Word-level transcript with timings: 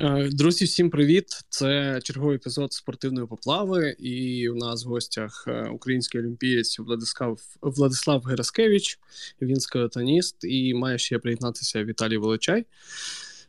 Е, 0.00 0.28
друзі, 0.32 0.64
всім 0.64 0.90
привіт! 0.90 1.24
Це 1.48 2.00
черговий 2.02 2.36
епізод 2.36 2.72
спортивної 2.72 3.26
поплави. 3.26 3.96
І 3.98 4.48
у 4.48 4.54
нас 4.54 4.84
в 4.84 4.88
гостях 4.88 5.44
е, 5.48 5.68
український 5.68 6.20
олімпієць 6.20 6.78
Владислав 6.78 7.40
Владислав 7.62 8.22
Гераскевич, 8.22 8.98
він 9.42 9.60
скелетоніст, 9.60 10.36
і 10.44 10.74
має 10.74 10.98
ще 10.98 11.18
приєднатися 11.18 11.84
Віталій 11.84 12.16
Волочай, 12.16 12.64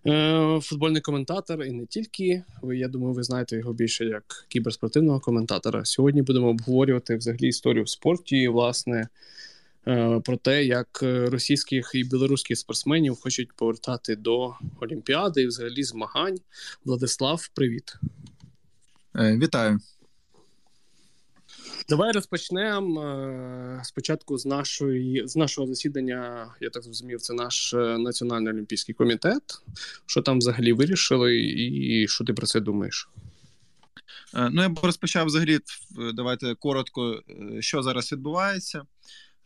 е, 0.07 0.59
футбольний 0.61 1.01
коментатор. 1.01 1.63
І 1.63 1.71
не 1.71 1.85
тільки 1.85 2.43
ви, 2.61 2.77
я 2.77 2.87
думаю, 2.87 3.13
ви 3.13 3.23
знаєте 3.23 3.57
його 3.57 3.73
більше 3.73 4.05
як 4.05 4.45
кіберспортивного 4.47 5.19
коментатора. 5.19 5.85
Сьогодні 5.85 6.21
будемо 6.21 6.47
обговорювати 6.47 7.17
взагалі 7.17 7.47
історію 7.47 7.83
в 7.83 7.89
спорті. 7.89 8.37
і, 8.37 8.47
Власне, 8.47 9.07
про 10.25 10.37
те, 10.37 10.65
як 10.65 10.99
е, 11.03 11.25
російських 11.25 11.91
і 11.93 12.03
білоруських 12.03 12.57
спортсменів 12.57 13.17
хочуть 13.21 13.53
повертати 13.53 14.15
до 14.15 14.55
Олімпіади 14.81 15.41
і 15.41 15.47
взагалі 15.47 15.83
змагань. 15.83 16.37
Владислав, 16.85 17.49
привіт. 17.53 17.95
Е, 19.15 19.37
вітаю. 19.37 19.79
Давай 21.89 22.11
розпочнемо 22.11 23.81
спочатку 23.83 24.37
з 24.37 24.45
нашої 24.45 25.27
з 25.27 25.35
нашого 25.35 25.67
засідання. 25.67 26.47
Я 26.61 26.69
так 26.69 26.83
зрозумів, 26.83 27.21
це 27.21 27.33
наш 27.33 27.73
національний 27.73 28.53
олімпійський 28.53 28.95
комітет. 28.95 29.43
Що 30.05 30.21
там 30.21 30.37
взагалі 30.37 30.73
вирішили, 30.73 31.37
і 31.47 32.07
що 32.07 32.23
ти 32.23 32.33
про 32.33 32.47
це 32.47 32.59
думаєш? 32.59 33.09
Ну 34.33 34.61
я 34.61 34.69
б 34.69 34.79
розпочав 34.83 35.25
взагалі. 35.25 35.59
Давайте 36.13 36.55
коротко, 36.55 37.21
що 37.59 37.83
зараз 37.83 38.11
відбувається. 38.11 38.83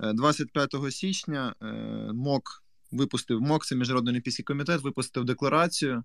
25 0.01 0.75
е, 0.75 0.91
січня 0.91 1.55
е, 1.61 1.65
МОК 2.13 2.63
випустив 2.91 3.41
МОК, 3.41 3.65
це 3.65 3.75
міжнародний 3.75 4.11
олімпійський 4.11 4.45
комітет, 4.45 4.81
випустив 4.81 5.25
декларацію, 5.25 6.03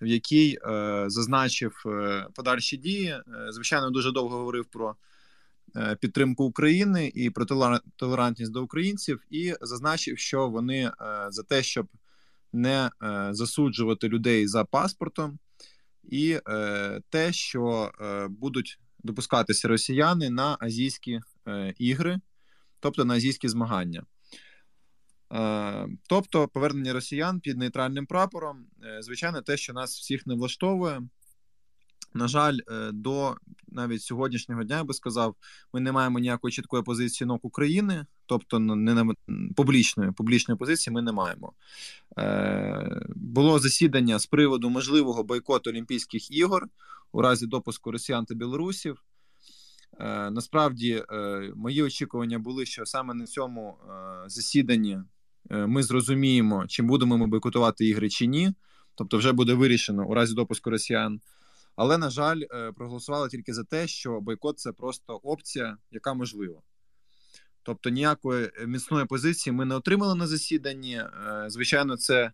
в 0.00 0.06
якій 0.06 0.58
е, 0.62 1.04
зазначив 1.08 1.84
подальші 2.34 2.76
дії. 2.76 3.16
Звичайно, 3.50 3.90
дуже 3.90 4.12
довго 4.12 4.38
говорив 4.38 4.64
про 4.64 4.96
підтримку 6.00 6.44
України 6.44 7.12
і 7.14 7.30
про 7.30 7.44
толерантність 7.96 8.52
до 8.52 8.62
українців, 8.62 9.22
і 9.30 9.54
зазначив, 9.60 10.18
що 10.18 10.48
вони 10.48 10.90
за 11.28 11.42
те, 11.42 11.62
щоб 11.62 11.88
не 12.52 12.90
засуджувати 13.30 14.08
людей 14.08 14.46
за 14.46 14.64
паспортом, 14.64 15.38
і 16.04 16.38
те, 17.10 17.32
що 17.32 17.92
будуть 18.28 18.78
допускатися 18.98 19.68
росіяни 19.68 20.30
на 20.30 20.56
азійські 20.60 21.20
ігри 21.78 22.20
тобто 22.80 23.04
на 23.04 23.14
азійські 23.14 23.48
змагання. 23.48 24.02
Е, 25.32 25.88
тобто 26.08 26.48
повернення 26.48 26.92
росіян 26.92 27.40
під 27.40 27.58
нейтральним 27.58 28.06
прапором, 28.06 28.66
е, 28.84 29.02
звичайно, 29.02 29.42
те, 29.42 29.56
що 29.56 29.72
нас 29.72 29.98
всіх 29.98 30.26
не 30.26 30.34
влаштовує. 30.34 31.02
На 32.14 32.28
жаль, 32.28 32.58
е, 32.68 32.90
до 32.92 33.36
навіть 33.68 34.02
сьогоднішнього 34.02 34.64
дня 34.64 34.76
я 34.76 34.84
би 34.84 34.94
сказав, 34.94 35.34
ми 35.72 35.80
не 35.80 35.92
маємо 35.92 36.18
ніякої 36.18 36.52
чіткої 36.52 36.82
позиції 36.82 37.28
НОК 37.28 37.44
України, 37.44 38.06
тобто 38.26 38.58
не 38.58 38.94
на 38.94 39.14
публічної 39.56 40.12
публічної 40.12 40.58
позиції 40.58 40.94
ми 40.94 41.02
не 41.02 41.12
маємо. 41.12 41.52
Е, 42.18 43.02
Було 43.16 43.58
засідання 43.58 44.18
з 44.18 44.26
приводу 44.26 44.70
можливого 44.70 45.24
бойкоту 45.24 45.70
Олімпійських 45.70 46.30
ігор 46.30 46.68
у 47.12 47.22
разі 47.22 47.46
допуску 47.46 47.92
росіян 47.92 48.24
та 48.24 48.34
білорусів. 48.34 49.02
Е, 50.00 50.30
насправді, 50.30 51.04
е, 51.12 51.52
мої 51.56 51.82
очікування 51.82 52.38
були, 52.38 52.66
що 52.66 52.86
саме 52.86 53.14
на 53.14 53.26
цьому 53.26 53.78
е, 53.88 54.28
засіданні 54.28 54.98
ми 55.50 55.82
зрозуміємо, 55.82 56.66
чи 56.66 56.82
будемо 56.82 57.18
ми 57.18 57.26
бойкотувати 57.26 57.86
ігри 57.86 58.08
чи 58.08 58.26
ні. 58.26 58.52
Тобто, 58.94 59.18
вже 59.18 59.32
буде 59.32 59.54
вирішено 59.54 60.08
у 60.08 60.14
разі 60.14 60.34
допуску 60.34 60.70
росіян. 60.70 61.20
Але, 61.76 61.98
на 61.98 62.10
жаль, 62.10 62.40
проголосували 62.76 63.28
тільки 63.28 63.54
за 63.54 63.64
те, 63.64 63.86
що 63.86 64.20
бойкот 64.20 64.58
це 64.58 64.72
просто 64.72 65.14
опція, 65.14 65.76
яка 65.90 66.14
можлива. 66.14 66.60
Тобто, 67.62 67.90
ніякої 67.90 68.50
міцної 68.66 69.06
позиції 69.06 69.54
ми 69.54 69.64
не 69.64 69.74
отримали 69.74 70.14
на 70.14 70.26
засіданні. 70.26 71.02
Звичайно, 71.46 71.96
це 71.96 72.32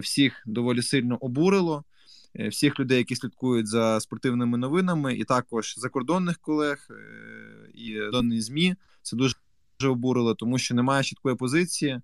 всіх 0.00 0.42
доволі 0.46 0.82
сильно 0.82 1.16
обурило. 1.16 1.84
Е, 2.38 2.48
всіх 2.48 2.80
людей, 2.80 2.98
які 2.98 3.16
слідкують 3.16 3.66
за 3.66 4.00
спортивними 4.00 4.58
новинами, 4.58 5.14
і 5.14 5.24
також 5.24 5.74
закордонних 5.78 6.38
колег 6.38 6.88
е, 6.90 6.94
і 7.74 8.00
донні 8.12 8.40
змі. 8.40 8.74
Це 9.02 9.16
дуже 9.16 9.34
обурило, 9.84 10.34
тому 10.34 10.58
що 10.58 10.74
немає 10.74 11.04
чіткої 11.04 11.36
позиції. 11.36 12.00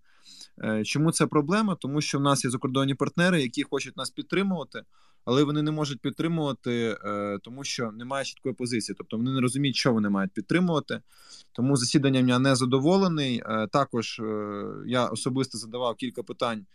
Е, 0.64 0.84
чому 0.84 1.12
це 1.12 1.26
проблема? 1.26 1.74
Тому 1.74 2.00
що 2.00 2.18
в 2.18 2.22
нас 2.22 2.44
є 2.44 2.50
закордонні 2.50 2.94
партнери, 2.94 3.42
які 3.42 3.62
хочуть 3.62 3.96
нас 3.96 4.10
підтримувати, 4.10 4.82
але 5.24 5.44
вони 5.44 5.62
не 5.62 5.70
можуть 5.70 6.00
підтримувати, 6.00 6.96
тому 7.42 7.64
що 7.64 7.92
немає 7.92 8.24
чіткої 8.24 8.54
позиції. 8.54 8.96
Тобто 8.98 9.16
вони 9.16 9.30
не 9.30 9.40
розуміють, 9.40 9.76
що 9.76 9.92
вони 9.92 10.08
мають 10.08 10.32
підтримувати. 10.32 11.00
Тому 11.52 11.76
засіданням 11.76 12.28
я 12.28 12.38
не 12.38 12.56
задоволений. 12.56 13.42
Також 13.72 14.22
я 14.86 15.06
особисто 15.06 15.58
задавав 15.58 15.96
кілька 15.96 16.22
питань 16.22 16.66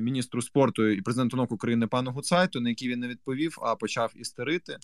міністру 0.00 0.42
спорту 0.42 0.88
і 0.88 1.02
президенту 1.02 1.36
НОК 1.36 1.52
України 1.52 1.86
пану 1.86 2.10
Гуцайту, 2.10 2.60
на 2.60 2.68
які 2.68 2.88
він 2.88 3.00
не 3.00 3.08
відповів, 3.08 3.58
а 3.62 3.76
почав 3.76 4.12
істерити. 4.16 4.78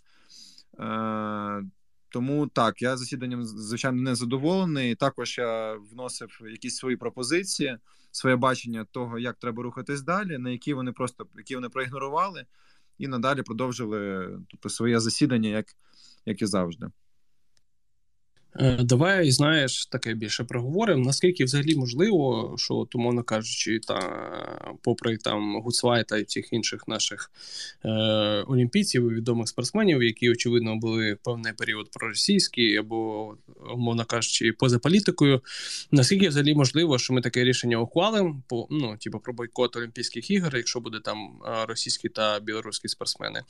Е, 0.81 1.63
тому 2.09 2.47
так, 2.47 2.83
я 2.83 2.97
засіданням 2.97 3.45
звичайно 3.45 4.03
не 4.03 4.15
задоволений. 4.15 4.95
Також 4.95 5.39
я 5.39 5.75
вносив 5.75 6.41
якісь 6.51 6.77
свої 6.77 6.97
пропозиції, 6.97 7.79
своє 8.11 8.37
бачення 8.37 8.87
того, 8.91 9.19
як 9.19 9.37
треба 9.37 9.63
рухатись 9.63 10.03
далі, 10.03 10.39
на 10.39 10.51
які 10.51 10.75
вони 10.75 10.93
просто 10.93 11.27
які 11.37 11.55
вони 11.55 11.69
проігнорували, 11.69 12.47
і 12.99 13.09
надалі 13.09 13.43
продовжили 13.43 14.29
тобто, 14.49 14.69
своє 14.69 15.01
засідання, 15.01 15.49
як, 15.49 15.67
як 16.27 16.43
і 16.43 16.47
завжди. 16.47 16.87
Е, 18.57 18.79
давай 18.83 19.31
знаєш 19.31 19.87
таке 19.87 20.15
більше 20.15 20.45
проговоримо. 20.45 21.05
Наскільки 21.05 21.45
взагалі 21.45 21.77
можливо, 21.77 22.55
що 22.59 22.87
умовно 22.95 23.23
кажучи, 23.23 23.81
та 23.89 23.99
попри 24.83 25.17
там 25.17 25.61
Гуцвайта 25.61 26.19
і 26.19 26.23
всіх 26.23 26.53
інших 26.53 26.89
наших 26.89 27.31
е, 27.85 27.89
олімпійців 28.47 29.11
і 29.11 29.15
відомих 29.15 29.49
спортсменів, 29.49 30.03
які 30.03 30.31
очевидно 30.31 30.77
були 30.77 31.17
певний 31.25 31.53
період 31.53 31.91
проросійські 31.91 32.77
або, 32.77 33.35
умовно 33.75 34.05
кажучи, 34.05 34.53
поза 34.53 34.79
політикою. 34.79 35.41
Наскільки 35.93 36.29
взагалі 36.29 36.55
можливо, 36.55 36.99
що 36.99 37.15
ми 37.15 37.21
таке 37.21 37.45
рішення 37.45 37.77
ухвалимо 37.77 38.43
по 38.49 38.67
ну, 38.71 38.97
типу 38.97 39.19
про 39.19 39.33
бойкот 39.33 39.77
Олімпійських 39.77 40.31
ігор, 40.31 40.57
якщо 40.57 40.81
буде 40.81 41.01
там 41.01 41.19
е, 41.47 41.67
російські 41.67 42.09
та 42.09 42.41
білоруські 42.41 42.89
спортсмени, 42.89 43.43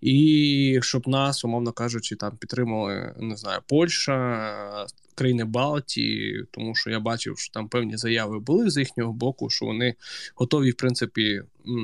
і 0.00 0.78
щоб 0.82 1.08
нас, 1.08 1.44
умовно 1.44 1.72
кажучи, 1.72 2.16
там 2.16 2.36
підтримали 2.36 3.14
не 3.18 3.36
знаю, 3.36 3.60
Польща 3.68 4.49
країни 5.14 5.44
Балтії, 5.44 6.44
тому 6.50 6.74
що 6.74 6.90
я 6.90 7.00
бачив, 7.00 7.38
що 7.38 7.52
там 7.52 7.68
певні 7.68 7.96
заяви 7.96 8.38
були 8.38 8.70
з 8.70 8.76
їхнього 8.76 9.12
боку, 9.12 9.50
що 9.50 9.66
вони 9.66 9.94
готові, 10.34 10.70
в 10.70 10.76
принципі, 10.76 11.42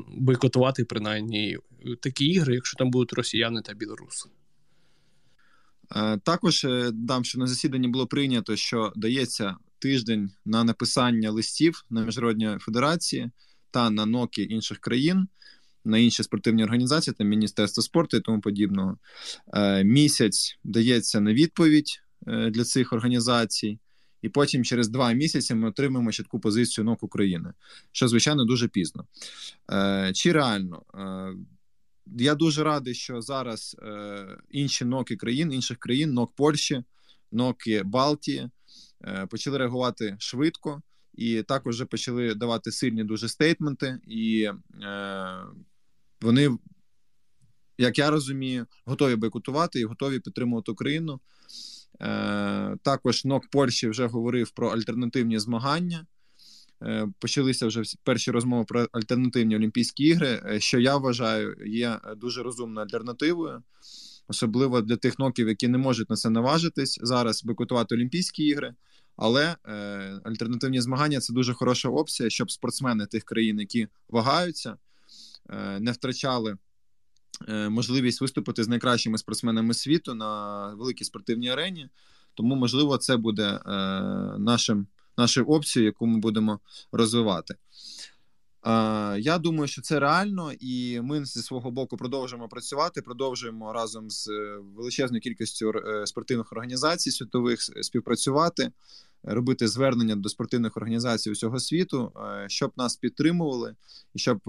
бойкотувати 0.08 0.84
принаймні 0.84 1.58
такі 2.00 2.26
ігри, 2.26 2.54
якщо 2.54 2.76
там 2.76 2.90
будуть 2.90 3.12
росіяни 3.12 3.62
та 3.62 3.74
білоруси. 3.74 4.28
Е, 5.96 6.18
також 6.18 6.64
е, 6.64 6.90
дам, 6.92 7.24
що 7.24 7.38
на 7.38 7.46
засіданні 7.46 7.88
було 7.88 8.06
прийнято, 8.06 8.56
що 8.56 8.92
дається 8.96 9.56
тиждень 9.78 10.30
на 10.44 10.64
написання 10.64 11.30
листів 11.30 11.84
на 11.90 12.04
міжнародні 12.04 12.56
федерації 12.60 13.30
та 13.70 13.90
на 13.90 14.06
ноки 14.06 14.42
інших 14.42 14.78
країн, 14.78 15.28
на 15.84 15.98
інші 15.98 16.22
спортивні 16.22 16.64
організації, 16.64 17.14
там 17.18 17.28
Міністерство 17.28 17.82
спорту 17.82 18.16
і 18.16 18.20
тому 18.20 18.40
подібного. 18.40 18.98
Е, 19.54 19.84
місяць 19.84 20.58
дається 20.64 21.20
на 21.20 21.32
відповідь 21.32 22.02
для 22.26 22.64
цих 22.64 22.92
організацій, 22.92 23.78
і 24.22 24.28
потім 24.28 24.64
через 24.64 24.88
два 24.88 25.12
місяці 25.12 25.54
ми 25.54 25.68
отримаємо 25.68 26.12
чітку 26.12 26.40
позицію 26.40 26.84
НОК 26.84 27.02
України, 27.02 27.52
що 27.92 28.08
звичайно 28.08 28.44
дуже 28.44 28.68
пізно. 28.68 29.06
Е, 29.72 30.10
чи 30.14 30.32
реально? 30.32 30.82
Е, 30.94 31.34
я 32.06 32.34
дуже 32.34 32.64
радий, 32.64 32.94
що 32.94 33.20
зараз 33.20 33.76
інші 34.50 34.84
ноки 34.84 35.16
країн, 35.16 35.52
інших 35.52 35.78
країн, 35.78 36.12
нок 36.12 36.34
Польщі, 36.34 36.84
ноки 37.32 37.82
Балтії 37.82 38.50
почали 39.28 39.58
реагувати 39.58 40.16
швидко 40.18 40.82
і 41.14 41.42
також 41.42 41.74
вже 41.74 41.84
почали 41.84 42.34
давати 42.34 42.72
сильні 42.72 43.04
дуже 43.04 43.28
стейтменти, 43.28 43.98
і 44.06 44.50
вони, 46.20 46.58
як 47.78 47.98
я 47.98 48.10
розумію, 48.10 48.66
готові 48.84 49.16
бойкотувати 49.16 49.80
і 49.80 49.84
готові 49.84 50.20
підтримувати 50.20 50.72
Україну. 50.72 51.20
Е, 52.00 52.76
також 52.82 53.24
НОК 53.24 53.50
Польщі 53.50 53.88
вже 53.88 54.06
говорив 54.06 54.50
про 54.50 54.68
альтернативні 54.68 55.38
змагання. 55.38 56.06
Е, 56.82 57.08
почалися 57.18 57.66
вже 57.66 57.82
перші 58.04 58.30
розмови 58.30 58.64
про 58.64 58.86
альтернативні 58.92 59.56
Олімпійські 59.56 60.04
ігри, 60.04 60.42
е, 60.46 60.60
що 60.60 60.80
я 60.80 60.96
вважаю 60.96 61.56
є 61.66 62.00
дуже 62.16 62.42
розумною 62.42 62.86
альтернативою, 62.86 63.62
особливо 64.28 64.80
для 64.80 64.96
тих 64.96 65.18
ноків, 65.18 65.48
які 65.48 65.68
не 65.68 65.78
можуть 65.78 66.10
на 66.10 66.16
це 66.16 66.30
наважитись 66.30 66.98
зараз 67.02 67.44
бойкотувати 67.44 67.94
Олімпійські 67.94 68.44
ігри. 68.44 68.74
Але 69.16 69.56
е, 69.64 69.72
альтернативні 70.24 70.80
змагання 70.80 71.20
це 71.20 71.32
дуже 71.32 71.54
хороша 71.54 71.88
опція, 71.88 72.30
щоб 72.30 72.50
спортсмени 72.50 73.06
тих 73.06 73.24
країн, 73.24 73.60
які 73.60 73.88
вагаються, 74.08 74.76
е, 75.50 75.80
не 75.80 75.92
втрачали 75.92 76.56
можливість 77.48 78.20
виступити 78.20 78.64
з 78.64 78.68
найкращими 78.68 79.18
спортсменами 79.18 79.74
світу 79.74 80.14
на 80.14 80.68
великій 80.74 81.04
спортивній 81.04 81.50
арені. 81.50 81.88
Тому, 82.34 82.54
можливо, 82.54 82.98
це 82.98 83.16
буде 83.16 83.60
нашим, 84.38 84.86
нашою 85.18 85.46
опцією, 85.46 85.86
яку 85.86 86.06
ми 86.06 86.18
будемо 86.18 86.60
розвивати. 86.92 87.54
Я 89.18 89.38
думаю, 89.38 89.68
що 89.68 89.82
це 89.82 90.00
реально, 90.00 90.52
і 90.60 91.00
ми 91.00 91.24
зі 91.24 91.42
свого 91.42 91.70
боку 91.70 91.96
продовжуємо 91.96 92.48
працювати. 92.48 93.02
Продовжуємо 93.02 93.72
разом 93.72 94.10
з 94.10 94.28
е, 94.28 94.58
величезною 94.76 95.20
кількістю 95.20 95.72
е, 95.72 96.06
спортивних 96.06 96.52
організацій 96.52 97.10
світових 97.10 97.62
співпрацювати, 97.62 98.72
робити 99.26 99.68
звернення 99.68 100.16
до 100.16 100.28
спортивних 100.28 100.76
організацій 100.76 101.30
усього 101.30 101.60
світу, 101.60 102.12
е, 102.16 102.44
щоб 102.48 102.72
нас 102.76 102.96
підтримували, 102.96 103.74
і 104.14 104.18
щоб 104.18 104.40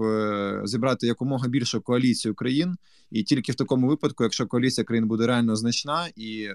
зібрати 0.64 1.06
якомога 1.06 1.48
більшу 1.48 1.80
коаліцію 1.80 2.34
країн. 2.34 2.76
І 3.10 3.22
тільки 3.22 3.52
в 3.52 3.54
такому 3.54 3.88
випадку, 3.88 4.24
якщо 4.24 4.46
коаліція 4.46 4.84
країн 4.84 5.08
буде 5.08 5.26
реально 5.26 5.56
значна, 5.56 6.08
і 6.16 6.48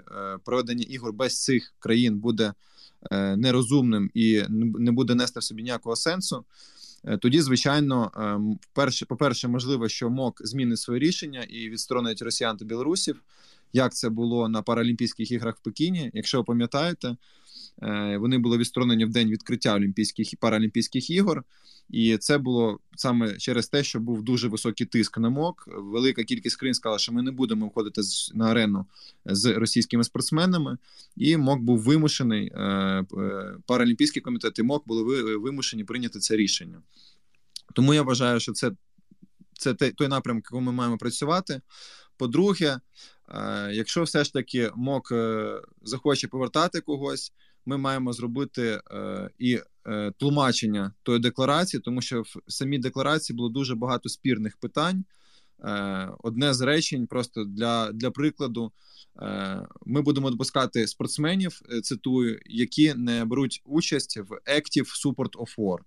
проведення 0.45 0.85
ігор 0.89 1.13
без 1.13 1.43
цих 1.43 1.73
країн 1.79 2.19
буде 2.19 2.53
нерозумним 3.37 4.09
і 4.13 4.43
не 4.49 4.91
буде 4.91 5.15
нести 5.15 5.39
в 5.39 5.43
собі 5.43 5.63
ніякого 5.63 5.95
сенсу. 5.95 6.45
Е, 7.05 7.17
тоді, 7.17 7.41
звичайно, 7.41 8.11
ем, 8.15 8.59
по 9.07 9.15
перше, 9.15 9.47
можливо, 9.47 9.89
що 9.89 10.09
МОК 10.09 10.41
змінить 10.43 10.79
своє 10.79 10.99
рішення 10.99 11.43
і 11.49 11.69
відсторонить 11.69 12.21
росіян 12.21 12.57
та 12.57 12.65
білорусів, 12.65 13.21
як 13.73 13.93
це 13.93 14.09
було 14.09 14.49
на 14.49 14.61
Паралімпійських 14.61 15.31
іграх 15.31 15.57
в 15.57 15.63
Пекіні. 15.63 16.11
Якщо 16.13 16.37
ви 16.37 16.43
пам'ятаєте, 16.43 17.07
Е, 17.07 17.15
вони 18.19 18.37
були 18.37 18.57
відсторонені 18.57 19.05
в 19.05 19.09
день 19.09 19.29
відкриття 19.29 19.75
Олімпійських 19.75 20.33
і 20.33 20.35
Паралімпійських 20.35 21.09
ігор, 21.09 21.43
і 21.89 22.17
це 22.17 22.37
було 22.37 22.79
саме 22.95 23.37
через 23.37 23.67
те, 23.67 23.83
що 23.83 23.99
був 23.99 24.23
дуже 24.23 24.47
високий 24.47 24.87
тиск 24.87 25.17
на 25.17 25.29
МОК. 25.29 25.63
Велика 25.67 26.23
кількість 26.23 26.55
країн 26.55 26.73
сказала, 26.73 26.99
що 26.99 27.13
ми 27.13 27.21
не 27.23 27.31
будемо 27.31 27.67
входити 27.67 28.01
на 28.33 28.45
арену 28.45 28.85
з 29.25 29.53
російськими 29.53 30.03
спортсменами. 30.03 30.77
І 31.15 31.37
МОК 31.37 31.59
був 31.59 31.79
вимушений. 31.79 32.51
Е, 32.55 32.59
е, 33.17 33.55
Паралімпійський 33.65 34.21
комітет 34.21 34.59
і 34.59 34.63
МОК 34.63 34.87
були 34.87 35.37
вимушені 35.37 35.83
прийняти 35.83 36.19
це 36.19 36.35
рішення. 36.35 36.81
Тому 37.73 37.93
я 37.93 38.01
вважаю, 38.01 38.39
що 38.39 38.51
це 38.51 38.71
це 39.53 39.73
той 39.73 40.07
напрямок, 40.07 40.45
якому 40.45 40.71
ми 40.71 40.71
маємо 40.71 40.97
працювати. 40.97 41.61
По-друге, 42.17 42.79
якщо 43.71 44.03
все 44.03 44.23
ж 44.23 44.33
таки 44.33 44.71
МОК 44.75 45.13
захоче 45.83 46.27
повертати 46.27 46.81
когось, 46.81 47.33
ми 47.65 47.77
маємо 47.77 48.13
зробити 48.13 48.81
е, 48.91 49.29
і 49.39 49.59
е, 49.87 50.11
тлумачення 50.17 50.93
тої 51.03 51.19
декларації, 51.19 51.81
тому 51.81 52.01
що 52.01 52.21
в 52.21 52.37
самій 52.47 52.79
декларації 52.79 53.37
було 53.37 53.49
дуже 53.49 53.75
багато 53.75 54.09
спірних 54.09 54.57
питань. 54.57 55.03
Е, 55.63 56.09
одне 56.23 56.53
з 56.53 56.61
речень, 56.61 57.07
просто 57.07 57.43
для 57.43 57.91
для 57.91 58.11
прикладу, 58.11 58.71
е, 59.21 59.65
ми 59.85 60.01
будемо 60.01 60.31
допускати 60.31 60.87
спортсменів, 60.87 61.61
е, 61.71 61.81
цитую, 61.81 62.39
які 62.45 62.93
не 62.93 63.25
беруть 63.25 63.61
участь 63.65 64.17
в 64.17 64.39
Active 64.57 65.05
Support 65.05 65.31
of 65.31 65.57
War. 65.57 65.77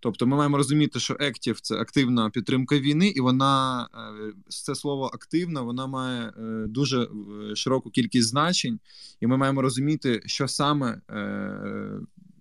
Тобто 0.00 0.26
ми 0.26 0.36
маємо 0.36 0.56
розуміти, 0.56 1.00
що 1.00 1.14
актів 1.14 1.60
це 1.60 1.74
активна 1.74 2.30
підтримка 2.30 2.78
війни, 2.78 3.08
і 3.08 3.20
вона 3.20 3.82
е, 3.94 4.32
це 4.48 4.74
слово 4.74 5.10
активна, 5.14 5.60
вона 5.60 5.86
має 5.86 6.28
е, 6.28 6.64
дуже 6.68 7.02
е, 7.02 7.08
широку 7.56 7.90
кількість 7.90 8.28
значень, 8.28 8.80
і 9.20 9.26
ми 9.26 9.36
маємо 9.36 9.62
розуміти, 9.62 10.22
що 10.26 10.48
саме 10.48 11.00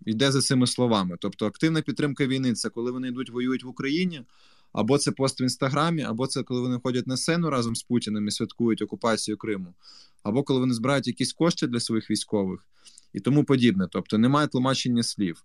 йде 0.06 0.32
за 0.32 0.42
цими 0.42 0.68
словами. 0.68 1.18
Тобто, 1.20 1.46
активна 1.46 1.82
підтримка 1.82 2.28
війни 2.28 2.54
це 2.54 2.70
коли 2.70 2.92
вони 2.92 3.08
йдуть 3.08 3.30
воюють 3.30 3.64
в 3.64 3.68
Україні, 3.68 4.22
або 4.74 4.98
це 4.98 5.12
пост 5.12 5.42
в 5.42 5.44
інстаграмі, 5.44 6.04
або 6.04 6.28
це 6.28 6.44
коли 6.44 6.62
вони 6.62 6.80
ходять 6.84 7.08
на 7.08 7.18
сцену 7.18 7.50
разом 7.50 7.76
з 7.76 7.84
Путіним 7.84 8.28
і 8.28 8.32
святкують 8.32 8.82
окупацію 8.82 9.38
Криму, 9.38 9.74
або 10.24 10.44
коли 10.44 10.60
вони 10.60 10.74
збирають 10.74 11.08
якісь 11.08 11.34
кошти 11.34 11.68
для 11.68 11.80
своїх 11.80 12.12
військових 12.12 12.66
і 13.18 13.20
тому 13.20 13.44
подібне. 13.44 13.88
Тобто 13.92 14.18
немає 14.18 14.48
тлумачення 14.48 15.04
слів. 15.04 15.44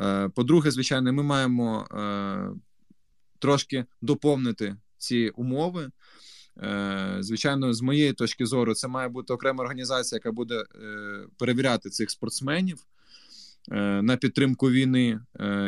Е, 0.00 0.28
по-друге, 0.28 0.70
звичайно, 0.70 1.12
ми 1.12 1.22
маємо 1.22 1.86
е, 1.90 2.50
трошки 3.38 3.84
доповнити 4.02 4.76
ці 4.98 5.28
умови. 5.36 5.90
Е, 6.62 7.16
звичайно, 7.20 7.74
з 7.74 7.82
моєї 7.82 8.12
точки 8.12 8.46
зору, 8.46 8.74
це 8.74 8.88
має 8.88 9.08
бути 9.08 9.32
окрема 9.32 9.64
організація, 9.64 10.16
яка 10.16 10.32
буде 10.32 10.64
перевіряти 11.38 11.90
цих 11.90 12.10
спортсменів 12.10 12.78
на 14.02 14.16
підтримку 14.16 14.70
війни. 14.70 15.20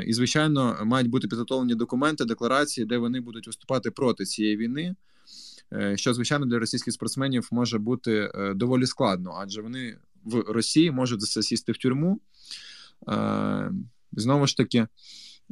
І, 0.06 0.12
звичайно, 0.12 0.78
мають 0.84 1.08
бути 1.08 1.28
підготовлені 1.28 1.74
документи, 1.74 2.24
декларації, 2.24 2.86
де 2.86 2.98
вони 2.98 3.20
будуть 3.20 3.46
виступати 3.46 3.90
проти 3.90 4.24
цієї 4.24 4.56
війни. 4.56 4.94
Що, 5.94 6.14
звичайно, 6.14 6.46
для 6.46 6.58
російських 6.58 6.94
спортсменів 6.94 7.48
може 7.50 7.78
бути 7.78 8.30
доволі 8.54 8.86
складно, 8.86 9.38
адже 9.40 9.62
вони 9.62 9.96
в 10.28 10.40
Росії 10.40 10.90
можуть 10.90 11.20
засісти 11.20 11.72
в 11.72 11.76
тюрму. 11.76 12.20
Знову 14.12 14.46
ж 14.46 14.56
таки, 14.56 14.86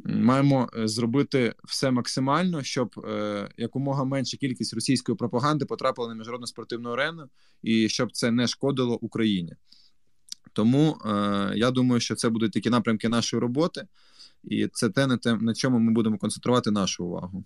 маємо 0.05 0.69
е, 0.77 0.87
зробити 0.87 1.55
все 1.63 1.91
максимально, 1.91 2.63
щоб 2.63 3.05
е, 3.07 3.49
якомога 3.57 4.03
менша 4.03 4.37
кількість 4.37 4.73
російської 4.73 5.15
пропаганди 5.15 5.65
потрапила 5.65 6.07
на 6.07 6.15
міжнародну 6.15 6.47
спортивну 6.47 6.89
арену, 6.89 7.29
і 7.63 7.89
щоб 7.89 8.11
це 8.11 8.31
не 8.31 8.47
шкодило 8.47 8.97
Україні. 9.01 9.55
Тому 10.53 10.97
е, 11.05 11.51
я 11.55 11.71
думаю, 11.71 12.01
що 12.01 12.15
це 12.15 12.29
будуть 12.29 12.51
такі 12.51 12.69
напрямки 12.69 13.09
нашої 13.09 13.41
роботи, 13.41 13.87
і 14.43 14.67
це 14.67 14.89
те, 14.89 15.07
на 15.07 15.17
те, 15.17 15.35
на 15.35 15.53
чому 15.53 15.79
ми 15.79 15.91
будемо 15.91 16.17
концентрувати 16.17 16.71
нашу 16.71 17.05
увагу. 17.05 17.43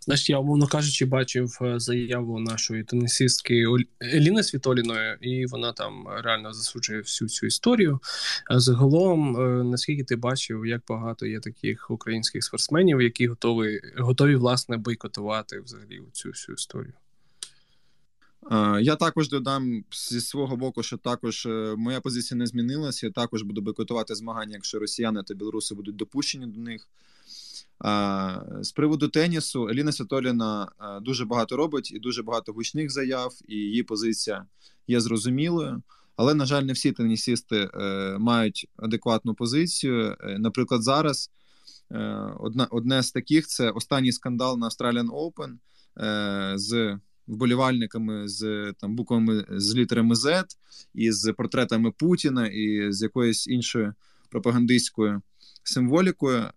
Знаєш, 0.00 0.30
я, 0.30 0.38
умовно 0.38 0.66
кажучи, 0.66 1.04
бачив 1.04 1.58
е, 1.62 1.80
заяву 1.80 2.40
нашої 2.40 2.84
тенісистки 2.84 3.66
Еліни 4.02 4.42
Світоліної, 4.42 5.16
і 5.20 5.46
вона 5.46 5.72
там 5.72 6.08
реально 6.22 6.52
засуджує 6.52 7.00
всю 7.00 7.28
цю 7.28 7.46
історію. 7.46 8.00
Загалом, 8.50 9.36
е, 9.36 9.64
наскільки 9.64 10.04
ти 10.04 10.16
бачив, 10.16 10.66
як 10.66 10.82
багато 10.88 11.26
є 11.26 11.40
таких 11.40 11.90
українських 11.90 12.44
спортсменів, 12.44 13.02
які 13.02 13.26
готові 13.26 13.80
готові 13.96 14.36
власне 14.36 14.76
бойкотувати 14.76 15.60
взагалі 15.60 16.02
цю 16.12 16.28
всю 16.28 16.54
історію? 16.54 16.92
Я 18.80 18.96
також 18.96 19.28
додам 19.28 19.84
зі 19.92 20.20
свого 20.20 20.56
боку, 20.56 20.82
що 20.82 20.96
також 20.96 21.46
е, 21.46 21.74
моя 21.76 22.00
позиція 22.00 22.38
не 22.38 22.46
змінилася. 22.46 23.06
Я 23.06 23.12
також 23.12 23.42
буду 23.42 23.60
бойкотувати 23.60 24.14
змагання, 24.14 24.52
якщо 24.52 24.78
росіяни 24.78 25.22
та 25.22 25.34
білоруси 25.34 25.74
будуть 25.74 25.96
допущені 25.96 26.46
до 26.46 26.60
них. 26.60 26.88
З 28.60 28.72
приводу 28.74 29.08
тенісу 29.08 29.68
Еліна 29.68 29.92
Святоліна 29.92 30.68
дуже 31.02 31.24
багато 31.24 31.56
робить 31.56 31.92
і 31.92 31.98
дуже 31.98 32.22
багато 32.22 32.52
гучних 32.52 32.90
заяв, 32.90 33.32
і 33.48 33.54
її 33.54 33.82
позиція 33.82 34.46
є 34.86 35.00
зрозумілою. 35.00 35.82
Але, 36.18 36.34
на 36.34 36.46
жаль, 36.46 36.62
не 36.62 36.72
всі 36.72 36.92
тенісісти 36.92 37.56
е, 37.74 38.16
мають 38.18 38.68
адекватну 38.76 39.34
позицію. 39.34 40.16
Е, 40.20 40.38
наприклад, 40.38 40.82
зараз 40.82 41.30
е, 41.90 41.98
одне 42.70 43.02
з 43.02 43.12
таких 43.12 43.46
це 43.46 43.70
останній 43.70 44.12
скандал 44.12 44.58
на 44.58 44.68
Australian 44.68 45.06
Open 45.06 45.52
з 46.58 46.98
вболівальниками 47.26 48.28
з 48.28 48.72
там 48.80 48.96
буквами 48.96 49.44
з 49.50 49.74
літерами 49.74 50.14
Z, 50.14 50.44
і 50.94 51.12
з 51.12 51.32
портретами 51.32 51.90
Путіна, 51.90 52.46
і 52.46 52.92
з 52.92 53.02
якоюсь 53.02 53.46
іншою 53.46 53.94
пропагандистською 54.30 55.22
символікою. 55.62 56.50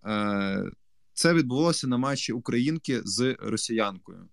Це 1.14 1.34
відбулося 1.34 1.86
на 1.86 1.96
матчі 1.96 2.32
Українки 2.32 3.00
з 3.04 3.36
росіянкою, 3.38 4.28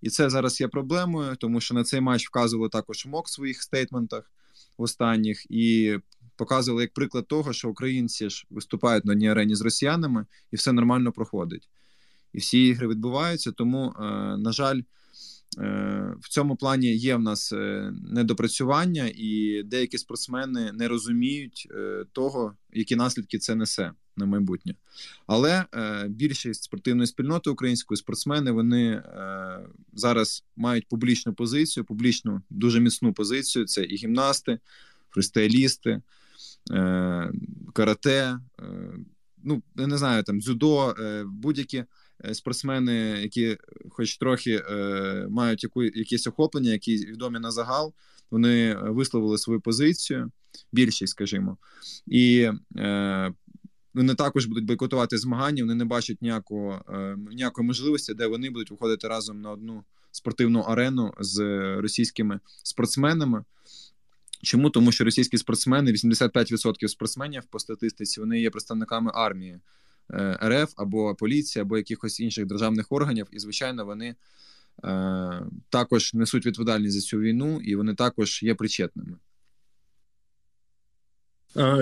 і 0.00 0.10
це 0.10 0.30
зараз 0.30 0.60
є 0.60 0.68
проблемою, 0.68 1.36
тому 1.36 1.60
що 1.60 1.74
на 1.74 1.84
цей 1.84 2.00
матч 2.00 2.28
вказували 2.28 2.68
також 2.68 3.06
МОК 3.06 3.26
в 3.26 3.30
своїх 3.30 3.62
стейтментах 3.62 4.32
останніх 4.76 5.50
і 5.50 5.98
показували 6.36 6.82
як 6.82 6.92
приклад 6.92 7.26
того, 7.26 7.52
що 7.52 7.70
українці 7.70 8.30
ж 8.30 8.46
виступають 8.50 9.04
на 9.04 9.12
одній 9.12 9.30
арені 9.30 9.54
з 9.54 9.60
росіянами, 9.60 10.26
і 10.50 10.56
все 10.56 10.72
нормально 10.72 11.12
проходить. 11.12 11.68
І 12.32 12.38
всі 12.38 12.66
ігри 12.66 12.88
відбуваються. 12.88 13.52
Тому, 13.52 13.94
е, 13.98 14.02
на 14.36 14.52
жаль, 14.52 14.80
е, 15.58 16.14
в 16.20 16.28
цьому 16.28 16.56
плані 16.56 16.96
є 16.96 17.16
в 17.16 17.20
нас 17.20 17.52
е, 17.52 17.92
недопрацювання, 18.10 19.10
і 19.14 19.62
деякі 19.64 19.98
спортсмени 19.98 20.72
не 20.72 20.88
розуміють 20.88 21.68
того, 22.12 22.54
які 22.72 22.96
наслідки 22.96 23.38
це 23.38 23.54
несе 23.54 23.92
на 24.16 24.26
майбутнє. 24.26 24.74
Але 25.26 25.64
е, 25.74 26.08
більшість 26.08 26.62
спортивної 26.62 27.06
спільноти 27.06 27.50
української 27.50 27.98
спортсмени 27.98 28.50
вони 28.50 28.90
е, 28.90 29.58
зараз 29.92 30.44
мають 30.56 30.88
публічну 30.88 31.34
позицію, 31.34 31.84
публічну 31.84 32.42
дуже 32.50 32.80
міцну 32.80 33.12
позицію. 33.12 33.64
Це 33.64 33.84
і 33.84 33.96
гімнасти, 33.96 34.58
фристайлісти, 35.10 36.02
е, 36.70 37.32
карате, 37.72 38.38
е, 38.60 38.64
ну 39.42 39.62
я 39.76 39.86
не 39.86 39.98
знаю, 39.98 40.22
там 40.22 40.40
дзюдо, 40.40 40.94
е, 40.98 41.24
будь-які. 41.26 41.84
Е, 42.24 42.34
спортсмени, 42.34 42.94
які, 43.22 43.56
хоч 43.90 44.16
трохи 44.16 44.62
мають 45.28 45.62
яку 45.62 45.82
якісь 45.82 46.26
охоплення, 46.26 46.70
які 46.70 46.96
відомі 46.96 47.38
на 47.38 47.50
загал, 47.50 47.92
вони 48.30 48.74
висловили 48.74 49.38
свою 49.38 49.60
позицію, 49.60 50.30
більшість, 50.72 51.10
скажімо, 51.10 51.56
і 52.06 52.50
вони 53.94 54.14
також 54.14 54.46
будуть 54.46 54.64
бойкотувати 54.64 55.18
змагання. 55.18 55.62
Вони 55.62 55.74
не 55.74 55.84
бачать 55.84 56.22
ніякого 56.22 56.84
е, 56.88 57.16
ніякої 57.30 57.66
можливості, 57.66 58.14
де 58.14 58.26
вони 58.26 58.50
будуть 58.50 58.70
виходити 58.70 59.08
разом 59.08 59.40
на 59.40 59.50
одну 59.50 59.84
спортивну 60.10 60.60
арену 60.60 61.14
з 61.20 61.40
російськими 61.80 62.40
спортсменами. 62.62 63.44
Чому? 64.42 64.70
Тому 64.70 64.92
що 64.92 65.04
російські 65.04 65.38
спортсмени, 65.38 65.92
85% 65.92 66.88
спортсменів 66.88 67.42
по 67.44 67.58
статистиці, 67.58 68.20
вони 68.20 68.40
є 68.40 68.50
представниками 68.50 69.10
армії 69.14 69.58
е, 70.10 70.38
РФ 70.44 70.72
або 70.76 71.14
поліції, 71.14 71.60
або 71.62 71.76
якихось 71.76 72.20
інших 72.20 72.46
державних 72.46 72.92
органів, 72.92 73.26
і, 73.32 73.38
звичайно, 73.38 73.84
вони 73.84 74.14
е, 74.84 75.42
також 75.68 76.14
несуть 76.14 76.46
відповідальність 76.46 76.94
за 76.94 77.00
цю 77.00 77.18
війну, 77.18 77.60
і 77.60 77.76
вони 77.76 77.94
також 77.94 78.42
є 78.42 78.54
причетними. 78.54 79.16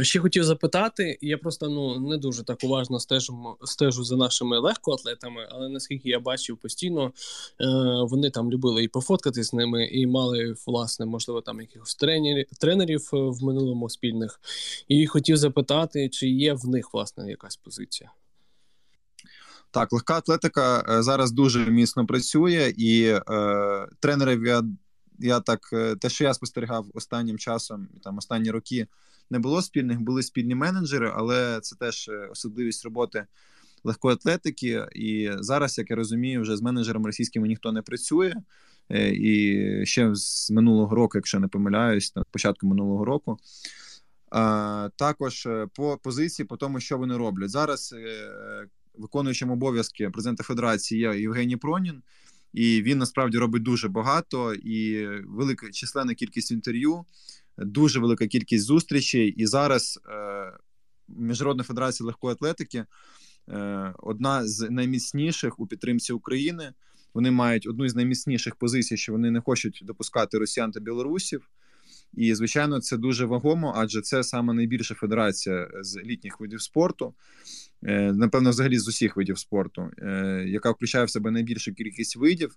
Ще 0.03 0.21
хотів 0.21 0.45
запитати, 0.45 1.19
я 1.21 1.39
просто 1.39 1.69
ну 1.69 2.01
не 2.09 2.17
дуже 2.17 2.43
так 2.43 2.59
уважно 2.65 3.01
стежу, 3.01 3.57
стежу 3.65 4.05
за 4.05 4.17
нашими 4.17 4.59
легкоатлетами, 4.59 5.49
але 5.51 5.69
наскільки 5.69 6.09
я 6.09 6.21
бачив 6.21 6.57
постійно, 6.57 7.05
е, 7.07 7.13
вони 8.11 8.31
там 8.31 8.53
любили 8.53 8.85
і 8.85 8.89
пофоткати 8.89 9.45
з 9.45 9.53
ними, 9.53 9.87
і 9.87 10.07
мали 10.07 10.55
власне, 10.67 11.07
можливо, 11.07 11.41
там 11.41 11.61
якихось 11.61 11.95
тренерів 11.95 12.47
тренерів 12.61 13.11
е, 13.13 13.17
в 13.17 13.43
минулому 13.43 13.91
спільних. 13.91 14.41
І 14.89 15.07
хотів 15.07 15.37
запитати, 15.37 16.09
чи 16.09 16.29
є 16.29 16.55
в 16.55 16.69
них 16.69 16.95
власне 16.95 17.31
якась 17.31 17.57
позиція. 17.57 18.11
Так, 19.71 19.93
легка 19.93 20.17
атлетика 20.17 20.85
е, 20.89 21.03
зараз 21.03 21.33
дуже 21.33 21.67
міцно 21.67 22.07
працює, 22.07 22.75
і 22.77 23.03
е, 23.05 23.21
тренерів 24.01 24.47
я 24.47 24.63
я 25.23 25.41
так 25.41 25.61
те, 26.01 26.09
що 26.09 26.25
я 26.25 26.35
спостерігав 26.35 26.87
останнім 26.95 27.39
часом, 27.39 27.89
там 28.03 28.19
останні 28.19 28.51
роки 28.51 28.87
не 29.31 29.39
було 29.39 29.63
спільних, 29.63 30.01
були 30.01 30.23
спільні 30.23 30.55
менеджери, 30.55 31.13
але 31.17 31.61
це 31.63 31.77
теж 31.77 32.09
е, 32.09 32.29
особливість 32.33 32.85
роботи 32.85 33.27
легкої 33.85 34.15
атлетики. 34.15 34.87
І 34.95 35.31
зараз, 35.39 35.79
як 35.79 35.91
я 35.91 35.97
розумію, 35.97 36.43
вже 36.43 36.57
з 36.57 36.63
менеджерами 36.63 37.07
російськими 37.07 37.49
ніхто 37.49 37.73
не 37.73 37.83
працює. 37.83 38.35
Е, 38.91 39.11
і 39.15 39.87
ще 39.87 40.15
з 40.15 40.51
минулого 40.51 40.97
року, 40.97 41.19
якщо 41.19 41.41
не 41.41 41.49
помиляюсь, 41.49 42.17
на 42.17 42.25
початку 42.31 42.67
минулого 42.67 43.05
року. 43.05 43.39
Також 44.97 45.47
е, 45.47 45.67
по 45.75 45.99
позиції, 46.03 46.47
по 46.47 46.57
тому, 46.57 46.81
що 46.81 46.99
вони 46.99 47.17
роблять 47.17 47.51
зараз. 47.51 47.95
Виконуючим 48.95 49.51
обов'язки 49.51 50.11
президента 50.11 50.45
Федерації 50.45 51.01
є 51.01 51.21
Євгеній 51.21 51.57
Пронін, 51.57 52.03
і 52.53 52.83
він 52.83 52.99
насправді 52.99 53.39
робить 53.39 53.63
дуже 53.63 53.89
багато 53.89 54.55
і 54.55 55.07
велика 55.27 55.71
численна 55.71 56.15
кількість 56.15 56.51
інтерв'ю 56.51 57.05
дуже 57.61 58.01
велика 58.01 58.27
кількість 58.27 58.65
зустрічей. 58.65 59.29
І 59.29 59.47
зараз 59.47 60.01
е, 60.09 60.53
Міжнародна 61.09 61.65
федерація 61.65 62.07
легкої 62.07 62.33
атлетики 62.33 62.85
е, 63.49 63.95
одна 63.99 64.47
з 64.47 64.71
найміцніших 64.71 65.61
у 65.61 65.67
підтримці 65.67 66.13
України. 66.13 66.73
Вони 67.15 67.31
мають 67.31 67.67
одну 67.67 67.89
з 67.89 67.95
найміцніших 67.95 68.57
позицій, 68.57 68.97
що 68.97 69.13
вони 69.13 69.31
не 69.31 69.41
хочуть 69.41 69.81
допускати 69.83 70.39
росіян 70.39 70.71
та 70.71 70.81
білорусів. 70.81 71.51
І, 72.15 72.35
звичайно, 72.35 72.81
це 72.81 72.97
дуже 72.97 73.27
вагомо, 73.27 73.75
адже 73.77 74.01
це 74.01 74.25
саме 74.25 74.55
найбільша 74.55 74.95
федерація 74.95 75.71
з 75.81 75.97
літніх 75.97 76.41
видів 76.41 76.63
спорту. 76.63 77.15
Е, 77.83 78.13
напевно, 78.13 78.51
взагалі 78.51 78.79
з 78.79 78.89
усіх 78.89 79.17
видів 79.17 79.39
спорту, 79.39 79.91
яка 80.47 80.71
включає 80.71 81.05
в 81.05 81.11
себе 81.11 81.31
найбільшу 81.31 81.75
кількість 81.75 82.17
видів, 82.17 82.57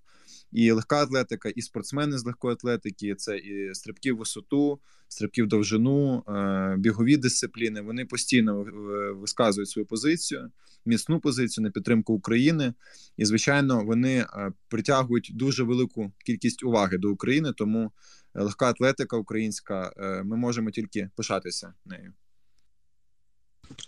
і 0.52 0.72
легка 0.72 1.02
атлетика, 1.02 1.48
і 1.48 1.62
спортсмени 1.62 2.18
з 2.18 2.24
легкої 2.24 2.52
атлетики, 2.52 3.14
це 3.14 3.36
і 3.38 3.74
стрибки 3.74 4.12
в 4.12 4.16
висоту, 4.16 4.80
стрибки 5.08 5.42
в 5.42 5.46
довжину, 5.46 6.24
е, 6.28 6.74
бігові 6.78 7.16
дисципліни. 7.16 7.80
Вони 7.80 8.04
постійно 8.04 8.66
висказують 9.14 9.70
свою 9.70 9.86
позицію, 9.86 10.50
міцну 10.86 11.20
позицію 11.20 11.64
на 11.64 11.70
підтримку 11.70 12.12
України. 12.12 12.74
І, 13.16 13.24
звичайно, 13.24 13.84
вони 13.84 14.26
притягують 14.68 15.30
дуже 15.34 15.62
велику 15.62 16.12
кількість 16.24 16.64
уваги 16.64 16.98
до 16.98 17.10
України. 17.10 17.52
Тому 17.52 17.92
легка 18.34 18.66
атлетика 18.66 19.16
українська, 19.16 19.92
ми 20.24 20.36
можемо 20.36 20.70
тільки 20.70 21.10
пишатися 21.16 21.74
нею. 21.84 22.12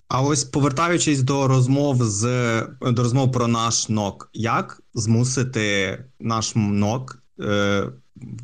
А 0.09 0.23
ось 0.23 0.45
повертаючись 0.45 1.23
до 1.23 1.49
розмов 1.49 2.04
з 2.04 2.23
до 2.80 3.02
розмов 3.02 3.33
про 3.33 3.49
наш 3.49 3.88
нок, 3.88 4.30
як 4.33 4.83
змусити 4.95 5.99
наш 6.21 6.52
нок 6.56 7.23
е, 7.40 7.88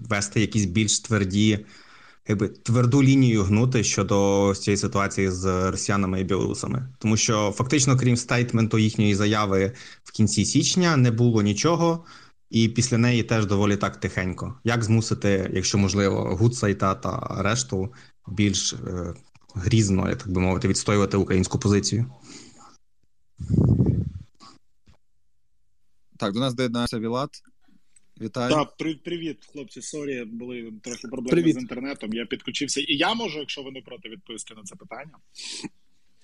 вести 0.09 0.41
якісь 0.41 0.65
більш 0.65 1.01
тверді, 1.01 1.67
якби 2.29 2.49
тверду 2.49 3.03
лінію 3.03 3.43
гнути 3.43 3.85
щодо 3.85 4.53
цієї 4.55 4.77
ситуації 4.77 5.31
з 5.31 5.71
росіянами 5.71 6.21
і 6.21 6.25
білорусами, 6.25 6.89
тому 6.99 7.17
що 7.17 7.55
фактично, 7.57 7.97
крім 7.97 8.17
стейтменту 8.17 8.79
їхньої 8.79 9.15
заяви 9.15 9.73
в 10.05 10.12
кінці 10.12 10.45
січня, 10.45 10.97
не 10.97 11.11
було 11.11 11.43
нічого, 11.43 12.05
і 12.51 12.69
після 12.69 12.99
неї 12.99 13.23
теж 13.23 13.47
доволі 13.47 13.77
так 13.77 13.97
тихенько. 13.97 14.55
Як 14.65 14.85
змусити, 14.85 15.51
якщо 15.53 15.79
можливо, 15.79 16.37
Гутцайта 16.37 16.95
та 16.95 17.37
решту 17.43 17.93
більш 18.29 18.73
е, 18.73 19.15
грізно, 19.54 20.09
як 20.09 20.23
так 20.23 20.32
би 20.32 20.40
мовити, 20.40 20.68
відстоювати 20.68 21.16
українську 21.16 21.59
позицію. 21.59 22.06
Так, 26.16 26.32
до 26.32 26.40
нас 26.40 26.54
доєднався 26.54 26.99
Вілат. 26.99 27.42
Вітаю. 28.21 28.50
Так, 28.50 28.76
привіт, 29.04 29.49
хлопці. 29.52 29.82
Sorry, 29.83 30.25
були 30.25 30.73
трохи 30.82 31.09
проблеми 31.09 31.30
привіт. 31.30 31.54
з 31.54 31.59
інтернетом. 31.59 32.14
Я 32.14 32.26
підключився. 32.26 32.80
І 32.80 32.97
я 32.97 33.14
можу, 33.14 33.38
якщо 33.38 33.62
ви 33.62 33.71
не 33.71 33.80
проти, 33.80 34.09
відповісти 34.09 34.54
на 34.54 34.62
це 34.62 34.76
питання. 34.76 35.18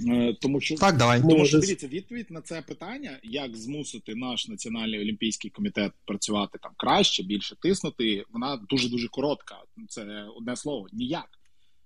Е, 0.06 0.34
тому 0.40 0.60
що 0.60 0.74
так, 0.74 0.96
давай. 0.96 1.20
Тому 1.20 1.46
що 1.46 1.58
дивіться, 1.58 1.88
відповідь 1.88 2.30
на 2.30 2.40
це 2.40 2.62
питання, 2.62 3.18
як 3.22 3.56
змусити 3.56 4.14
наш 4.14 4.48
національний 4.48 5.00
олімпійський 5.00 5.50
комітет 5.50 5.92
працювати 6.04 6.58
там 6.62 6.72
краще, 6.76 7.22
більше 7.22 7.56
тиснути. 7.56 8.24
Вона 8.32 8.56
дуже 8.56 8.88
дуже 8.88 9.08
коротка. 9.08 9.56
Це 9.88 10.26
одне 10.36 10.56
слово 10.56 10.86
ніяк. 10.92 11.37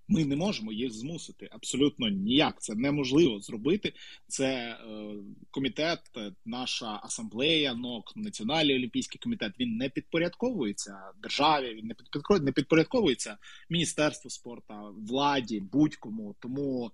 Ми 0.09 0.25
не 0.25 0.37
можемо 0.37 0.73
їх 0.73 0.93
змусити 0.93 1.49
абсолютно 1.53 2.09
ніяк. 2.09 2.63
Це 2.63 2.75
неможливо 2.75 3.41
зробити. 3.41 3.93
Це 4.29 4.47
е, 4.47 4.77
комітет, 5.51 6.01
е, 6.17 6.33
наша 6.45 7.01
асамблея, 7.03 7.75
НОК, 7.75 8.13
Національний 8.17 8.77
олімпійський 8.77 9.21
комітет. 9.23 9.53
Він 9.61 9.77
не 9.77 9.89
підпорядковується 9.89 10.99
державі. 11.23 11.75
Він 11.75 11.93
не 12.45 12.53
підпорядковується 12.53 13.39
міністерству 13.71 14.31
спорту, 14.31 14.75
владі, 15.09 15.61
будь-кому. 15.61 16.35
Тому 16.41 16.93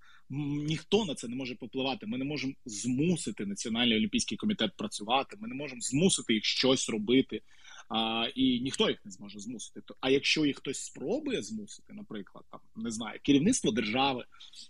ніхто 0.67 1.05
на 1.05 1.15
це 1.15 1.29
не 1.29 1.37
може 1.37 1.55
попливати. 1.55 2.07
Ми 2.07 2.19
не 2.19 2.25
можемо 2.25 2.53
змусити 2.67 3.47
національний 3.47 3.97
олімпійський 3.97 4.39
комітет 4.39 4.77
працювати. 4.77 5.37
Ми 5.41 5.49
не 5.49 5.55
можемо 5.55 5.81
змусити 5.81 6.35
їх 6.35 6.45
щось 6.45 6.89
робити 6.89 7.43
а, 7.89 8.29
і 8.35 8.61
ніхто 8.61 8.89
їх 8.89 9.05
не 9.05 9.11
зможе 9.11 9.39
змусити. 9.39 9.81
А 10.01 10.11
якщо 10.11 10.47
їх 10.47 10.57
хтось 10.57 10.85
спробує 10.85 11.43
змусити, 11.43 11.93
наприклад, 11.93 12.45
там 12.51 12.61
не 12.77 12.91
знаю, 12.91 13.21
керівництво 13.23 13.71
держави 13.71 14.25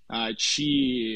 а, 0.08 0.34
чи 0.34 0.64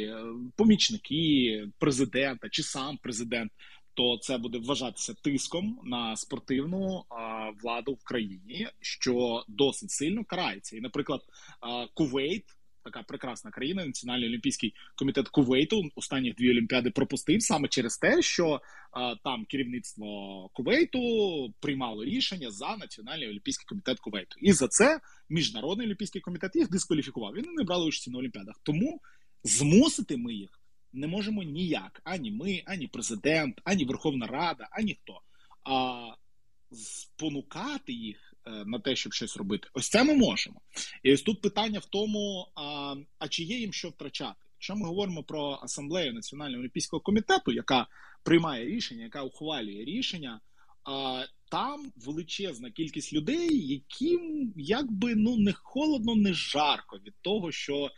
е, 0.09 0.25
помічники 0.57 1.69
президента, 1.79 2.49
чи 2.49 2.63
сам 2.63 2.97
президент. 3.03 3.53
То 3.95 4.19
це 4.19 4.39
буде 4.39 4.59
вважатися 4.59 5.15
тиском 5.15 5.81
на 5.85 6.17
спортивну 6.17 7.05
а, 7.09 7.51
владу 7.63 7.93
в 7.93 8.05
країні, 8.05 8.69
що 8.81 9.45
досить 9.49 9.91
сильно 9.91 10.25
карається. 10.25 10.77
І, 10.77 10.81
наприклад, 10.81 11.21
а, 11.61 11.87
Кувейт 11.95 12.45
така 12.85 13.03
прекрасна 13.03 13.51
країна. 13.51 13.87
Національний 13.87 14.29
олімпійський 14.29 14.75
комітет 14.97 15.29
Кувейту 15.29 15.83
останні 15.95 16.33
дві 16.33 16.51
олімпіади 16.51 16.91
пропустив 16.91 17.43
саме 17.43 17.69
через 17.69 17.99
те, 17.99 18.23
що 18.23 18.61
а, 18.93 19.15
там 19.25 19.45
керівництво 19.45 20.49
Кувейту 20.53 21.01
приймало 21.61 22.05
рішення 22.05 22.51
за 22.51 22.77
національний 22.77 23.29
олімпійський 23.29 23.67
комітет 23.67 24.01
Кувейту, 24.01 24.37
і 24.41 24.53
за 24.53 24.69
це 24.69 25.01
міжнародний 25.29 25.87
олімпійський 25.87 26.21
комітет 26.21 26.57
їх 26.57 26.71
дискваліфікував. 26.71 27.35
Він 27.35 27.45
не 27.57 27.65
брали 27.65 27.87
участі 27.87 28.11
на 28.11 28.19
олімпіадах. 28.19 28.61
Тому 28.63 29.01
змусити 29.45 30.17
ми 30.17 30.35
їх 30.35 30.63
не 30.93 31.07
можемо 31.07 31.43
ніяк 31.43 32.01
ані 32.05 32.31
ми, 32.31 32.63
ані 32.67 32.89
президент, 32.89 33.61
ані 33.65 33.85
Верховна 33.85 34.27
Рада, 34.27 34.69
ані 34.71 34.99
хто. 35.03 35.21
А 35.65 36.07
спонукати 36.73 37.93
їх 37.93 38.32
на 38.47 38.79
те, 38.79 38.97
щоб 38.97 39.13
щось 39.13 39.37
робити. 39.37 39.69
Ось 39.75 39.89
це 39.89 40.05
ми 40.05 40.15
можемо. 40.15 40.61
І 41.03 41.15
ось 41.15 41.23
тут 41.23 41.41
питання 41.41 41.79
в 41.79 41.85
тому, 41.85 42.49
а, 42.55 42.95
а 43.19 43.29
чи 43.29 43.43
є 43.43 43.59
їм 43.59 43.73
що 43.73 43.89
втрачати? 43.89 44.37
Якщо 44.55 44.77
ми 44.77 44.87
говоримо 44.87 45.23
про 45.23 45.59
асамблею 45.63 46.13
Національного 46.13 46.61
олімпійського 46.61 47.01
комітету, 47.01 47.53
яка 47.53 47.87
приймає 48.23 48.67
рішення, 48.67 49.03
яка 49.03 49.23
ухвалює 49.23 49.85
рішення, 49.85 50.41
а, 50.85 51.25
там 51.51 51.93
величезна 51.97 52.71
кількість 52.71 53.13
людей, 53.13 53.67
яким 53.67 54.53
якби 54.57 55.15
ну 55.15 55.37
не 55.37 55.53
холодно, 55.53 56.15
не 56.15 56.33
жарко 56.33 56.99
від 57.07 57.15
того, 57.23 57.53
що. 57.53 57.91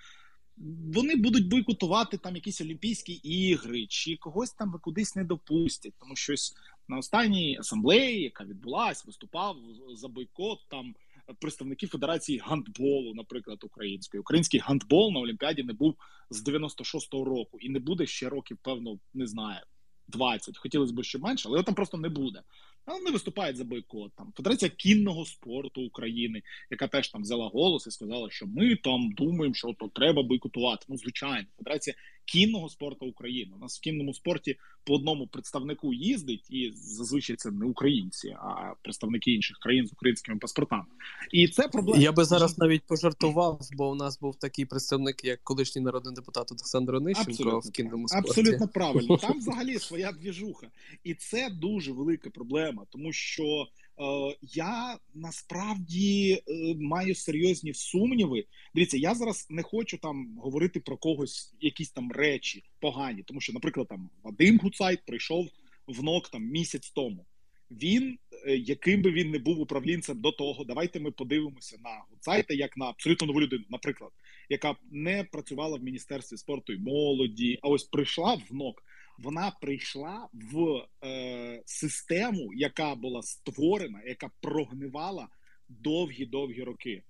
Вони 0.95 1.17
будуть 1.17 1.49
бойкотувати 1.49 2.19
там 2.19 2.35
якісь 2.35 2.61
Олімпійські 2.61 3.13
ігри, 3.13 3.87
чи 3.87 4.17
когось 4.17 4.53
там 4.53 4.75
кудись 4.83 5.17
не 5.17 5.25
допустять, 5.25 5.95
тому 6.01 6.17
щось 6.17 6.55
на 6.88 6.99
останній 6.99 7.57
асамблеї, 7.61 8.23
яка 8.23 8.45
відбулась, 8.45 9.07
виступав 9.07 9.57
за 9.95 10.09
бойкот 10.09 10.59
там 10.69 10.95
представники 11.38 11.87
Федерації 11.87 12.38
гандболу, 12.38 13.14
наприклад, 13.14 13.64
української. 13.64 14.21
Український 14.21 14.61
гандбол 14.61 15.12
на 15.12 15.21
Олімпіаді 15.21 15.62
не 15.62 15.73
був 15.73 15.95
з 16.31 16.49
96-го 16.49 17.25
року 17.25 17.59
і 17.61 17.69
не 17.69 17.79
буде 17.79 18.07
ще 18.07 18.29
років, 18.29 18.59
певно, 18.62 18.99
не 19.14 19.26
знаю. 19.26 19.61
20. 20.09 20.59
Хотілося 20.59 20.93
б 20.93 21.05
ще 21.05 21.19
менше, 21.19 21.49
але 21.49 21.57
його 21.57 21.64
там 21.64 21.75
просто 21.75 21.97
не 21.97 22.09
буде. 22.09 22.43
Але 22.85 22.99
вони 22.99 23.11
виступають 23.11 23.57
за 23.57 23.64
бойкот. 23.64 24.12
Там 24.17 24.33
Федерація 24.37 24.71
кінного 24.71 25.25
спорту 25.25 25.83
України, 25.83 26.43
яка 26.71 26.88
теж 26.88 27.09
там 27.09 27.23
взяла 27.23 27.49
голос 27.49 27.87
і 27.87 27.91
сказала, 27.91 28.31
що 28.31 28.47
ми 28.47 28.76
там 28.76 29.12
думаємо, 29.12 29.55
що 29.55 29.75
то 29.79 29.88
треба 29.88 30.23
бойкотувати. 30.23 30.87
Ну, 30.88 30.97
звичайно, 30.97 31.47
Федерація 31.59 31.97
кінного 32.25 32.69
спорту 32.69 33.07
України. 33.07 33.52
У 33.57 33.59
нас 33.59 33.78
в 33.78 33.81
кінному 33.81 34.14
спорті 34.14 34.57
по 34.85 34.95
одному 34.95 35.26
представнику 35.26 35.95
їздить, 35.95 36.50
і 36.50 36.73
зазвичай 36.75 37.37
це 37.37 37.50
не 37.50 37.66
українці, 37.66 38.28
а 38.28 38.75
представники 38.83 39.33
інших 39.33 39.59
країн 39.59 39.87
з 39.87 39.93
українськими 39.93 40.38
паспортами. 40.38 40.85
І 41.33 41.49
це 41.49 41.69
проблема. 41.69 42.02
Я 42.02 42.12
би 42.12 42.25
зараз 42.25 42.59
навіть 42.59 42.83
пожартував, 42.83 43.61
бо 43.73 43.90
у 43.90 43.95
нас 43.95 44.21
був 44.21 44.37
такий 44.37 44.64
представник, 44.64 45.25
як 45.25 45.40
колишній 45.45 45.83
народний 45.83 46.14
депутат 46.14 46.52
Олександр 46.52 46.95
Онищенко 46.95 47.31
Абсолютно 47.31 47.59
в 47.59 47.71
кінному 47.71 48.09
спорті. 48.09 48.28
Абсолютно 48.28 48.69
правильно. 48.69 49.16
Там 49.16 49.38
взагалі 49.38 49.78
своя 49.78 50.12
двіжуха, 50.12 50.66
і 51.04 51.14
це 51.14 51.50
дуже 51.50 51.93
велика 51.93 52.31
проблема, 52.31 52.87
тому 52.90 53.12
що. 53.12 53.66
Е, 54.01 54.37
я 54.43 54.99
насправді 55.15 56.33
е, 56.33 56.75
маю 56.75 57.15
серйозні 57.15 57.75
сумніви. 57.75 58.45
Дивіться, 58.75 58.97
я 58.97 59.15
зараз 59.15 59.47
не 59.51 59.63
хочу 59.63 59.99
там 59.99 60.39
говорити 60.39 60.81
про 60.81 60.97
когось, 60.97 61.55
якісь 61.61 61.91
там 61.91 62.13
речі 62.13 62.65
погані, 62.81 63.23
тому 63.23 63.41
що, 63.41 63.53
наприклад, 63.53 63.89
там 63.89 64.11
Вадим 64.23 64.59
Гуцайт 64.59 65.05
прийшов 65.07 65.49
в 65.87 66.03
НОК 66.03 66.29
там 66.29 66.45
місяць 66.45 66.91
тому. 66.91 67.27
Він, 67.71 68.19
е, 68.47 68.57
яким 68.57 69.03
би 69.03 69.13
він 69.13 69.31
не 69.31 69.39
був 69.39 69.61
управлінцем 69.61 70.21
до 70.21 70.33
того, 70.33 70.65
давайте 70.65 71.01
ми 71.01 71.11
подивимося 71.11 71.77
на 71.85 72.05
Гуцайта 72.11 72.55
як 72.55 72.77
на 72.77 72.85
абсолютно 72.85 73.27
нову 73.27 73.41
людину, 73.41 73.65
наприклад, 73.71 74.11
яка 74.49 74.77
не 74.91 75.25
працювала 75.25 75.79
в 75.79 75.83
міністерстві 75.83 76.37
спорту 76.37 76.73
і 76.73 76.79
молоді, 76.79 77.59
а 77.63 77.69
ось 77.69 77.85
прийшла 77.85 78.35
в 78.35 78.55
НОК 78.55 78.83
вона 79.18 79.52
прийшла 79.61 80.28
в 80.33 80.87
е, 81.04 81.62
систему, 81.66 82.50
яка 82.54 82.94
була 82.94 83.23
створена, 83.23 84.02
яка 84.06 84.30
прогнивала 84.40 85.28
довгі-довгі 85.68 86.62
роки, 86.62 87.02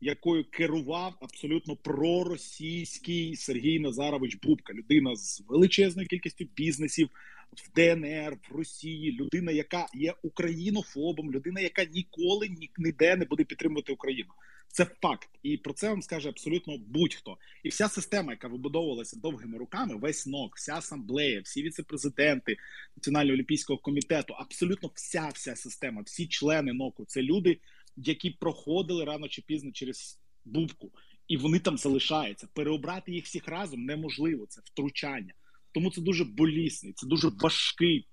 якою 0.00 0.44
керував 0.50 1.14
абсолютно 1.20 1.76
проросійський 1.76 3.36
Сергій 3.36 3.78
Назарович 3.78 4.36
Бубка, 4.42 4.72
людина 4.72 5.16
з 5.16 5.42
величезною 5.48 6.08
кількістю 6.08 6.44
бізнесів 6.56 7.08
в 7.56 7.72
ДНР, 7.74 8.38
в 8.50 8.56
Росії, 8.56 9.12
людина, 9.12 9.52
яка 9.52 9.86
є 9.94 10.14
українофобом, 10.22 11.32
людина, 11.32 11.60
яка 11.60 11.84
ніколи 11.84 12.48
ніде 12.78 13.16
не 13.16 13.24
буде 13.24 13.44
підтримувати 13.44 13.92
Україну. 13.92 14.30
Це 14.68 14.86
факт, 15.02 15.28
і 15.42 15.56
про 15.56 15.72
це 15.72 15.88
вам 15.88 16.02
скаже 16.02 16.28
абсолютно 16.28 16.78
будь-хто. 16.78 17.38
І 17.62 17.68
вся 17.68 17.88
система, 17.88 18.32
яка 18.32 18.48
вибудовувалася 18.48 19.16
довгими 19.16 19.58
руками, 19.58 19.96
весь 19.96 20.26
НОК, 20.26 20.56
вся 20.56 20.74
асамблея, 20.74 21.40
всі 21.40 21.62
віцепрезиденти 21.62 22.56
Національного 22.96 23.34
олімпійського 23.34 23.78
комітету, 23.78 24.34
абсолютно 24.34 24.90
вся 24.94 25.28
вся 25.34 25.56
система, 25.56 26.02
всі 26.02 26.26
члени 26.26 26.72
НОКу 26.72 27.04
це 27.04 27.22
люди, 27.22 27.58
які 27.96 28.30
проходили 28.30 29.04
рано 29.04 29.28
чи 29.28 29.42
пізно 29.42 29.72
через 29.72 30.20
бубку, 30.44 30.92
і 31.28 31.36
вони 31.36 31.58
там 31.58 31.78
залишаються. 31.78 32.48
Переобрати 32.54 33.12
їх 33.12 33.24
всіх 33.24 33.48
разом 33.48 33.84
неможливо. 33.84 34.46
Це 34.46 34.60
втручання. 34.64 35.34
Тому 35.72 35.90
це 35.90 36.00
дуже 36.00 36.24
болісний, 36.24 36.92
це 36.92 37.06
дуже 37.06 37.28
важкий 37.28 38.08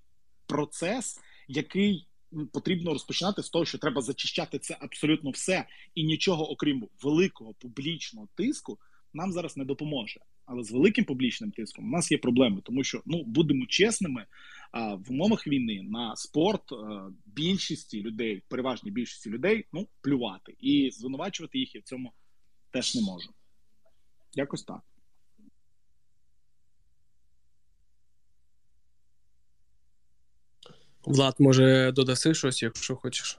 процес, 0.46 1.20
який 1.48 2.06
потрібно 2.52 2.92
розпочинати 2.92 3.42
з 3.42 3.50
того, 3.50 3.64
що 3.64 3.78
треба 3.78 4.02
зачищати 4.02 4.58
це 4.58 4.76
абсолютно 4.80 5.30
все, 5.30 5.66
і 5.94 6.04
нічого, 6.04 6.50
окрім 6.50 6.88
великого 7.02 7.54
публічного 7.54 8.28
тиску, 8.34 8.78
нам 9.14 9.32
зараз 9.32 9.56
не 9.56 9.64
допоможе. 9.64 10.20
Але 10.46 10.62
з 10.62 10.72
великим 10.72 11.04
публічним 11.04 11.50
тиском 11.50 11.84
у 11.84 11.90
нас 11.90 12.12
є 12.12 12.18
проблеми, 12.18 12.60
тому 12.64 12.84
що 12.84 13.02
ну 13.06 13.24
будемо 13.24 13.66
чесними, 13.66 14.26
а 14.72 14.94
в 14.94 15.10
умовах 15.10 15.46
війни 15.46 15.82
на 15.82 16.16
спорт 16.16 16.62
більшості 17.26 18.02
людей, 18.02 18.42
переважній 18.48 18.90
більшості 18.90 19.30
людей, 19.30 19.64
ну 19.72 19.88
плювати 20.00 20.54
і 20.60 20.90
звинувачувати 20.90 21.58
їх 21.58 21.74
я 21.74 21.80
в 21.80 21.84
цьому 21.84 22.12
теж 22.70 22.94
не 22.94 23.02
можу. 23.02 23.30
Якось 24.34 24.62
так. 24.62 24.80
Влад, 31.06 31.34
може, 31.38 31.92
додаси 31.92 32.34
щось, 32.34 32.62
якщо 32.62 32.96
хочеш. 32.96 33.38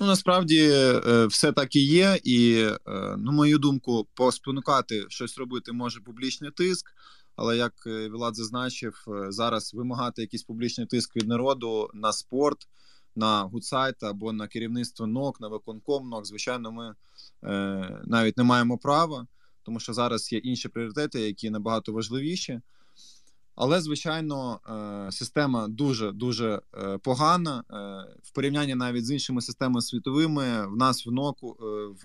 Ну, 0.00 0.06
насправді 0.06 0.70
е, 0.72 1.26
все 1.26 1.52
так 1.52 1.76
і 1.76 1.86
є, 1.86 2.20
і, 2.24 2.62
е, 2.62 2.78
на 3.16 3.32
мою 3.32 3.58
думку, 3.58 4.06
поспонукати 4.14 5.04
щось 5.08 5.38
робити 5.38 5.72
може 5.72 6.00
публічний 6.00 6.50
тиск. 6.50 6.86
Але 7.36 7.56
як 7.56 7.72
е, 7.86 8.08
Влад 8.08 8.36
зазначив, 8.36 9.04
зараз 9.28 9.74
вимагати 9.74 10.22
якийсь 10.22 10.42
публічний 10.42 10.86
тиск 10.86 11.16
від 11.16 11.28
народу 11.28 11.90
на 11.94 12.12
спорт, 12.12 12.68
на 13.16 13.42
Гутцайт 13.42 14.02
або 14.02 14.32
на 14.32 14.48
керівництво 14.48 15.06
НОК, 15.06 15.40
на 15.40 15.48
виконком 15.48 16.08
НОК, 16.08 16.26
звичайно, 16.26 16.72
ми 16.72 16.94
навіть 18.04 18.38
не 18.38 18.44
маємо 18.44 18.78
права, 18.78 19.26
тому 19.62 19.80
що 19.80 19.92
зараз 19.92 20.32
є 20.32 20.38
інші 20.38 20.68
пріоритети, 20.68 21.20
які 21.20 21.50
набагато 21.50 21.92
важливіші. 21.92 22.60
Але, 23.62 23.80
звичайно, 23.80 24.60
е, 25.08 25.12
система 25.12 25.68
дуже 25.68 26.12
дуже 26.12 26.60
е, 26.74 26.98
погана 26.98 27.64
е, 27.70 27.74
в 28.22 28.30
порівнянні 28.30 28.74
навіть 28.74 29.06
з 29.06 29.10
іншими 29.10 29.40
системами 29.40 29.82
світовими. 29.82 30.66
В 30.66 30.76
нас 30.76 31.06
в 31.06 31.12
НОК 31.12 31.42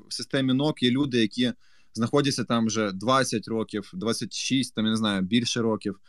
в 0.07 0.13
системі 0.13 0.53
НОК 0.53 0.83
є 0.83 0.91
люди, 0.91 1.17
які 1.17 1.53
знаходяться 1.93 2.43
там 2.43 2.65
вже 2.67 2.91
20 2.91 3.47
років, 3.47 3.91
26, 3.93 4.75
там 4.75 4.85
я 4.85 4.91
не 4.91 4.97
знаю, 4.97 5.21
більше 5.21 5.61
років. 5.61 5.99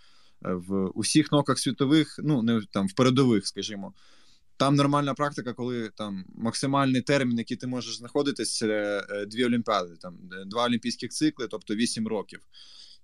В 0.40 0.86
усіх 0.86 1.32
ноках 1.32 1.58
світових, 1.58 2.20
ну 2.22 2.42
не 2.42 2.60
там 2.70 2.88
в 2.88 2.92
передових, 2.92 3.46
скажімо. 3.46 3.92
Там 4.56 4.74
нормальна 4.74 5.14
практика, 5.14 5.52
коли 5.52 5.90
там 5.94 6.24
максимальний 6.34 7.02
термін, 7.02 7.38
який 7.38 7.56
ти 7.56 7.66
можеш 7.66 7.96
знаходитись, 7.96 8.62
дві 9.28 9.44
олімпіади, 9.44 9.96
там 10.00 10.18
два 10.46 10.64
олімпійських 10.64 11.10
цикли, 11.10 11.46
тобто 11.50 11.74
8 11.74 12.08
років. 12.08 12.40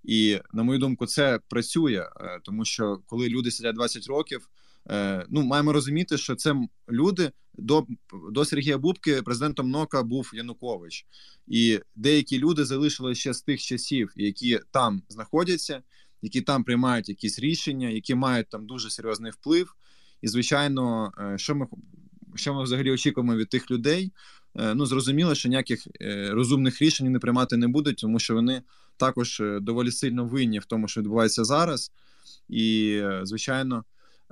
І 0.03 0.39
на 0.53 0.63
мою 0.63 0.79
думку, 0.79 1.05
це 1.05 1.39
працює, 1.49 2.09
е, 2.21 2.39
тому 2.43 2.65
що 2.65 2.99
коли 3.05 3.29
люди 3.29 3.51
сидять 3.51 3.75
20 3.75 4.07
років, 4.07 4.49
е, 4.89 5.25
ну 5.29 5.43
маємо 5.43 5.73
розуміти, 5.73 6.17
що 6.17 6.35
це 6.35 6.55
люди 6.89 7.31
до 7.53 7.87
до 8.31 8.45
Сергія 8.45 8.77
Бубки 8.77 9.21
президентом 9.21 9.69
НОКа 9.71 10.03
був 10.03 10.31
Янукович, 10.33 11.05
і 11.47 11.79
деякі 11.95 12.39
люди 12.39 12.65
залишилися 12.65 13.21
ще 13.21 13.33
з 13.33 13.41
тих 13.41 13.61
часів, 13.61 14.13
які 14.15 14.59
там 14.71 15.03
знаходяться, 15.09 15.83
які 16.21 16.41
там 16.41 16.63
приймають 16.63 17.09
якісь 17.09 17.39
рішення, 17.39 17.89
які 17.89 18.15
мають 18.15 18.49
там 18.49 18.65
дуже 18.65 18.89
серйозний 18.89 19.31
вплив. 19.31 19.75
І 20.21 20.27
звичайно, 20.27 21.11
е, 21.19 21.37
що 21.37 21.55
ми 21.55 21.67
що 22.35 22.53
ми 22.53 22.63
взагалі 22.63 22.91
очікуємо 22.91 23.35
від 23.35 23.49
тих 23.49 23.71
людей. 23.71 24.11
Ну 24.55 24.85
зрозуміло, 24.85 25.35
що 25.35 25.49
ніяких 25.49 25.87
розумних 26.29 26.81
рішень 26.81 27.11
не 27.11 27.19
приймати 27.19 27.57
не 27.57 27.67
будуть, 27.67 27.97
тому 27.97 28.19
що 28.19 28.33
вони 28.33 28.61
також 28.97 29.39
е, 29.39 29.59
доволі 29.59 29.91
сильно 29.91 30.25
винні 30.25 30.59
в 30.59 30.65
тому, 30.65 30.87
що 30.87 31.01
відбувається 31.01 31.43
зараз, 31.43 31.91
і 32.49 32.95
е, 33.03 33.21
звичайно. 33.23 33.83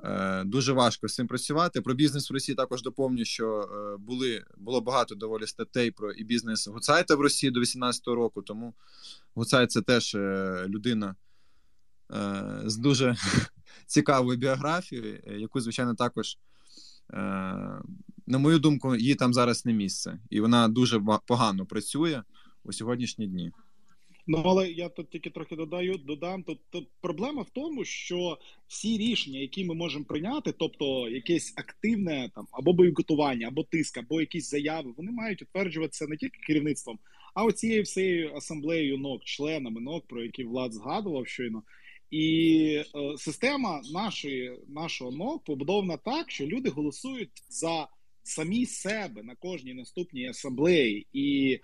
Е, 0.04 0.44
дуже 0.44 0.72
важко 0.72 1.08
з 1.08 1.14
цим 1.14 1.26
працювати. 1.26 1.80
Про 1.80 1.94
бізнес 1.94 2.30
в 2.30 2.32
Росії 2.32 2.56
також 2.56 2.82
доповню, 2.82 3.24
що 3.24 3.68
були 3.98 4.44
було 4.56 4.80
багато 4.80 5.14
доволі 5.14 5.46
статей 5.46 5.90
про 5.90 6.12
і 6.12 6.24
бізнес 6.24 6.68
Гуцайта 6.68 7.14
в 7.14 7.20
Росії 7.20 7.50
до 7.50 7.60
18-го 7.60 8.14
року. 8.14 8.42
Тому 8.42 8.74
Гуцайт 9.34 9.70
це 9.70 9.82
теж 9.82 10.14
людина 10.68 11.16
з 12.64 12.76
дуже 12.76 13.16
цікавою 13.86 14.38
біографією, 14.38 15.20
яку, 15.26 15.60
звичайно, 15.60 15.94
також, 15.94 16.38
на 18.26 18.38
мою 18.38 18.58
думку, 18.58 18.96
їй 18.96 19.14
там 19.14 19.34
зараз 19.34 19.66
не 19.66 19.72
місце, 19.72 20.18
і 20.30 20.40
вона 20.40 20.68
дуже 20.68 21.00
погано 21.26 21.66
працює 21.66 22.22
у 22.64 22.72
сьогоднішні 22.72 23.26
дні. 23.26 23.52
Ну 24.26 24.42
але 24.44 24.70
я 24.70 24.88
тут 24.88 25.10
тільки 25.10 25.30
трохи 25.30 25.56
додаю, 25.56 25.98
додам. 25.98 26.42
Тут, 26.42 26.60
тут 26.70 26.88
проблема 27.00 27.42
в 27.42 27.50
тому, 27.50 27.84
що 27.84 28.38
всі 28.66 28.98
рішення, 28.98 29.38
які 29.38 29.64
ми 29.64 29.74
можемо 29.74 30.04
прийняти, 30.04 30.52
тобто 30.52 31.08
якесь 31.08 31.54
активне 31.56 32.30
там 32.34 32.46
або 32.52 32.72
бойкотування, 32.72 33.48
або 33.48 33.64
тиск, 33.64 33.98
або 33.98 34.20
якісь 34.20 34.50
заяви, 34.50 34.92
вони 34.96 35.12
мають 35.12 35.42
утверджуватися 35.42 36.06
не 36.06 36.16
тільки 36.16 36.38
керівництвом, 36.46 36.98
а 37.34 37.44
оцією 37.44 37.82
всією 37.82 38.34
асамблеєю 38.34 38.98
НОК, 38.98 39.24
членами 39.24 39.80
НОК, 39.80 40.06
про 40.06 40.22
які 40.22 40.44
влад 40.44 40.72
згадував 40.72 41.28
щойно. 41.28 41.62
І 42.10 42.84
е, 42.94 43.18
система 43.18 43.82
нашої 43.92 44.58
нашого 44.68 45.10
НОК 45.10 45.44
побудована 45.44 45.96
так, 45.96 46.30
що 46.30 46.46
люди 46.46 46.70
голосують 46.70 47.30
за 47.48 47.88
самі 48.22 48.66
себе 48.66 49.22
на 49.22 49.34
кожній 49.34 49.74
наступній 49.74 50.28
асамблеї 50.28 51.06
і 51.12 51.58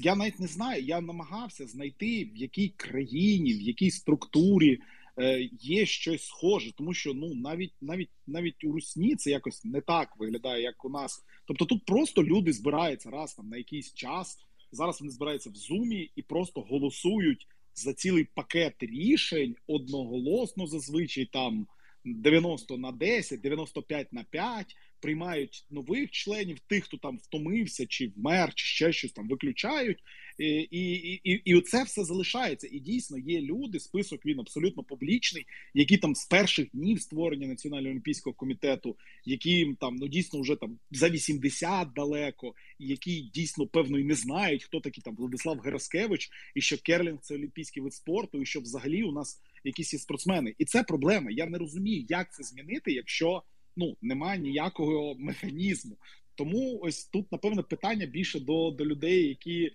я 0.00 0.14
навіть 0.14 0.40
не 0.40 0.46
знаю. 0.46 0.82
Я 0.82 1.00
намагався 1.00 1.66
знайти 1.66 2.24
в 2.24 2.36
якій 2.36 2.68
країні, 2.68 3.54
в 3.54 3.60
якій 3.60 3.90
структурі 3.90 4.80
е, 5.18 5.48
є 5.60 5.86
щось 5.86 6.26
схоже, 6.26 6.72
тому 6.72 6.94
що 6.94 7.14
ну 7.14 7.34
навіть 7.34 7.72
навіть 7.80 8.10
навіть 8.26 8.64
у 8.64 8.72
Русні 8.72 9.16
це 9.16 9.30
якось 9.30 9.64
не 9.64 9.80
так 9.80 10.16
виглядає, 10.16 10.62
як 10.62 10.84
у 10.84 10.88
нас 10.88 11.24
Тобто 11.44 11.64
тут 11.64 11.84
просто 11.84 12.24
люди 12.24 12.52
збираються 12.52 13.10
раз 13.10 13.34
там 13.34 13.48
на 13.48 13.56
якийсь 13.56 13.94
час. 13.94 14.38
Зараз 14.72 15.00
вони 15.00 15.12
збираються 15.12 15.50
в 15.50 15.54
зумі 15.54 16.10
і 16.16 16.22
просто 16.22 16.60
голосують 16.60 17.46
за 17.74 17.94
цілий 17.94 18.24
пакет 18.34 18.74
рішень 18.80 19.56
одноголосно 19.66 20.66
зазвичай 20.66 21.24
там 21.32 21.66
90 22.04 22.78
на 22.78 22.92
10, 22.92 23.40
95 23.40 24.12
на 24.12 24.24
5, 24.24 24.76
приймають 25.02 25.66
нових 25.70 26.10
членів, 26.10 26.58
тих, 26.58 26.84
хто 26.84 26.96
там 26.96 27.18
втомився, 27.18 27.86
чи 27.86 28.12
вмер, 28.16 28.54
чи 28.54 28.66
ще 28.66 28.92
щось 28.92 29.12
там 29.12 29.28
виключають, 29.28 29.98
і 30.38 30.68
і, 30.70 31.20
і, 31.24 31.30
і 31.44 31.54
оце 31.54 31.82
все 31.82 32.04
залишається. 32.04 32.68
І 32.72 32.80
дійсно 32.80 33.18
є 33.18 33.40
люди. 33.40 33.80
Список 33.80 34.26
він 34.26 34.40
абсолютно 34.40 34.82
публічний, 34.82 35.46
які 35.74 35.96
там 35.96 36.14
з 36.14 36.26
перших 36.26 36.68
днів 36.74 37.00
створення 37.00 37.46
національного 37.46 37.90
олімпійського 37.90 38.34
комітету, 38.34 38.96
які 39.24 39.76
там 39.80 39.96
ну 39.96 40.08
дійсно 40.08 40.40
вже 40.40 40.56
там 40.56 40.78
за 40.90 41.08
80 41.08 41.92
далеко, 41.92 42.54
які 42.78 43.20
дійсно 43.20 43.66
певно 43.66 43.98
і 43.98 44.04
не 44.04 44.14
знають, 44.14 44.64
хто 44.64 44.80
такий 44.80 45.02
там 45.02 45.16
Владислав 45.16 45.58
Гераскевич, 45.58 46.30
і 46.54 46.60
що 46.60 46.78
керлінг 46.78 47.18
це 47.20 47.34
олімпійський 47.34 47.82
вид 47.82 47.94
спорту, 47.94 48.42
і 48.42 48.46
що 48.46 48.60
взагалі 48.60 49.02
у 49.02 49.12
нас 49.12 49.40
якісь 49.64 49.92
є 49.92 49.98
спортсмени, 49.98 50.54
і 50.58 50.64
це 50.64 50.82
проблема. 50.82 51.30
Я 51.30 51.46
не 51.46 51.58
розумію, 51.58 52.06
як 52.08 52.32
це 52.32 52.42
змінити, 52.42 52.92
якщо 52.92 53.42
ну 53.76 53.96
немає 54.02 54.40
ніякого 54.40 55.14
механізму. 55.18 55.96
Тому 56.34 56.78
ось 56.82 57.04
тут 57.04 57.32
напевно 57.32 57.62
питання 57.62 58.06
більше 58.06 58.40
до 58.40 58.70
до 58.70 58.86
людей, 58.86 59.28
які 59.28 59.70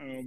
е, 0.00 0.24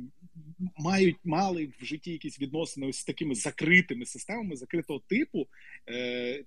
мають 0.78 1.18
мали 1.24 1.72
в 1.80 1.86
житті 1.86 2.12
якісь 2.12 2.42
відносини 2.42 2.88
ось 2.88 2.98
з 2.98 3.06
такими 3.06 3.36
закритими 3.36 4.06
системами 4.06 4.56
закритого 4.56 5.00
типу. 5.08 5.48
Е, 5.90 6.44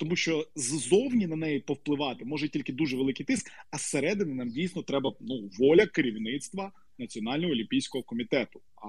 тому 0.00 0.16
що 0.16 0.48
ззовні 0.56 1.26
на 1.26 1.36
неї 1.36 1.60
повпливати 1.60 2.24
може 2.24 2.48
тільки 2.48 2.72
дуже 2.72 2.96
великий 2.96 3.26
тиск, 3.26 3.50
а 3.70 3.78
зсередини 3.78 4.34
нам 4.34 4.48
дійсно 4.48 4.82
треба 4.82 5.12
ну 5.20 5.50
воля 5.58 5.86
керівництва 5.86 6.72
Національного 6.98 7.52
олімпійського 7.52 8.04
комітету. 8.04 8.60
А 8.76 8.88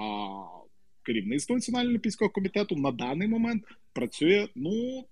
керівництво 1.03 1.55
Національного 1.55 1.89
олімпійського 1.89 2.31
комітету 2.31 2.75
на 2.75 2.91
даний 2.91 3.27
момент 3.27 3.63
працює. 3.93 4.47
Ну 4.55 5.05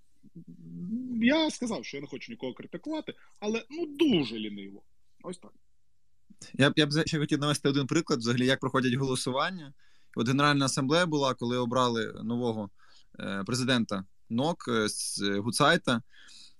я 1.22 1.52
сказав, 1.52 1.86
що 1.86 1.98
я 1.98 2.02
не 2.02 2.08
хочу 2.08 2.32
нікого 2.32 2.54
критикувати, 2.54 3.13
але 3.39 3.63
ну 3.70 3.86
дуже 3.86 4.36
ліниво. 4.36 4.82
Ось 5.24 5.38
так. 5.38 5.52
Я 6.54 6.70
б 6.70 6.74
я 6.76 6.86
б 6.86 7.08
ще 7.08 7.20
хотів 7.20 7.39
навести 7.39 7.70
один 7.70 7.88
приклад, 7.88 8.20
взагалі, 8.20 8.46
як 8.46 8.60
проходять 8.60 8.94
голосування. 8.94 9.74
От 10.15 10.28
Генеральна 10.28 10.65
асамблея 10.65 11.06
була, 11.06 11.34
коли 11.34 11.58
обрали 11.58 12.13
нового 12.24 12.70
е, 13.20 13.44
президента 13.46 14.06
НОК 14.30 14.68
е, 14.68 14.89
з 14.89 15.22
Гуцайта, 15.39 16.02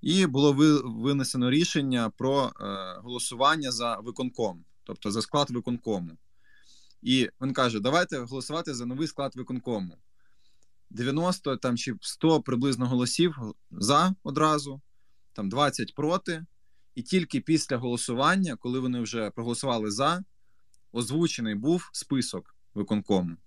і 0.02 0.26
було 0.26 0.54
винесено 0.84 1.50
рішення 1.50 2.10
про 2.18 2.46
е, 2.46 2.52
голосування 3.04 3.72
за 3.72 3.96
виконком, 3.96 4.66
тобто 4.84 5.12
за 5.12 5.22
склад 5.22 5.50
виконкому. 5.50 6.18
І 7.02 7.30
він 7.42 7.54
каже: 7.54 7.80
давайте 7.80 8.18
голосувати 8.18 8.74
за 8.74 8.86
новий 8.86 9.08
склад 9.08 9.36
виконкому. 9.36 9.98
90 10.90 11.58
там 11.58 11.78
чи 11.78 11.96
100 12.02 12.42
приблизно 12.42 12.88
голосів 12.88 13.36
за 13.72 14.16
одразу, 14.24 14.82
там 15.34 15.50
20 15.50 15.96
проти. 15.96 16.46
І 16.96 17.02
тільки 17.02 17.42
після 17.42 17.78
голосування, 17.78 18.56
коли 18.56 18.80
вони 18.80 19.00
вже 19.00 19.30
проголосували 19.30 19.92
за, 19.92 20.24
озвучений 20.92 21.56
був 21.56 21.90
список 21.94 22.56
виконкому. 22.74 23.38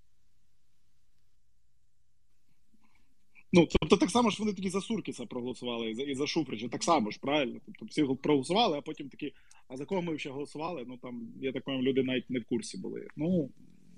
Ну, 3.52 3.68
тобто, 3.81 3.96
так 3.96 4.11
само 4.11 4.31
ж 4.31 4.37
вони 4.40 4.52
тоді 4.52 4.68
за 4.68 4.81
Суркіса 4.81 5.26
проголосували 5.26 5.90
і 5.90 5.94
за 5.94 6.02
і 6.02 6.14
за 6.14 6.26
Шуфрича. 6.26 6.68
Так 6.68 6.85
само 6.85 7.11
ж, 7.11 7.18
правильно? 7.20 7.61
Тобто 7.66 7.85
всі 7.85 8.05
проголосували, 8.22 8.78
а 8.78 8.81
потім 8.81 9.09
такі, 9.09 9.33
а 9.68 9.76
за 9.76 9.85
кого 9.85 10.02
ми 10.02 10.18
ще 10.18 10.31
голосували? 10.31 10.85
Ну 10.88 10.96
там, 10.96 11.28
я 11.40 11.52
так 11.52 11.62
розумію, 11.66 11.90
люди 11.90 12.02
навіть 12.02 12.31
не 12.31 12.40
в 12.40 12.44
курсі 12.44 12.78
були. 12.78 13.09
Ну, 13.16 13.50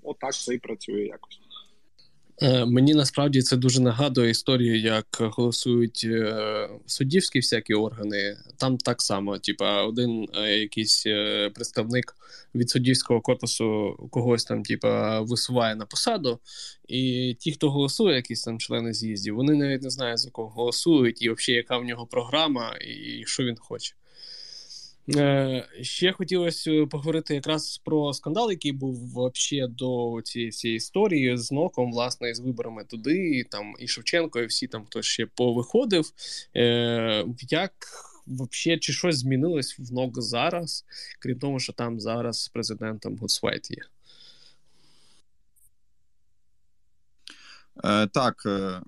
отак 0.03 0.31
все 0.31 0.53
і 0.53 0.59
працює 0.59 1.05
якось. 1.05 1.39
Е, 2.41 2.65
мені 2.65 2.93
насправді 2.93 3.41
це 3.41 3.57
дуже 3.57 3.81
нагадує 3.81 4.29
історію, 4.29 4.79
як 4.79 5.05
голосують 5.19 6.01
е, 6.03 6.69
суддівські 6.85 7.39
всякі 7.39 7.73
органи. 7.73 8.37
Там 8.57 8.77
так 8.77 9.01
само, 9.01 9.37
типа, 9.37 9.83
один 9.83 10.27
е, 10.35 10.59
якийсь 10.59 11.03
представник 11.55 12.15
від 12.55 12.69
суддівського 12.69 13.21
корпусу 13.21 13.95
когось 14.11 14.43
там, 14.43 14.63
типа, 14.63 15.21
висуває 15.21 15.75
на 15.75 15.85
посаду, 15.85 16.39
і 16.87 17.35
ті, 17.39 17.51
хто 17.51 17.71
голосує, 17.71 18.15
якісь 18.15 18.43
там 18.43 18.59
члени 18.59 18.93
з'їздів, 18.93 19.35
вони 19.35 19.55
навіть 19.55 19.83
не 19.83 19.89
знають 19.89 20.19
за 20.19 20.29
кого 20.29 20.49
голосують, 20.49 21.21
і 21.21 21.29
взагалі, 21.29 21.57
яка 21.57 21.77
в 21.77 21.83
нього 21.83 22.05
програма, 22.05 22.75
і 22.81 23.23
що 23.25 23.43
він 23.43 23.55
хоче. 23.59 23.95
Е, 25.09 25.67
Ще 25.81 26.11
хотілося 26.11 26.85
поговорити 26.85 27.35
якраз 27.35 27.77
про 27.77 28.13
скандал, 28.13 28.51
який 28.51 28.71
був 28.71 28.95
вообще 28.95 29.67
до 29.67 30.21
цієї 30.23 30.49
всієї 30.49 30.77
історії 30.77 31.37
з 31.37 31.51
ноком, 31.51 31.91
власне, 31.91 32.33
з 32.35 32.39
виборами 32.39 32.83
туди, 32.83 33.29
і, 33.29 33.43
там 33.43 33.73
і 33.79 33.87
Шевченко, 33.87 34.39
і 34.39 34.45
всі 34.45 34.67
там 34.67 34.85
хто 34.85 35.01
ще 35.01 35.25
повиходив. 35.25 36.11
Е, 36.55 37.25
Як 37.49 37.73
вообще 38.25 38.77
чи 38.77 38.93
щось 38.93 39.17
змінилось 39.17 39.79
в 39.79 39.93
НОК 39.93 40.21
зараз, 40.21 40.85
крім 41.19 41.39
того, 41.39 41.59
що 41.59 41.73
там 41.73 41.99
зараз 41.99 42.43
з 42.43 42.49
президентом 42.49 43.17
Гудсвайт 43.17 43.71
є? 43.71 43.83
Е, 47.83 48.07
Так. 48.07 48.43
Е, 48.45 48.81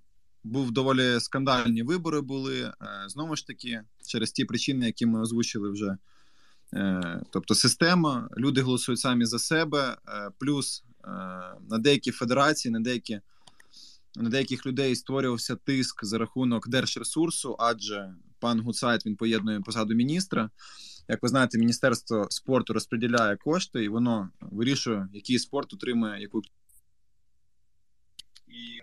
був 0.47 0.71
доволі 0.71 1.19
скандальні 1.19 1.83
вибори 1.83 2.21
були 2.21 2.61
е, 2.61 2.73
знову 3.07 3.35
ж 3.35 3.47
таки 3.47 3.81
через 4.07 4.31
ті 4.31 4.45
причини, 4.45 4.85
які 4.85 5.05
ми 5.05 5.21
озвучили 5.21 5.69
вже. 5.69 5.97
Е, 6.73 7.21
тобто 7.31 7.55
система, 7.55 8.29
люди 8.37 8.61
голосують 8.61 8.99
самі 8.99 9.25
за 9.25 9.39
себе, 9.39 9.97
е, 10.07 10.29
плюс 10.37 10.83
на 11.69 11.77
деякі 11.77 12.11
федерації, 12.11 12.71
на 12.71 12.79
деякі. 12.79 13.21
На 14.15 14.29
деяких 14.29 14.65
людей 14.65 14.95
створювався 14.95 15.55
тиск 15.55 16.05
за 16.05 16.17
рахунок 16.17 16.69
держресурсу, 16.69 17.55
адже 17.59 18.13
пан 18.39 18.59
Гуцайт 18.59 19.05
він 19.05 19.15
поєднує 19.15 19.61
посаду 19.61 19.93
міністра. 19.93 20.49
Як 21.07 21.23
ви 21.23 21.29
знаєте, 21.29 21.57
міністерство 21.57 22.27
спорту 22.29 22.73
розподіляє 22.73 23.37
кошти, 23.37 23.83
і 23.83 23.89
воно 23.89 24.29
вирішує, 24.41 25.07
який 25.13 25.39
спорт 25.39 25.73
отримує 25.73 26.21
яку. 26.21 26.41
І 28.47 28.81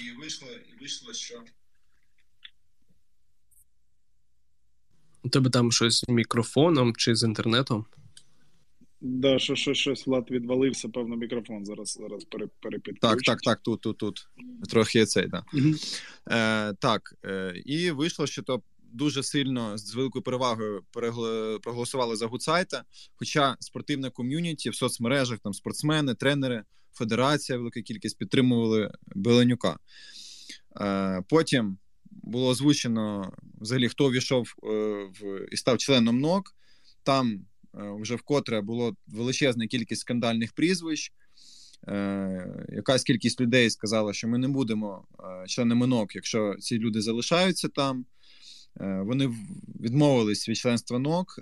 і 0.00 0.20
вийшло, 0.20 0.48
і 0.48 0.80
вийшло, 0.80 1.12
що. 1.12 1.42
У 5.22 5.28
тебе 5.28 5.50
там 5.50 5.72
щось 5.72 6.00
з 6.00 6.08
мікрофоном 6.08 6.96
чи 6.96 7.14
з 7.14 7.22
інтернетом? 7.22 7.86
Да, 9.00 9.38
що, 9.38 9.54
що, 9.54 9.74
щось 9.74 10.06
Влад 10.06 10.30
відвалився, 10.30 10.88
певно, 10.88 11.16
мікрофон 11.16 11.64
зараз 11.64 11.98
зараз 12.00 12.24
перепідключить. 12.60 13.00
Так, 13.00 13.18
так, 13.22 13.40
так, 13.40 13.60
тут, 13.62 13.80
тут, 13.80 13.98
тут. 13.98 14.28
Трохи 14.70 15.06
цей, 15.06 15.26
да. 15.26 15.44
Угу. 15.54 15.74
Е, 16.30 16.74
Так, 16.74 17.14
е, 17.24 17.62
і 17.64 17.90
вийшло, 17.90 18.26
що 18.26 18.42
то 18.42 18.62
дуже 18.92 19.22
сильно 19.22 19.78
з 19.78 19.94
великою 19.94 20.22
перевагою 20.22 20.82
проголосували 21.62 22.16
за 22.16 22.26
Гуцайта. 22.26 22.84
Хоча 23.16 23.56
спортивне 23.60 24.10
ком'юніті 24.10 24.70
в 24.70 24.74
соцмережах, 24.74 25.38
там 25.38 25.52
спортсмени, 25.52 26.14
тренери 26.14 26.64
федерація, 26.98 27.58
велика 27.58 27.82
кількість 27.82 28.18
підтримували 28.18 28.90
Беленюка. 29.06 29.78
Е, 30.80 31.22
потім 31.28 31.78
було 32.10 32.48
озвучено 32.48 33.32
взагалі, 33.60 33.88
хто 33.88 34.10
війшов 34.10 34.54
е, 34.64 35.08
і 35.52 35.56
став 35.56 35.78
членом 35.78 36.20
НОК. 36.20 36.54
Там 37.02 37.32
е, 37.32 37.40
вже 38.00 38.14
вкотре 38.14 38.60
було 38.60 38.96
величезна 39.06 39.66
кількість 39.66 40.00
скандальних 40.00 40.52
прізвищ. 40.52 41.12
Якась 42.68 43.02
кількість 43.02 43.40
людей 43.40 43.70
сказала, 43.70 44.12
що 44.12 44.28
ми 44.28 44.38
не 44.38 44.48
будемо 44.48 45.06
членами 45.46 45.86
НОК, 45.86 46.14
якщо 46.14 46.54
ці 46.60 46.78
люди 46.78 47.00
залишаються 47.00 47.68
там. 47.68 48.06
Вони 48.80 49.34
відмовились 49.80 50.48
від 50.48 50.56
членства 50.56 50.98
НОК, 50.98 51.38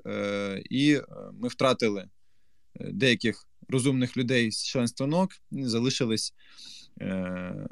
і 0.70 1.00
ми 1.32 1.48
втратили 1.48 2.08
деяких 2.80 3.48
розумних 3.68 4.16
людей 4.16 4.52
з 4.52 4.64
членства 4.64 5.06
НОК 5.06 5.30
залишились. 5.50 6.34
Е, 7.00 7.68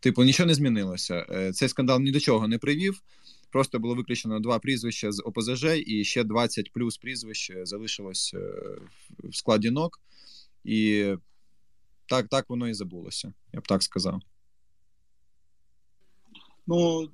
Типу, 0.00 0.24
нічого 0.24 0.46
не 0.46 0.54
змінилося. 0.54 1.26
Е, 1.30 1.52
цей 1.52 1.68
скандал 1.68 2.00
ні 2.00 2.10
до 2.10 2.20
чого 2.20 2.48
не 2.48 2.58
привів. 2.58 3.02
Просто 3.50 3.78
було 3.78 3.94
виключено 3.94 4.40
два 4.40 4.58
прізвища 4.58 5.12
з 5.12 5.22
ОПЗЖ, 5.24 5.64
і 5.86 6.04
ще 6.04 6.24
20 6.24 6.72
плюс 6.72 6.98
прізвищ 6.98 7.52
залишилось 7.62 8.34
е, 8.34 8.38
в 9.18 9.36
складі 9.36 9.70
НОК. 9.70 10.00
І 10.64 11.06
так 12.06 12.28
так 12.28 12.50
воно 12.50 12.68
і 12.68 12.74
забулося, 12.74 13.32
я 13.52 13.60
б 13.60 13.66
так 13.68 13.82
сказав. 13.82 14.20
Ну 16.66 17.08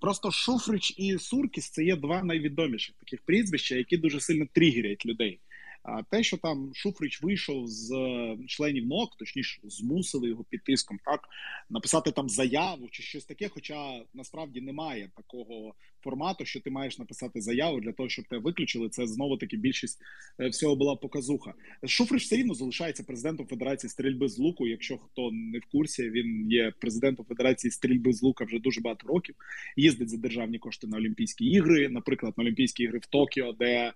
просто 0.00 0.30
Шуфрич 0.30 0.94
і 0.96 1.18
Суркіс 1.18 1.70
це 1.70 1.84
є 1.84 1.96
два 1.96 2.22
найвідоміших 2.22 2.94
таких 2.98 3.22
прізвища, 3.22 3.74
які 3.74 3.96
дуже 3.96 4.20
сильно 4.20 4.46
тригерять 4.52 5.06
людей. 5.06 5.40
А 5.82 6.02
те, 6.02 6.22
що 6.22 6.36
там 6.36 6.70
Шуфрич 6.74 7.22
вийшов 7.22 7.68
з 7.68 7.92
е, 7.92 8.38
членів 8.46 8.86
НОК, 8.86 9.16
точніше, 9.16 9.60
змусили 9.64 10.28
його 10.28 10.44
під 10.44 10.64
тиском, 10.64 10.98
так 11.04 11.28
написати 11.70 12.10
там 12.10 12.28
заяву 12.28 12.88
чи 12.90 13.02
щось 13.02 13.24
таке. 13.24 13.48
Хоча 13.48 14.02
насправді 14.14 14.60
немає 14.60 15.10
такого 15.16 15.74
формату, 16.00 16.44
що 16.44 16.60
ти 16.60 16.70
маєш 16.70 16.98
написати 16.98 17.40
заяву 17.40 17.80
для 17.80 17.92
того, 17.92 18.08
щоб 18.08 18.24
тебе 18.24 18.42
виключили. 18.42 18.88
Це 18.88 19.06
знову 19.06 19.36
таки 19.36 19.56
більшість 19.56 20.00
е, 20.40 20.48
всього 20.48 20.76
була 20.76 20.96
показуха. 20.96 21.54
Шуфрич 21.86 22.24
все 22.24 22.36
рівно 22.36 22.54
залишається 22.54 23.04
президентом 23.04 23.46
Федерації 23.46 23.90
стрільби 23.90 24.28
з 24.28 24.38
луку. 24.38 24.66
Якщо 24.66 24.98
хто 24.98 25.30
не 25.32 25.58
в 25.58 25.64
курсі, 25.72 26.10
він 26.10 26.50
є 26.50 26.72
президентом 26.80 27.26
Федерації 27.26 27.70
стрільби 27.70 28.12
з 28.12 28.22
лука 28.22 28.44
вже 28.44 28.58
дуже 28.58 28.80
багато 28.80 29.08
років. 29.08 29.34
Їздить 29.76 30.08
за 30.08 30.16
державні 30.16 30.58
кошти 30.58 30.86
на 30.86 30.96
Олімпійські 30.96 31.44
ігри, 31.44 31.88
наприклад, 31.88 32.34
на 32.36 32.44
Олімпійські 32.44 32.82
ігри 32.82 32.98
в 32.98 33.06
Токіо, 33.06 33.52
де 33.52 33.92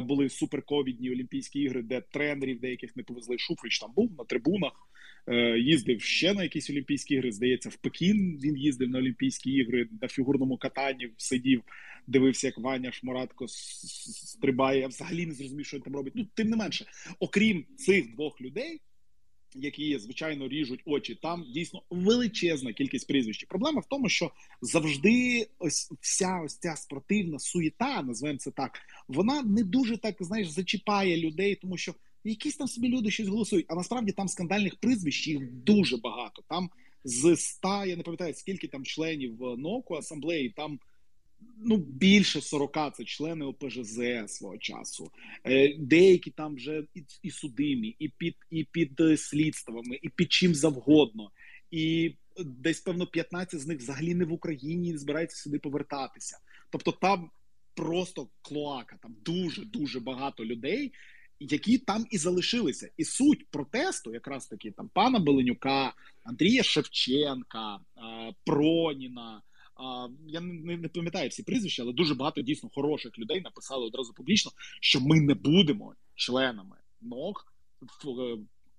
були 0.00 0.28
суперковідні 0.28 1.10
Олімпійські 1.10 1.60
ігри, 1.60 1.82
де 1.82 2.00
тренерів 2.00 2.60
деяких 2.60 2.96
не 2.96 3.02
повезли. 3.02 3.38
Шуфрич 3.38 3.78
там 3.78 3.92
був 3.96 4.12
на 4.18 4.24
трибунах. 4.24 4.72
Е, 5.26 5.58
їздив 5.58 6.00
ще 6.00 6.34
на 6.34 6.42
якісь 6.42 6.70
Олімпійські 6.70 7.14
ігри. 7.14 7.32
Здається, 7.32 7.68
в 7.68 7.76
Пекін 7.76 8.40
він 8.42 8.56
їздив 8.56 8.88
на 8.88 8.98
Олімпійські 8.98 9.50
ігри 9.50 9.88
на 10.02 10.08
фігурному 10.08 10.56
катанні. 10.56 11.10
Сидів, 11.16 11.62
дивився, 12.06 12.46
як 12.46 12.58
Ваня 12.58 12.92
Шмуратко 12.92 13.48
стрибає. 13.48 14.80
Я 14.80 14.88
взагалі 14.88 15.26
не 15.26 15.34
зрозумів, 15.34 15.66
що 15.66 15.76
він 15.76 15.82
там 15.82 15.96
робить. 15.96 16.12
Ну 16.16 16.26
тим 16.34 16.48
не 16.48 16.56
менше, 16.56 16.86
окрім 17.20 17.64
цих 17.76 18.10
двох 18.14 18.40
людей 18.40 18.80
які 19.54 19.98
звичайно 19.98 20.48
ріжуть 20.48 20.80
очі. 20.84 21.14
Там 21.22 21.44
дійсно 21.54 21.82
величезна 21.90 22.72
кількість 22.72 23.08
прізвищ. 23.08 23.44
Проблема 23.44 23.80
в 23.80 23.86
тому, 23.86 24.08
що 24.08 24.30
завжди 24.62 25.46
ось 25.58 25.92
вся 26.00 26.40
ось 26.44 26.58
ця 26.58 26.76
спортивна 26.76 27.38
суєта, 27.38 28.02
називаємо 28.02 28.38
це 28.38 28.50
так, 28.50 28.78
вона 29.08 29.42
не 29.42 29.64
дуже 29.64 29.96
так 29.96 30.16
знаєш 30.20 30.48
зачіпає 30.48 31.16
людей, 31.16 31.54
тому 31.54 31.76
що 31.76 31.94
якісь 32.24 32.56
там 32.56 32.68
собі 32.68 32.88
люди 32.88 33.10
щось 33.10 33.28
голосують. 33.28 33.66
А 33.68 33.74
насправді 33.74 34.12
там 34.12 34.28
скандальних 34.28 34.76
прізвищ 34.76 35.28
їх 35.28 35.52
дуже 35.52 35.96
багато. 35.96 36.42
Там 36.48 36.70
з 37.04 37.24
ста, 37.24 37.86
я 37.86 37.96
не 37.96 38.02
пам'ятаю 38.02 38.34
скільки 38.34 38.68
там 38.68 38.84
членів 38.84 39.40
НОКу 39.58 39.94
асамблеї 39.94 40.50
там 40.50 40.78
ну 41.64 41.76
більше 41.76 42.40
40 42.40 42.96
це 42.96 43.04
члени 43.04 43.44
ОПЖЗ 43.44 44.00
свого 44.26 44.58
часу. 44.58 45.10
Е, 45.44 45.76
деякі 45.78 46.30
там 46.30 46.54
вже 46.54 46.84
і, 47.22 47.30
судимі, 47.30 47.96
і 47.98 48.08
під 48.08 48.36
і 48.50 48.64
під 48.64 49.00
слідствами, 49.16 49.98
і 50.02 50.08
під 50.08 50.32
чим 50.32 50.54
завгодно. 50.54 51.30
І 51.70 52.14
десь 52.38 52.80
певно 52.80 53.06
15 53.06 53.60
з 53.60 53.66
них 53.66 53.78
взагалі 53.78 54.14
не 54.14 54.24
в 54.24 54.32
Україні 54.32 54.92
не 54.92 54.98
збираються 54.98 55.36
сюди 55.36 55.58
повертатися. 55.58 56.38
Тобто 56.70 56.92
там 56.92 57.30
просто 57.74 58.28
клоака, 58.42 58.98
там 59.02 59.16
дуже 59.24 59.64
дуже 59.64 60.00
багато 60.00 60.44
людей. 60.44 60.92
Які 61.40 61.78
там 61.78 62.06
і 62.10 62.18
залишилися, 62.18 62.90
і 62.96 63.04
суть 63.04 63.46
протесту, 63.50 64.12
якраз 64.12 64.46
таки 64.46 64.70
там 64.70 64.90
пана 64.94 65.18
Беленюка, 65.18 65.94
Андрія 66.24 66.62
Шевченка, 66.62 67.78
Проніна, 68.44 69.42
а, 69.76 70.08
Я 70.26 70.40
не, 70.40 70.76
не 70.76 70.88
пам'ятаю 70.88 71.28
всі 71.28 71.42
прізвища, 71.42 71.82
але 71.82 71.92
дуже 71.92 72.14
багато 72.14 72.42
дійсно 72.42 72.70
хороших 72.74 73.18
людей 73.18 73.40
написали 73.40 73.86
одразу 73.86 74.12
публічно, 74.12 74.52
що 74.80 75.00
ми 75.00 75.20
не 75.20 75.34
будемо 75.34 75.94
членами 76.14 76.76
НОК 77.00 77.46
в 78.04 78.20
е, 78.20 78.38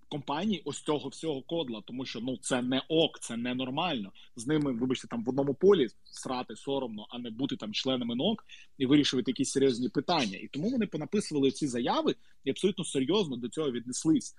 компанії 0.10 0.62
ось 0.66 0.82
цього 0.82 1.10
всього 1.10 1.42
кодла, 1.42 1.84
тому 1.86 2.06
що 2.06 2.20
ну 2.20 2.38
це 2.38 2.62
не 2.62 2.82
ок, 2.90 3.20
це 3.20 3.38
не 3.38 3.56
нормально. 3.56 4.12
З 4.36 4.48
ними, 4.48 4.74
вибачте, 4.74 5.08
там 5.08 5.24
в 5.24 5.30
одному 5.30 5.54
полі 5.54 5.88
срати 6.04 6.56
соромно, 6.56 7.08
а 7.10 7.20
не 7.20 7.30
бути 7.30 7.56
там 7.56 7.74
членами 7.74 8.16
НОК 8.16 8.46
і 8.78 8.86
вирішувати 8.86 9.32
якісь 9.32 9.52
серйозні 9.52 9.90
питання. 9.90 10.38
І 10.38 10.48
тому 10.48 10.70
вони 10.70 10.88
понаписували 10.88 11.52
ці 11.52 11.68
заяви 11.68 12.16
і 12.44 12.50
абсолютно 12.50 12.86
серйозно 12.86 13.38
до 13.38 13.50
цього 13.50 13.72
віднеслись. 13.72 14.36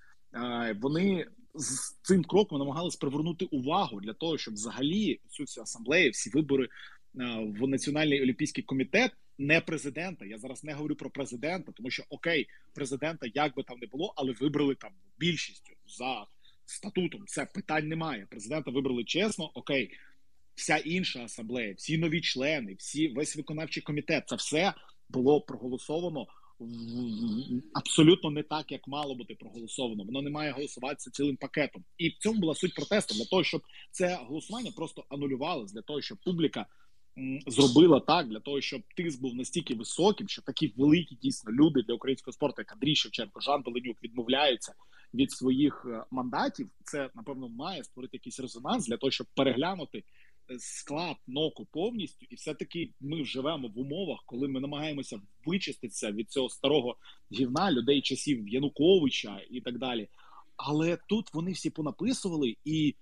Вони 0.80 1.26
з 1.56 1.96
цим 2.02 2.24
кроком 2.24 2.58
намагалися 2.58 2.98
привернути 3.00 3.44
увагу 3.44 4.00
для 4.00 4.12
того, 4.12 4.38
щоб 4.38 4.54
взагалі 4.54 5.20
цю 5.28 5.42
всю 5.42 5.62
асамблею, 5.62 6.10
всі 6.10 6.30
вибори 6.30 6.68
в 7.40 7.66
Національний 7.66 8.22
олімпійський 8.22 8.64
комітет, 8.64 9.12
не 9.38 9.60
президента. 9.60 10.24
Я 10.24 10.38
зараз 10.38 10.64
не 10.64 10.74
говорю 10.74 10.96
про 10.96 11.10
президента, 11.10 11.72
тому 11.72 11.90
що 11.90 12.04
окей, 12.08 12.48
президента 12.74 13.26
як 13.34 13.56
би 13.56 13.62
там 13.62 13.78
не 13.78 13.86
було, 13.86 14.14
але 14.16 14.32
вибрали 14.32 14.74
там 14.74 14.90
більшістю 15.18 15.72
за 15.86 16.26
статутом. 16.66 17.22
Це 17.26 17.46
питань 17.46 17.88
немає. 17.88 18.26
Президента 18.30 18.70
вибрали 18.70 19.04
чесно, 19.04 19.50
окей. 19.54 19.90
Вся 20.54 20.76
інша 20.76 21.24
асамблея, 21.24 21.74
всі 21.74 21.98
нові 21.98 22.20
члени, 22.20 22.74
всі 22.74 23.08
весь 23.08 23.36
виконавчий 23.36 23.82
комітет, 23.82 24.24
це 24.28 24.36
все 24.36 24.74
було 25.08 25.40
проголосовано 25.40 26.26
абсолютно 27.74 28.30
не 28.30 28.42
так, 28.42 28.72
як 28.72 28.88
мало 28.88 29.14
бути 29.14 29.34
проголосовано. 29.34 30.04
Воно 30.04 30.22
не 30.22 30.30
має 30.30 30.52
голосуватися 30.52 31.10
цілим 31.10 31.36
пакетом. 31.36 31.84
І 31.98 32.08
в 32.08 32.18
цьому 32.18 32.40
була 32.40 32.54
суть 32.54 32.74
протесту 32.74 33.14
для 33.14 33.24
того, 33.24 33.44
щоб 33.44 33.62
це 33.90 34.18
голосування 34.28 34.70
просто 34.76 35.04
анулювалося, 35.08 35.74
для 35.74 35.82
того, 35.82 36.00
щоб 36.00 36.18
публіка 36.24 36.66
зробила 37.46 38.00
так, 38.00 38.28
для 38.28 38.40
того, 38.40 38.60
щоб 38.60 38.82
тиск 38.96 39.20
був 39.20 39.34
настільки 39.34 39.74
високим, 39.74 40.28
що 40.28 40.42
такі 40.42 40.74
великі 40.76 41.16
дійсно 41.22 41.52
люди 41.52 41.82
для 41.82 41.94
українського 41.94 42.32
спорту, 42.32 42.54
як 42.58 42.72
Андрій 42.72 42.94
Шевченко, 42.94 43.40
Жан 43.40 43.62
Беленюк, 43.62 44.02
відмовляються 44.02 44.74
від 45.14 45.32
своїх 45.32 45.86
е, 45.88 46.04
мандатів. 46.10 46.70
Це 46.84 47.10
напевно 47.14 47.48
має 47.48 47.84
створити 47.84 48.16
якийсь 48.16 48.40
резонанс 48.40 48.86
для 48.86 48.96
того, 48.96 49.10
щоб 49.10 49.26
переглянути 49.34 50.04
склад 50.58 51.16
ноку 51.26 51.66
повністю, 51.72 52.26
і 52.30 52.34
все-таки 52.34 52.90
ми 53.00 53.24
живемо 53.24 53.68
в 53.68 53.78
умовах, 53.78 54.22
коли 54.26 54.48
ми 54.48 54.60
намагаємося 54.60 55.20
вичиститися 55.46 56.12
від 56.12 56.30
цього 56.30 56.48
старого 56.48 56.96
гівна 57.32 57.72
людей 57.72 58.02
часів 58.02 58.48
Януковича 58.48 59.40
і 59.50 59.60
так 59.60 59.78
далі. 59.78 60.08
Але 60.56 60.98
тут 61.08 61.34
вони 61.34 61.52
всі 61.52 61.70
понаписували 61.70 62.56
і 62.64 62.94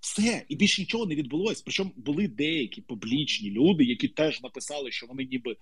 все, 0.00 0.44
і 0.48 0.56
більше 0.56 0.82
нічого 0.82 1.06
не 1.06 1.14
відбулося. 1.14 1.62
Причому 1.64 1.92
були 1.96 2.28
деякі 2.28 2.80
публічні 2.82 3.50
люди, 3.50 3.84
які 3.84 4.08
теж 4.08 4.42
написали, 4.42 4.90
що 4.90 5.06
вони 5.06 5.24
ніби 5.24 5.56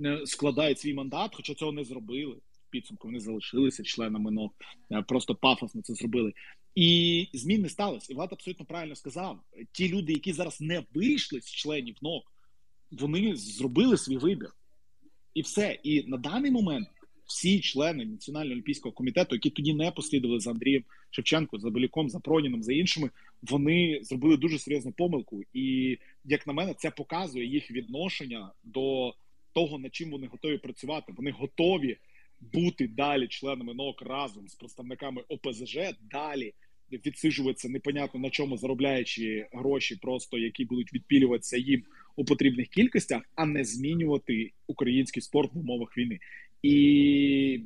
е, 0.00 0.20
складають 0.26 0.78
свій 0.78 0.94
мандат, 0.94 1.30
хоча 1.34 1.54
цього 1.54 1.72
не 1.72 1.84
зробили 1.84 2.36
підсумку 2.72 3.08
вони 3.08 3.20
залишилися 3.20 3.82
членами 3.82 4.30
НОК, 4.30 4.52
е, 4.92 5.02
просто 5.02 5.34
пафосно 5.34 5.82
це 5.82 5.94
зробили. 5.94 6.32
І 6.74 7.28
змін 7.32 7.62
не 7.62 7.68
сталося. 7.68 8.12
І 8.12 8.14
Влад 8.14 8.32
абсолютно 8.32 8.66
правильно 8.66 8.94
сказав: 8.94 9.40
ті 9.72 9.88
люди, 9.88 10.12
які 10.12 10.32
зараз 10.32 10.60
не 10.60 10.82
вийшли 10.94 11.40
з 11.40 11.50
членів 11.50 11.96
НОК, 12.02 12.32
вони 12.90 13.36
зробили 13.36 13.96
свій 13.96 14.16
вибір. 14.16 14.50
І 15.34 15.42
все. 15.42 15.78
І 15.82 16.02
на 16.06 16.16
даний 16.16 16.50
момент 16.50 16.88
всі 17.24 17.60
члени 17.60 18.04
Національного 18.04 18.52
олімпійського 18.52 18.92
комітету, 18.92 19.34
які 19.34 19.50
тоді 19.50 19.74
не 19.74 19.90
послідували 19.90 20.40
за 20.40 20.50
Андрієм 20.50 20.84
Шевченко, 21.10 21.58
за 21.58 21.70
Беліком, 21.70 22.08
за 22.08 22.20
Проніном, 22.20 22.62
за 22.62 22.72
іншими, 22.72 23.10
вони 23.42 24.00
зробили 24.02 24.36
дуже 24.36 24.58
серйозну 24.58 24.92
помилку. 24.92 25.42
І 25.54 25.98
як 26.24 26.46
на 26.46 26.52
мене, 26.52 26.74
це 26.74 26.90
показує 26.90 27.46
їх 27.46 27.70
відношення 27.70 28.52
до 28.64 29.14
того, 29.52 29.78
над 29.78 29.94
чим 29.94 30.10
вони 30.10 30.26
готові 30.26 30.58
працювати. 30.58 31.12
Вони 31.16 31.30
готові 31.30 31.96
бути 32.52 32.88
далі 32.88 33.28
членами 33.28 33.74
НОК 33.74 34.02
разом 34.02 34.48
з 34.48 34.54
представниками 34.54 35.22
ОПЗЖ, 35.28 35.78
далі 36.10 36.54
відсиджуватися 36.92 37.68
непонятно 37.68 38.20
на 38.20 38.30
чому 38.30 38.56
заробляючи 38.56 39.46
гроші, 39.52 39.96
просто 39.96 40.38
які 40.38 40.64
будуть 40.64 40.94
відпілюватися 40.94 41.56
їм 41.56 41.82
у 42.16 42.24
потрібних 42.24 42.68
кількостях, 42.68 43.22
а 43.34 43.46
не 43.46 43.64
змінювати 43.64 44.52
український 44.66 45.22
спорт 45.22 45.54
в 45.54 45.58
умовах 45.58 45.98
війни. 45.98 46.18
І 46.62 47.60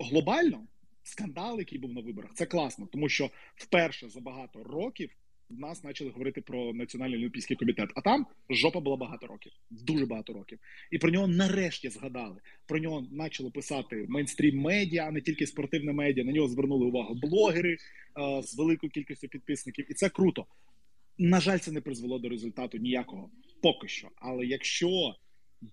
глобально 0.00 0.66
скандал, 1.02 1.58
який 1.58 1.78
був 1.78 1.92
на 1.92 2.00
виборах, 2.00 2.30
це 2.34 2.46
класно, 2.46 2.88
тому 2.92 3.08
що 3.08 3.30
вперше 3.56 4.08
за 4.08 4.20
багато 4.20 4.64
років 4.64 5.10
в 5.50 5.60
нас 5.60 5.80
почали 5.80 6.10
говорити 6.10 6.40
про 6.40 6.72
національний 6.72 7.18
олімпійський 7.18 7.56
комітет. 7.56 7.90
А 7.94 8.00
там 8.00 8.26
жопа 8.50 8.80
була 8.80 8.96
багато 8.96 9.26
років, 9.26 9.52
дуже 9.70 10.06
багато 10.06 10.32
років. 10.32 10.58
І 10.90 10.98
про 10.98 11.10
нього 11.10 11.26
нарешті 11.26 11.88
згадали. 11.88 12.36
Про 12.66 12.78
нього 12.78 13.06
почали 13.18 13.50
писати 13.50 14.06
мейнстрім 14.08 14.60
медіа, 14.60 15.06
а 15.08 15.10
не 15.10 15.20
тільки 15.20 15.46
спортивне 15.46 15.92
медіа. 15.92 16.24
На 16.24 16.32
нього 16.32 16.48
звернули 16.48 16.86
увагу 16.86 17.14
блогери 17.14 17.76
а, 18.14 18.42
з 18.42 18.58
великою 18.58 18.90
кількістю 18.90 19.28
підписників, 19.28 19.90
і 19.90 19.94
це 19.94 20.08
круто. 20.08 20.46
На 21.18 21.40
жаль, 21.40 21.58
це 21.58 21.72
не 21.72 21.80
призвело 21.80 22.18
до 22.18 22.28
результату 22.28 22.78
ніякого 22.78 23.30
поки 23.62 23.88
що. 23.88 24.08
Але 24.16 24.46
якщо 24.46 25.14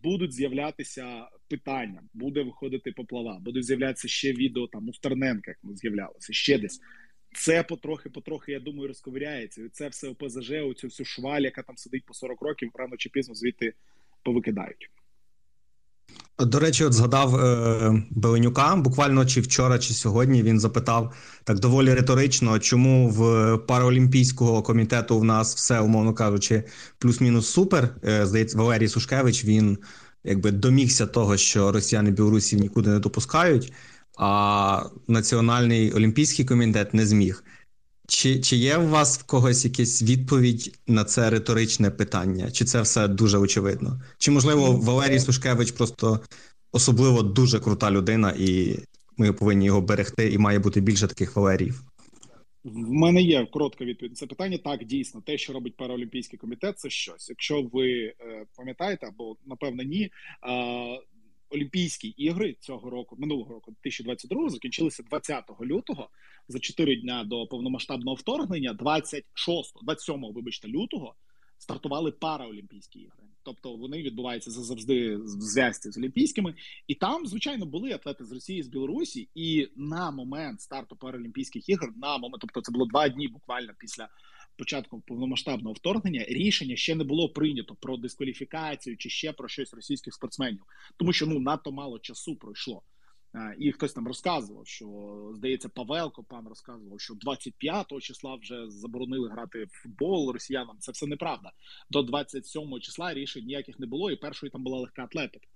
будуть 0.04 0.34
з'являтися 0.34 1.28
питання, 1.50 2.04
буде 2.14 2.44
виходити 2.44 2.92
поплава, 2.92 3.40
будуть 3.40 3.66
з'являтися 3.66 4.08
ще 4.08 4.34
відео 4.34 4.68
там 4.68 4.90
у 4.90 4.94
Стерненка, 4.94 5.52
як 5.64 5.78
з'являлося 5.78 6.34
ще 6.34 6.58
десь 6.58 6.80
це 7.34 7.64
потрохи-потрохи, 7.64 8.52
я 8.52 8.60
думаю, 8.60 8.88
розковиряється. 8.88 9.62
Це 9.72 9.88
все 9.88 10.08
ОПЗЖ, 10.08 10.52
оцю 10.52 10.88
всю 10.88 11.06
шваль, 11.06 11.42
яка 11.42 11.62
там 11.62 11.78
сидить 11.78 12.06
по 12.06 12.14
40 12.14 12.42
років, 12.42 12.72
рано 12.74 12.98
чи 12.98 13.10
пізно 13.10 13.36
звідти 13.36 13.74
повикидають. 14.24 14.90
До 16.40 16.60
речі, 16.60 16.84
от 16.84 16.94
згадав 16.94 17.36
е, 17.36 18.04
Беленюка. 18.10 18.76
Буквально 18.76 19.26
чи 19.26 19.42
вчора, 19.42 19.80
чи 19.80 19.94
сьогодні 19.94 20.44
він 20.44 20.60
запитав 20.60 21.16
так 21.44 21.60
доволі 21.60 21.94
риторично, 21.94 22.60
чому 22.60 23.10
в 23.10 23.58
параолімпійського 23.58 24.62
комітету 24.62 25.20
в 25.20 25.24
нас 25.24 25.56
все, 25.56 25.80
умовно 25.80 26.14
кажучи, 26.14 26.64
плюс-мінус 26.98 27.50
супер. 27.50 27.96
Е, 28.06 28.26
здається, 28.26 28.58
Валерій 28.58 28.88
Сушкевич 28.88 29.46
він 29.46 29.78
якби 30.24 30.52
домігся 30.52 31.06
того, 31.06 31.38
що 31.38 31.72
росіяни 31.72 32.12
білорусів 32.12 32.60
нікуди 32.60 32.90
не 32.90 33.00
допускають. 33.00 33.74
А 34.18 34.84
Національний 35.08 35.92
олімпійський 35.92 36.46
комітет 36.46 36.94
не 36.94 37.06
зміг. 37.06 37.44
Чи 38.08 38.40
чи 38.40 38.56
є 38.56 38.78
у 38.78 38.88
вас 38.88 39.20
в 39.20 39.24
когось 39.24 39.66
якась 39.66 40.04
відповідь 40.04 40.80
на 40.88 41.04
це 41.04 41.30
риторичне 41.30 41.92
питання? 41.92 42.52
Чи 42.52 42.66
це 42.66 42.82
все 42.82 43.08
дуже 43.08 43.38
очевидно? 43.38 44.02
Чи 44.18 44.32
можливо 44.32 44.72
Валерій 44.72 45.20
Сушкевич 45.20 45.72
просто 45.72 46.20
особливо 46.72 47.24
дуже 47.24 47.60
крута 47.60 47.92
людина, 47.92 48.34
і 48.38 48.80
ми 49.18 49.34
повинні 49.34 49.66
його 49.66 49.82
берегти, 49.82 50.32
і 50.32 50.38
має 50.38 50.60
бути 50.60 50.82
більше 50.82 51.08
таких 51.08 51.36
Валеріїв? 51.36 51.82
В 52.64 52.92
мене 52.92 53.22
є 53.22 53.46
коротка 53.46 53.86
відповідь 53.86 54.12
на 54.12 54.16
це 54.16 54.28
питання. 54.28 54.58
Так, 54.58 54.86
дійсно, 54.86 55.22
те, 55.22 55.38
що 55.38 55.54
робить 55.54 55.78
Паралімпійський 55.78 56.40
комітет, 56.40 56.80
це 56.80 56.90
щось. 56.90 57.30
Якщо 57.30 57.62
ви 57.62 57.90
е, 58.04 58.14
пам'ятаєте, 58.58 59.08
або 59.08 59.36
напевно 59.46 59.84
ні. 59.84 60.12
Олімпійські 61.52 62.08
ігри 62.08 62.56
цього 62.60 62.90
року, 62.90 63.16
минулого 63.20 63.54
року, 63.54 63.72
2022, 63.72 64.50
закінчилися 64.50 65.04
20 65.04 65.44
лютого 65.62 66.10
за 66.48 66.60
4 66.60 66.96
дня 66.96 67.24
до 67.24 67.48
повномасштабного 67.48 68.16
вторгнення. 68.16 68.74
26, 68.74 69.74
27, 69.84 70.34
вибачте, 70.34 70.68
лютого 70.68 71.16
стартували 71.58 72.12
параолімпійські 72.12 73.00
ігри. 73.00 73.24
Тобто 73.44 73.76
вони 73.76 74.02
відбуваються 74.02 74.52
завжди 74.52 75.18
в 75.18 75.28
зв'язці 75.28 75.92
з 75.92 75.98
Олімпійськими, 75.98 76.56
і 76.88 76.96
там, 76.96 77.26
звичайно, 77.26 77.66
були 77.66 77.92
атлети 77.92 78.26
з 78.26 78.32
Росії 78.32 78.64
з 78.64 78.68
Білорусі. 78.68 79.30
І 79.36 79.68
на 79.76 80.12
момент 80.12 80.62
старту 80.62 80.96
Паралімпійських 80.96 81.70
ігор, 81.70 81.94
на 81.98 82.18
момент, 82.18 82.42
тобто 82.42 82.62
це 82.62 82.72
було 82.72 82.86
два 82.86 83.10
дні 83.10 83.28
буквально 83.28 83.74
після 83.80 84.10
початку 84.58 85.02
повномасштабного 85.02 85.74
вторгнення, 85.74 86.26
рішення 86.28 86.76
ще 86.76 86.96
не 86.96 87.04
було 87.04 87.30
прийнято 87.30 87.76
про 87.82 87.98
дискваліфікацію 87.98 88.98
чи 88.98 89.10
ще 89.10 89.34
про 89.34 89.48
щось 89.48 89.74
російських 89.74 90.14
спортсменів, 90.14 90.64
тому 90.98 91.14
що 91.14 91.28
ну 91.28 91.40
надто 91.40 91.72
мало 91.72 92.00
часу 92.00 92.36
пройшло. 92.36 92.84
І 93.60 93.72
хтось 93.72 93.94
там 93.94 94.08
розказував, 94.08 94.68
що 94.68 94.88
здається, 95.36 95.70
Павелко 95.70 96.24
пан 96.24 96.48
розказував, 96.48 97.00
що 97.00 97.14
25 97.14 97.88
числа 98.02 98.36
вже 98.36 98.70
заборонили 98.70 99.30
грати 99.30 99.64
в 99.64 99.70
футбол 99.84 100.32
росіянам. 100.32 100.78
Це 100.80 100.92
все 100.92 101.08
неправда. 101.08 101.52
До 101.90 102.02
27 102.02 102.80
числа 102.80 103.14
рішень 103.14 103.46
ніяких 103.46 103.80
не 103.80 103.88
було, 103.88 104.12
і 104.12 104.16
першою 104.16 104.52
там 104.52 104.64
була 104.64 104.80
легка 104.80 105.04
атлетика. 105.04 105.48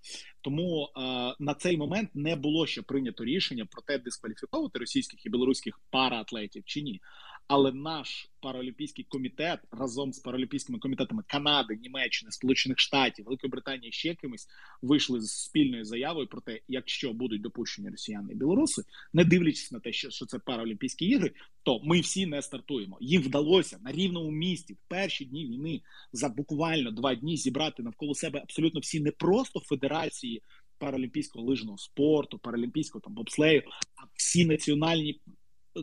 Тому 0.42 0.84
е, 0.86 1.00
на 1.40 1.54
цей 1.54 1.78
момент 1.78 2.10
не 2.14 2.36
було 2.36 2.68
ще 2.68 2.82
прийнято 2.82 3.26
рішення 3.26 3.66
про 3.66 3.82
те, 3.82 3.98
дискваліфіковувати 3.98 4.80
російських 4.80 5.26
і 5.26 5.30
білоруських 5.30 5.80
параатлетів 5.90 6.64
чи 6.66 6.82
ні. 6.82 7.02
Але 7.48 7.72
наш 7.72 8.30
паралімпійський 8.40 9.06
комітет 9.10 9.60
разом 9.72 10.14
з 10.14 10.20
паралімпійськими 10.20 10.80
комітетами 10.80 11.24
Канади, 11.28 11.76
Німеччини, 11.76 12.32
Сполучених 12.32 12.80
Штатів, 12.80 13.26
Великої 13.26 13.52
Британії 13.52 13.92
ще 13.92 14.16
кимось 14.16 14.48
вийшли 14.82 15.22
з 15.22 15.32
спільною 15.32 15.86
заявою 15.86 16.28
про 16.28 16.42
те, 16.42 16.60
якщо 16.68 17.14
будуть 17.14 17.42
допущені 17.42 17.90
росіяни 17.90 18.34
і 18.34 18.36
білоруси, 18.36 18.84
не 19.14 19.26
дивлячись 19.26 19.72
на 19.72 19.80
те, 19.80 19.94
що 19.94 20.10
що 20.10 20.26
це 20.26 20.40
паралімпійські 20.40 21.06
ігри, 21.06 21.32
то 21.64 21.80
ми 21.84 22.00
всі 22.00 22.26
не 22.26 22.42
стартуємо. 22.42 22.98
Їм 23.02 23.22
вдалося 23.22 23.80
на 23.84 23.92
рівному 23.92 24.32
місті 24.32 24.74
в 24.74 24.80
перші 24.88 25.26
дні 25.26 25.46
війни 25.46 25.82
за 26.14 26.30
буквально 26.30 26.92
два 26.92 27.16
дні 27.16 27.38
зібрати 27.38 27.84
навколо 27.84 28.16
себе 28.16 28.40
абсолютно 28.40 28.80
всі 28.80 29.00
не 29.00 29.12
просто 29.12 29.60
федерації. 29.60 30.42
Паралімпійського 30.78 31.46
лижного 31.46 31.78
спорту, 31.78 32.40
паралімпійського 32.40 33.02
там 33.02 33.14
бобслею, 33.14 33.64
а 33.96 34.04
всі 34.14 34.46
національні 34.46 35.22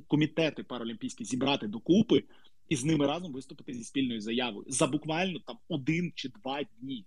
комітети 0.09 0.62
паралімпійські 0.62 1.24
зібрати 1.24 1.66
докупи 1.68 2.24
і 2.68 2.76
з 2.76 2.85
ними 2.85 3.07
разом 3.07 3.33
виступити 3.33 3.74
зі 3.74 3.85
спільною 3.85 4.20
заявою 4.20 4.66
за 4.68 4.87
буквально 4.87 5.38
там 5.38 5.59
один 5.68 6.12
чи 6.14 6.28
два 6.28 6.62
дні. 6.62 7.07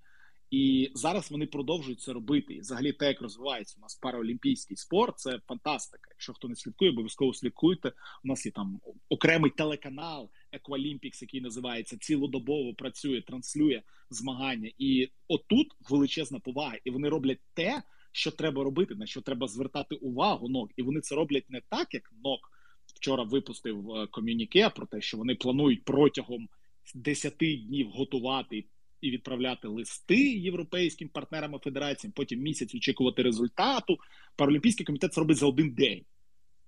І 0.51 0.91
зараз 0.93 1.31
вони 1.31 1.45
продовжують 1.45 2.01
це 2.01 2.13
робити. 2.13 2.53
І 2.53 2.59
взагалі, 2.59 2.93
те, 2.93 3.07
як 3.07 3.21
розвивається 3.21 3.75
у 3.77 3.81
нас 3.81 3.95
параолімпійський 3.95 4.77
спорт, 4.77 5.19
це 5.19 5.39
фантастика. 5.47 6.09
Якщо 6.11 6.33
хто 6.33 6.47
не 6.47 6.55
слідкує, 6.55 6.91
обов'язково 6.91 7.33
слідкуйте. 7.33 7.91
У 8.23 8.27
нас 8.27 8.45
є 8.45 8.51
там 8.51 8.79
окремий 9.09 9.51
телеканал 9.51 10.29
Еквалімпікс, 10.51 11.21
який 11.21 11.41
називається 11.41 11.97
цілодобово 11.97 12.73
працює, 12.73 13.21
транслює 13.21 13.81
змагання. 14.09 14.71
І 14.77 15.09
отут 15.27 15.67
величезна 15.89 16.39
повага, 16.39 16.77
і 16.83 16.89
вони 16.89 17.09
роблять 17.09 17.39
те, 17.53 17.83
що 18.11 18.31
треба 18.31 18.63
робити, 18.63 18.95
на 18.95 19.05
що 19.05 19.21
треба 19.21 19.47
звертати 19.47 19.95
увагу. 19.95 20.49
ног. 20.49 20.69
І 20.75 20.83
вони 20.83 21.01
це 21.01 21.15
роблять 21.15 21.49
не 21.49 21.61
так, 21.69 21.93
як 21.93 22.13
нок 22.23 22.54
вчора 22.95 23.23
випустив 23.23 23.91
е, 23.91 24.07
ком'юніке 24.07 24.69
про 24.69 24.85
те, 24.85 25.01
що 25.01 25.17
вони 25.17 25.35
планують 25.35 25.83
протягом 25.83 26.49
10 26.95 27.33
днів 27.37 27.89
готувати 27.89 28.65
і 29.01 29.11
відправляти 29.11 29.67
листи 29.67 30.19
європейським 30.37 31.09
партнерам 31.09 31.55
і 31.55 31.59
федераціям. 31.59 32.11
Потім 32.11 32.39
місяць 32.39 32.75
очікувати 32.75 33.23
результату. 33.23 33.97
Паралімпійський 34.35 34.85
комітет 34.85 35.13
це 35.13 35.21
робить 35.21 35.37
за 35.37 35.47
один 35.47 35.69
день. 35.71 36.05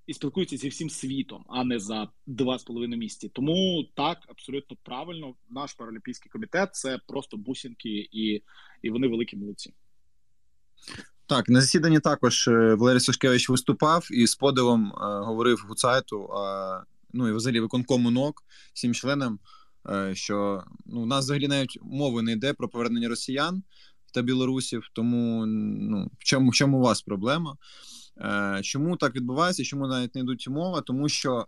І 0.08 0.14
спілкується 0.14 0.58
зі 0.58 0.70
всім 0.70 0.90
світом, 0.90 1.46
а 1.50 1.64
не 1.64 1.80
за 1.80 2.10
два 2.26 2.60
з 2.60 2.64
половиною 2.64 3.00
місяці. 3.00 3.30
Тому 3.30 3.86
так 3.94 4.18
абсолютно 4.28 4.78
правильно. 4.84 5.36
Наш 5.50 5.74
паралімпійський 5.74 6.32
комітет 6.32 6.76
це 6.76 7.00
просто 7.08 7.38
бусинки, 7.38 8.08
і 8.12 8.42
і 8.82 8.90
вони 8.90 9.08
великі 9.08 9.38
молодці. 9.38 9.74
Так, 11.28 11.50
на 11.50 11.62
засіданні 11.62 12.00
також 12.00 12.48
е, 12.48 12.76
Валерій 12.76 13.00
Сашкевич 13.00 13.50
виступав 13.50 14.08
і 14.12 14.28
з 14.28 14.36
подивом 14.36 14.86
е, 14.88 14.96
говорив 15.02 15.66
Гуцайту, 15.68 16.30
ну 17.14 17.30
і 17.30 17.32
взагалі 17.32 17.60
виконкому 17.60 18.12
НОК 18.12 18.44
всім 18.74 18.94
членам, 18.94 19.40
е, 19.90 20.16
що 20.16 20.64
ну, 20.86 21.02
у 21.02 21.06
нас 21.06 21.26
взагалі 21.26 21.48
навіть 21.48 21.78
мови 21.82 22.22
не 22.22 22.32
йде 22.32 22.54
про 22.54 22.70
повернення 22.70 23.10
росіян 23.10 23.64
та 24.14 24.22
білорусів. 24.22 24.84
Тому 24.94 25.46
ну, 25.46 26.12
в 26.20 26.24
чому 26.24 26.50
в 26.50 26.54
чому 26.54 26.78
у 26.78 26.82
вас 26.82 27.02
проблема? 27.02 27.58
Чому 28.62 28.98
так 28.98 29.16
відбувається? 29.16 29.64
Чому 29.64 29.88
навіть 29.88 30.16
не 30.16 30.22
йдуть 30.22 30.48
мова? 30.50 30.82
Тому 30.82 31.10
що 31.10 31.46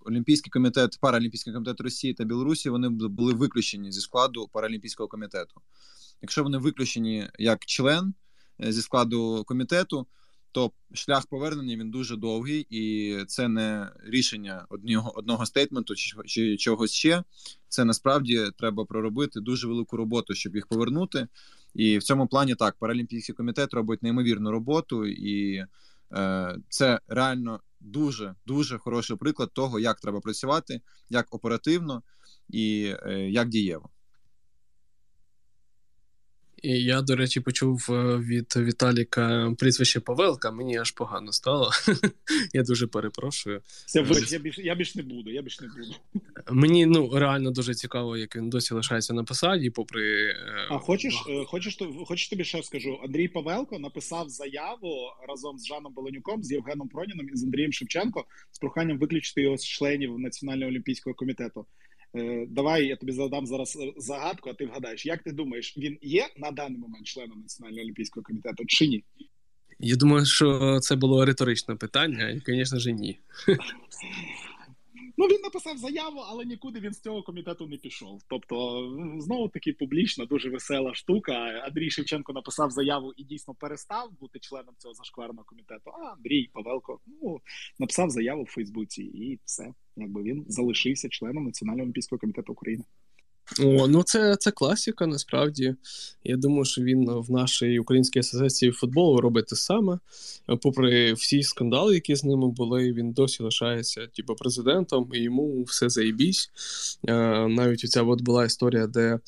Олімпійський 0.00 0.50
комітет, 0.50 0.98
Паралімпійський 1.00 1.52
комітет 1.52 1.80
Росії 1.80 2.14
та 2.14 2.24
Білорусі 2.24 2.70
вони 2.70 2.88
були 2.88 3.34
виключені 3.34 3.92
зі 3.92 4.00
складу 4.00 4.48
Паралімпійського 4.52 5.08
комітету. 5.08 5.60
Якщо 6.22 6.42
вони 6.42 6.58
виключені 6.58 7.28
як 7.38 7.64
член. 7.66 8.14
Е, 8.64 8.72
зі 8.72 8.82
складу 8.82 9.44
комітету, 9.46 10.06
то 10.52 10.72
шлях 10.92 11.26
повернення 11.26 11.76
він 11.76 11.90
дуже 11.90 12.16
довгий, 12.16 12.66
і 12.70 13.16
це 13.26 13.48
не 13.48 13.92
рішення 14.04 14.66
одного 14.68 15.18
одного 15.18 15.46
стейтменту 15.46 15.94
чи, 15.94 16.16
чи 16.26 16.56
чогось 16.56 16.92
ще. 16.92 17.24
Це 17.68 17.84
насправді 17.84 18.50
треба 18.58 18.84
проробити 18.84 19.40
дуже 19.40 19.68
велику 19.68 19.96
роботу, 19.96 20.34
щоб 20.34 20.54
їх 20.54 20.66
повернути. 20.66 21.28
І 21.74 21.98
в 21.98 22.02
цьому 22.02 22.26
плані 22.26 22.54
так 22.54 22.76
паралімпійський 22.78 23.34
комітет 23.34 23.74
робить 23.74 24.02
неймовірну 24.02 24.50
роботу, 24.50 25.06
і 25.06 25.66
е, 26.12 26.56
це 26.68 27.00
реально 27.08 27.60
дуже 27.80 28.34
дуже 28.46 28.78
хороший 28.78 29.16
приклад 29.16 29.50
того, 29.52 29.80
як 29.80 30.00
треба 30.00 30.20
працювати, 30.20 30.80
як 31.10 31.34
оперативно 31.34 32.02
і 32.48 32.94
е, 33.02 33.30
як 33.30 33.48
дієво. 33.48 33.90
І 36.62 36.82
я, 36.84 37.02
до 37.02 37.16
речі, 37.16 37.40
почув 37.40 37.86
е, 37.90 38.16
від 38.16 38.56
Віталіка 38.56 39.54
прізвище 39.58 40.00
Павелка, 40.00 40.50
мені 40.50 40.78
аж 40.78 40.90
погано 40.90 41.32
стало. 41.32 41.70
Я 42.52 42.62
дуже 42.62 42.86
перепрошую. 42.86 43.62
Це 43.86 44.06
я 44.30 44.38
більш 44.38 44.58
я 44.58 44.74
більш 44.74 44.94
не 44.94 45.02
буду. 45.02 45.30
Я 45.30 45.42
більш 45.42 45.60
не 45.60 45.68
буду. 45.68 45.94
Мені 46.50 46.86
ну 46.86 47.18
реально 47.18 47.50
дуже 47.50 47.74
цікаво, 47.74 48.16
як 48.16 48.36
він 48.36 48.50
досі 48.50 48.74
лишається 48.74 49.14
на 49.14 49.24
посаді, 49.24 49.70
попри. 49.70 50.28
Е, 50.28 50.66
а 50.70 50.78
хочеш, 50.78 51.14
е, 51.28 51.44
хочеш 51.44 51.78
хочеш 52.06 52.28
тобі 52.28 52.44
ще 52.44 52.62
скажу? 52.62 53.00
Андрій 53.04 53.28
Павелко 53.28 53.78
написав 53.78 54.28
заяву 54.28 54.96
разом 55.28 55.58
з 55.58 55.66
Жаном 55.66 55.94
Баланюком, 55.94 56.42
з 56.42 56.52
Євгеном 56.52 56.88
Проніном 56.88 57.28
і 57.32 57.36
з 57.36 57.44
Андрієм 57.44 57.72
Шевченко 57.72 58.24
з 58.50 58.58
проханням 58.58 58.98
виключити 58.98 59.42
його 59.42 59.58
з 59.58 59.66
членів 59.66 60.18
Національного 60.18 60.70
олімпійського 60.70 61.14
комітету. 61.14 61.66
Е, 62.16 62.46
давай 62.50 62.86
я 62.86 62.96
тобі 62.96 63.12
задам 63.12 63.46
зараз 63.46 63.76
е, 63.76 63.92
загадку, 63.96 64.50
а 64.50 64.54
ти 64.54 64.66
вгадаєш, 64.66 65.06
як 65.06 65.22
ти 65.22 65.32
думаєш, 65.32 65.78
він 65.78 65.98
є 66.02 66.28
на 66.36 66.50
даний 66.50 66.78
момент 66.78 67.06
членом 67.06 67.40
Національного 67.40 67.82
олімпійського 67.82 68.24
комітету 68.24 68.64
чи 68.66 68.86
ні? 68.86 69.04
Я 69.78 69.96
думаю, 69.96 70.26
що 70.26 70.78
це 70.80 70.96
було 70.96 71.24
риторичне 71.24 71.74
питання, 71.74 72.30
і, 72.30 72.42
звісно 72.46 72.78
ж, 72.78 72.92
ні. 72.92 73.18
Ну, 75.20 75.26
він 75.26 75.40
написав 75.42 75.78
заяву, 75.78 76.18
але 76.28 76.44
нікуди 76.44 76.80
він 76.80 76.92
з 76.92 77.00
цього 77.00 77.22
комітету 77.22 77.66
не 77.66 77.76
пішов. 77.76 78.22
Тобто, 78.28 78.88
знову 79.18 79.48
таки 79.48 79.72
публічна, 79.72 80.24
дуже 80.24 80.50
весела 80.50 80.94
штука. 80.94 81.32
Андрій 81.66 81.90
Шевченко 81.90 82.32
написав 82.32 82.70
заяву 82.70 83.12
і 83.16 83.24
дійсно 83.24 83.54
перестав 83.54 84.10
бути 84.20 84.38
членом 84.38 84.74
цього 84.78 84.94
зашкварного 84.94 85.44
комітету. 85.44 85.90
А 85.90 86.12
Андрій 86.12 86.50
Павелко 86.52 87.00
ну, 87.22 87.40
написав 87.78 88.10
заяву 88.10 88.42
в 88.42 88.46
Фейсбуці, 88.50 89.02
і 89.02 89.38
все, 89.44 89.74
якби 89.96 90.22
він 90.22 90.44
залишився 90.48 91.08
членом 91.08 91.44
Національного 91.44 91.82
олімпійського 91.82 92.18
комітету 92.18 92.52
України. 92.52 92.84
О, 93.58 93.86
ну 93.88 94.02
це 94.02 94.36
це 94.36 94.50
класіка, 94.50 95.06
насправді. 95.06 95.74
Я 96.24 96.36
думаю, 96.36 96.64
що 96.64 96.82
він 96.82 97.10
в 97.10 97.30
нашій 97.30 97.78
українській 97.78 98.18
асоціації 98.18 98.72
футболу 98.72 99.20
робить 99.20 99.46
те 99.46 99.56
саме. 99.56 99.98
Попри 100.62 101.12
всі 101.12 101.42
скандали, 101.42 101.94
які 101.94 102.16
з 102.16 102.24
ними 102.24 102.48
були, 102.48 102.92
він 102.92 103.12
досі 103.12 103.42
лишається 103.42 104.06
типу, 104.06 104.34
президентом, 104.34 105.10
і 105.12 105.18
йому 105.18 105.62
все 105.62 105.88
заїбісь. 105.88 106.50
Е, 107.08 107.14
навіть 107.48 107.84
оця 107.84 108.02
от 108.02 108.20
була 108.20 108.44
історія, 108.44 108.86
де 108.86 109.18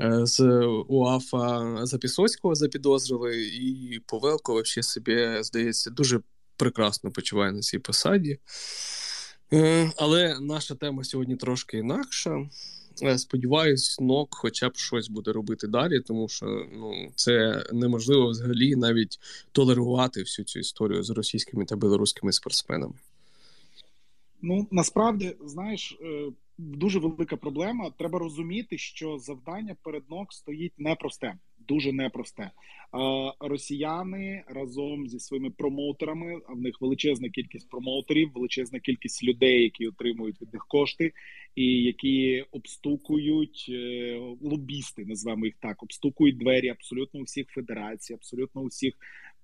е, 0.00 0.20
з 0.26 0.40
УАФа 0.88 1.78
Запісоцького 1.86 2.54
запідозрили, 2.54 3.42
і 3.42 4.00
Повелко 4.06 4.52
вообще 4.52 4.82
собі, 4.82 5.28
здається, 5.40 5.90
дуже 5.90 6.20
прекрасно 6.56 7.10
почуває 7.10 7.52
на 7.52 7.60
цій 7.60 7.78
посаді. 7.78 8.38
Е, 9.52 9.92
але 9.96 10.40
наша 10.40 10.74
тема 10.74 11.04
сьогодні 11.04 11.36
трошки 11.36 11.78
інакша. 11.78 12.48
Е, 13.02 13.18
сподіваюсь, 13.18 14.00
НОК 14.00 14.28
хоча 14.30 14.68
б 14.68 14.76
щось 14.76 15.08
буде 15.08 15.32
робити 15.32 15.66
далі, 15.66 16.00
тому 16.00 16.28
що 16.28 16.66
ну 16.72 17.12
це 17.14 17.64
неможливо 17.72 18.28
взагалі 18.30 18.76
навіть 18.76 19.18
толерувати 19.52 20.20
всю 20.20 20.46
цю 20.46 20.58
історію 20.58 21.02
з 21.02 21.10
російськими 21.10 21.64
та 21.64 21.76
білоруськими 21.76 22.32
спортсменами. 22.32 22.94
Ну 24.42 24.66
насправді 24.70 25.36
знаєш, 25.44 25.98
е, 26.02 26.32
дуже 26.58 26.98
велика 26.98 27.36
проблема. 27.36 27.90
Треба 27.98 28.18
розуміти, 28.18 28.78
що 28.78 29.18
завдання 29.18 29.76
перед 29.82 30.02
НОК 30.10 30.32
стоїть 30.32 30.72
непросте, 30.78 31.34
дуже 31.68 31.92
непросте. 31.92 32.50
Росіяни 33.40 34.44
разом 34.46 35.08
зі 35.08 35.18
своїми 35.18 35.50
промоутерами, 35.50 36.40
а 36.48 36.52
в 36.52 36.60
них 36.60 36.80
величезна 36.80 37.28
кількість 37.28 37.70
промоутерів, 37.70 38.32
величезна 38.34 38.80
кількість 38.80 39.24
людей, 39.24 39.62
які 39.62 39.86
отримують 39.86 40.42
від 40.42 40.52
них 40.52 40.66
кошти, 40.68 41.12
і 41.54 41.82
які 41.82 42.44
обстукують 42.50 43.66
е, 43.68 44.36
лобісти, 44.42 45.04
називаємо 45.04 45.46
їх 45.46 45.54
так, 45.60 45.82
обстукують 45.82 46.38
двері 46.38 46.68
абсолютно 46.68 47.20
усіх 47.20 47.48
федерацій, 47.48 48.14
абсолютно 48.14 48.60
усіх 48.60 48.94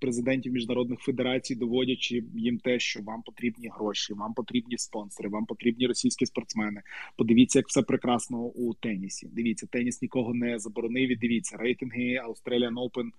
президентів 0.01 0.53
міжнародних 0.53 0.98
федерацій, 0.98 1.55
доводячи 1.55 2.24
їм 2.34 2.59
те, 2.59 2.78
що 2.78 3.03
вам 3.03 3.22
потрібні 3.22 3.70
гроші, 3.74 4.14
вам 4.14 4.34
потрібні 4.34 4.78
спонсори, 4.78 5.28
вам 5.28 5.46
потрібні 5.46 5.86
російські 5.86 6.26
спортсмени. 6.26 6.82
Подивіться, 7.16 7.59
як 7.59 7.68
все 7.68 7.82
прекрасно 7.82 8.38
у 8.38 8.74
тенісі. 8.74 9.28
Дивіться, 9.32 9.66
теніс 9.66 10.03
нікого 10.03 10.34
не 10.34 10.59
заборонив. 10.59 11.11
і 11.11 11.16
Дивіться 11.16 11.57
рейтинги 11.57 12.20
Australian 12.28 12.74
Open 12.74 13.11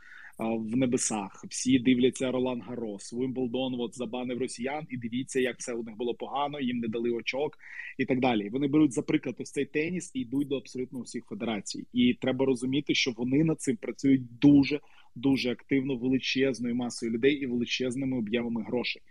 в 0.49 0.77
небесах. 0.77 1.45
Всі 1.49 1.79
дивляться 1.79 2.31
Ролан 2.31 2.61
Гарос, 2.61 3.13
Вимблдон 3.13 3.75
от 3.79 3.97
забанив 3.97 4.37
росіян, 4.37 4.87
і 4.89 4.97
дивіться, 4.97 5.39
як 5.39 5.57
все 5.59 5.73
у 5.73 5.83
них 5.83 5.95
було 5.95 6.13
погано. 6.13 6.59
Їм 6.59 6.77
не 6.77 6.87
дали 6.87 7.09
очок 7.11 7.57
і 7.97 8.05
так 8.05 8.19
далі. 8.19 8.49
Вони 8.49 8.67
беруть 8.67 8.93
за 8.93 9.01
приклад 9.01 9.35
ось 9.39 9.51
цей 9.51 9.65
теніс 9.65 10.11
і 10.13 10.19
йдуть 10.19 10.47
до 10.47 10.57
абсолютно 10.57 11.01
всіх 11.01 11.25
федерацій. 11.25 11.85
І 11.93 12.13
треба 12.13 12.45
розуміти, 12.45 12.95
що 12.95 13.11
вони 13.11 13.43
над 13.43 13.61
цим 13.61 13.77
працюють 13.77 14.39
дуже 14.39 14.79
дуже 15.15 15.51
активно 15.51 15.95
величезною 15.95 16.75
масою 16.75 17.11
людей 17.11 17.33
і 17.33 17.45
величезними 17.45 18.17
об'ємами 18.17 18.63
грошей. 18.63 19.01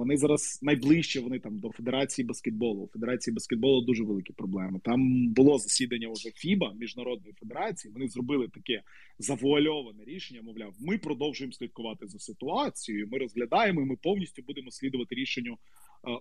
Вони 0.00 0.16
зараз 0.16 0.58
найближче 0.62 1.20
вони 1.20 1.38
там 1.38 1.58
до 1.58 1.70
Федерації 1.70 2.26
баскетболу. 2.26 2.82
У 2.82 2.88
Федерації 2.88 3.34
баскетболу 3.34 3.80
дуже 3.80 4.04
великі 4.04 4.32
проблеми. 4.32 4.80
Там 4.84 5.28
було 5.28 5.58
засідання 5.58 6.08
вже 6.08 6.30
ФІБА 6.30 6.72
міжнародної 6.72 7.34
федерації. 7.40 7.92
Вони 7.92 8.08
зробили 8.08 8.48
таке 8.48 8.82
завуальоване 9.18 10.04
рішення. 10.04 10.42
Мовляв, 10.42 10.74
ми 10.80 10.98
продовжуємо 10.98 11.52
слідкувати 11.52 12.08
за 12.08 12.18
ситуацією. 12.18 13.08
Ми 13.12 13.18
розглядаємо. 13.18 13.82
і 13.82 13.84
Ми 13.84 13.96
повністю 14.02 14.42
будемо 14.42 14.70
слідувати 14.70 15.14
рішенню 15.14 15.52
е, 15.52 15.58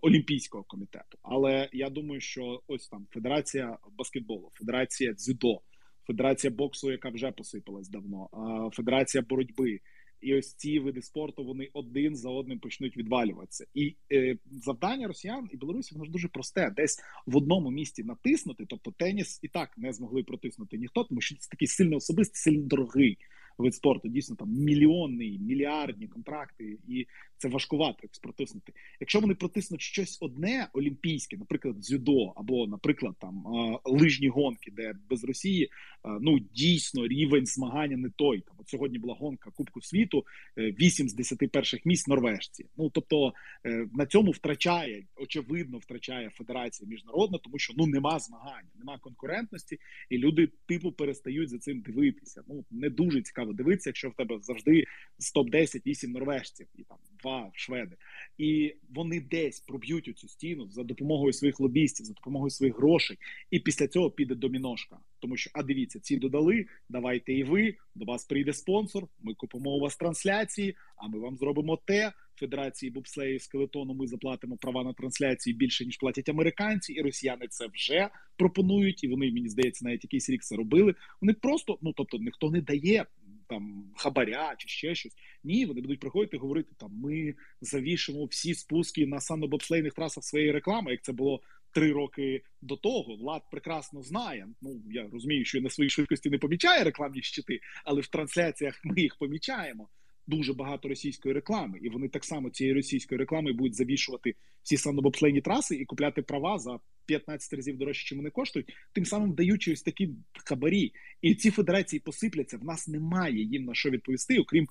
Олімпійського 0.02 0.64
комітету. 0.64 1.18
Але 1.22 1.70
я 1.74 1.90
думаю, 1.90 2.22
що 2.22 2.62
ось 2.68 2.88
там 2.88 3.08
Федерація 3.12 3.78
баскетболу, 3.98 4.52
Федерація 4.54 5.14
дзюдо, 5.14 5.62
Федерація 6.08 6.52
боксу, 6.52 6.92
яка 6.92 7.10
вже 7.10 7.32
посипалась 7.32 7.90
давно, 7.90 8.30
Федерація 8.74 9.24
боротьби. 9.30 9.80
І 10.22 10.36
ось 10.36 10.53
ці 10.53 10.80
види 10.80 11.01
спорту 11.01 11.43
вони 11.43 11.70
один 11.74 12.15
за 12.15 12.30
одним 12.30 12.59
почнуть 12.59 12.97
відвалюватися. 12.97 13.65
І 13.74 13.95
е, 14.11 14.38
завдання 14.51 15.07
росіян 15.07 15.49
і 15.51 15.57
білорусів 15.57 15.97
воно 15.97 16.05
ж 16.05 16.11
дуже 16.11 16.28
просте: 16.28 16.74
десь 16.76 16.99
в 17.26 17.38
одному 17.38 17.72
місці 17.72 18.03
натиснути. 18.03 18.65
Тобто 18.70 18.91
теніс 18.91 19.39
і 19.43 19.47
так 19.47 19.78
не 19.78 19.93
змогли 19.93 20.24
протиснути 20.24 20.78
ніхто, 20.78 21.03
тому 21.03 21.22
що 21.22 21.36
це 21.36 21.49
такий 21.49 21.67
сильно 21.67 21.95
особистий, 21.95 22.36
сильно 22.36 22.63
дорогий 22.63 23.17
вид 23.59 23.76
спорту. 23.76 24.07
Дійсно, 24.07 24.36
там 24.36 24.49
мільйонні, 24.49 25.39
мільярдні 25.39 26.07
контракти, 26.07 26.78
і 26.88 27.05
це 27.38 27.49
важкувато 27.49 28.07
протиснути. 28.22 28.74
Якщо 28.99 29.20
вони 29.20 29.36
протиснуть 29.36 29.82
щось 29.82 30.17
одне 30.22 30.70
олімпійське, 30.74 31.38
наприклад, 31.38 31.76
дзюдо, 31.80 32.34
або, 32.36 32.67
наприклад, 32.67 33.15
там 33.20 33.43
лижні 33.86 34.28
гонки, 34.28 34.72
де 34.72 34.93
без 35.09 35.24
Росії 35.24 35.70
ну 36.22 36.39
дійсно 36.39 37.07
рівень 37.07 37.45
змагання 37.45 37.97
не 37.97 38.09
той. 38.09 38.41
Там 38.41 38.55
сьогодні 38.70 38.99
була 38.99 39.15
гонка 39.15 39.51
Кубку 39.51 39.82
світу, 39.82 40.26
8 40.57 41.05
е, 41.05 41.09
з 41.09 41.13
10 41.13 41.51
перших 41.51 41.86
місць 41.86 42.07
норвежці. 42.07 42.65
Ну 42.78 42.89
тобто 42.89 43.34
е, 43.65 43.88
на 43.93 44.05
цьому 44.05 44.32
втрачає 44.32 45.05
очевидно, 45.15 45.78
втрачає 45.78 46.30
федерація 46.30 46.89
міжнародна, 46.89 47.38
тому 47.38 47.59
що 47.59 47.74
ну 47.78 47.88
нема 47.88 48.20
змагання, 48.20 48.70
нема 48.76 48.97
конкурентності, 48.97 49.80
і 50.09 50.17
люди 50.17 50.49
типу 50.65 50.91
перестають 50.91 51.49
за 51.49 51.57
цим 51.57 51.82
дивитися. 51.82 52.43
Ну 52.47 52.65
не 52.72 52.89
дуже 52.89 53.22
цікаво 53.22 53.53
дивитися, 53.53 53.89
якщо 53.89 54.09
в 54.09 54.15
тебе 54.15 54.39
завжди 54.41 54.84
з 55.17 55.32
топ 55.32 55.49
10 55.49 55.88
8 55.88 56.11
норвежців 56.11 56.67
і 56.76 56.84
там 56.84 56.97
два 57.24 57.51
шведи, 57.53 57.95
і 58.40 58.76
вони 58.90 59.22
десь 59.22 59.60
проб'ють 59.60 60.18
цю 60.18 60.28
стіну 60.28 60.70
за 60.72 60.84
допомогою 60.84 61.34
своїх 61.34 61.60
лобістів, 61.60 62.06
за 62.06 62.14
допомогою 62.14 62.50
своїх 62.50 62.78
грошей, 62.78 63.18
і 63.52 63.60
після 63.60 63.88
цього 63.88 64.12
піде 64.12 64.36
доміношка. 64.36 64.98
Тому 65.20 65.38
що 65.38 65.50
а 65.54 65.64
дивіться, 65.64 66.00
ці 66.00 66.18
додали. 66.18 66.66
Давайте 66.90 67.34
і 67.34 67.44
ви 67.44 67.76
до 67.96 68.06
вас 68.06 68.26
прийде 68.26 68.54
спонсор. 68.54 69.08
Ми 69.22 69.34
купимо 69.34 69.70
у 69.70 69.80
вас 69.80 69.98
трансляції. 69.98 70.76
А 70.98 71.08
ми 71.08 71.20
вам 71.20 71.38
зробимо 71.38 71.80
те. 71.86 72.12
Федерації 72.36 72.92
бобслею 72.92 73.40
скелетону 73.40 73.94
ми 73.94 74.08
заплатимо 74.08 74.58
права 74.58 74.84
на 74.84 74.94
трансляції 74.94 75.56
більше 75.56 75.86
ніж 75.86 75.98
платять 75.98 76.30
американці, 76.30 76.94
і 76.94 77.02
росіяни 77.02 77.48
це 77.50 77.68
вже 77.74 78.10
пропонують. 78.38 79.04
І 79.04 79.08
вони 79.08 79.32
мені 79.32 79.50
здається, 79.50 79.86
навіть 79.86 80.04
якийсь 80.04 80.30
рік 80.30 80.44
це 80.44 80.56
робили. 80.56 80.96
Вони 81.22 81.34
просто 81.34 81.78
ну 81.82 81.94
тобто 81.98 82.18
ніхто 82.18 82.52
не 82.52 82.62
дає 82.62 83.06
там 83.50 83.91
хабаря 83.95 84.56
чи 84.58 84.68
ще 84.68 84.95
щось. 84.95 85.16
Ні, 85.43 85.66
вони 85.66 85.82
будуть 85.82 86.00
приходити 86.00 86.38
і 86.38 86.39
говорити 86.39 86.70
там. 86.78 86.91
Ми 86.91 87.36
завішимо 87.62 88.26
всі 88.26 88.56
спуски 88.56 89.08
на 89.08 89.20
санобобслейних 89.20 89.93
трасах 89.93 90.24
своєї 90.24 90.52
реклами, 90.52 90.91
як 90.91 91.04
це 91.04 91.12
було. 91.12 91.41
Три 91.72 91.91
роки 91.91 92.43
до 92.62 92.78
того 92.78 93.16
влад 93.16 93.41
прекрасно 93.52 94.02
знає. 94.02 94.47
Ну 94.62 94.82
я 94.91 95.08
розумію, 95.14 95.45
що 95.45 95.62
на 95.62 95.70
своїй 95.70 95.89
швидкості 95.89 96.30
не 96.30 96.38
помічає 96.38 96.84
рекламні 96.84 97.22
щити, 97.22 97.60
але 97.86 98.02
в 98.02 98.08
трансляціях 98.08 98.82
ми 98.84 99.02
їх 99.02 99.18
помічаємо. 99.18 99.89
Дуже 100.30 100.54
багато 100.54 100.88
російської 100.88 101.34
реклами, 101.34 101.80
і 101.82 101.90
вони 101.90 102.08
так 102.08 102.26
само 102.26 102.50
цією 102.50 102.76
російською 102.76 103.20
рекламою 103.20 103.56
будуть 103.56 103.76
завішувати 103.76 104.36
всі 104.64 104.78
санобобслейні 104.78 105.42
траси 105.42 105.76
і 105.76 105.86
купляти 105.86 106.22
права 106.22 106.60
за 106.60 106.80
15 107.06 107.54
разів 107.54 107.78
дорожче, 107.78 108.08
чим 108.08 108.18
вони 108.18 108.30
коштують, 108.30 108.74
тим 108.94 109.06
самим 109.06 109.34
даючи 109.34 109.74
ось 109.74 109.82
такі 109.82 110.10
хабарі. 110.46 110.92
І 111.22 111.36
ці 111.36 111.52
федерації 111.52 112.00
посипляться. 112.00 112.58
В 112.58 112.64
нас 112.64 112.88
немає 112.88 113.44
їм 113.44 113.66
на 113.66 113.74
що 113.74 113.90
відповісти, 113.90 114.40
окрім 114.40 114.68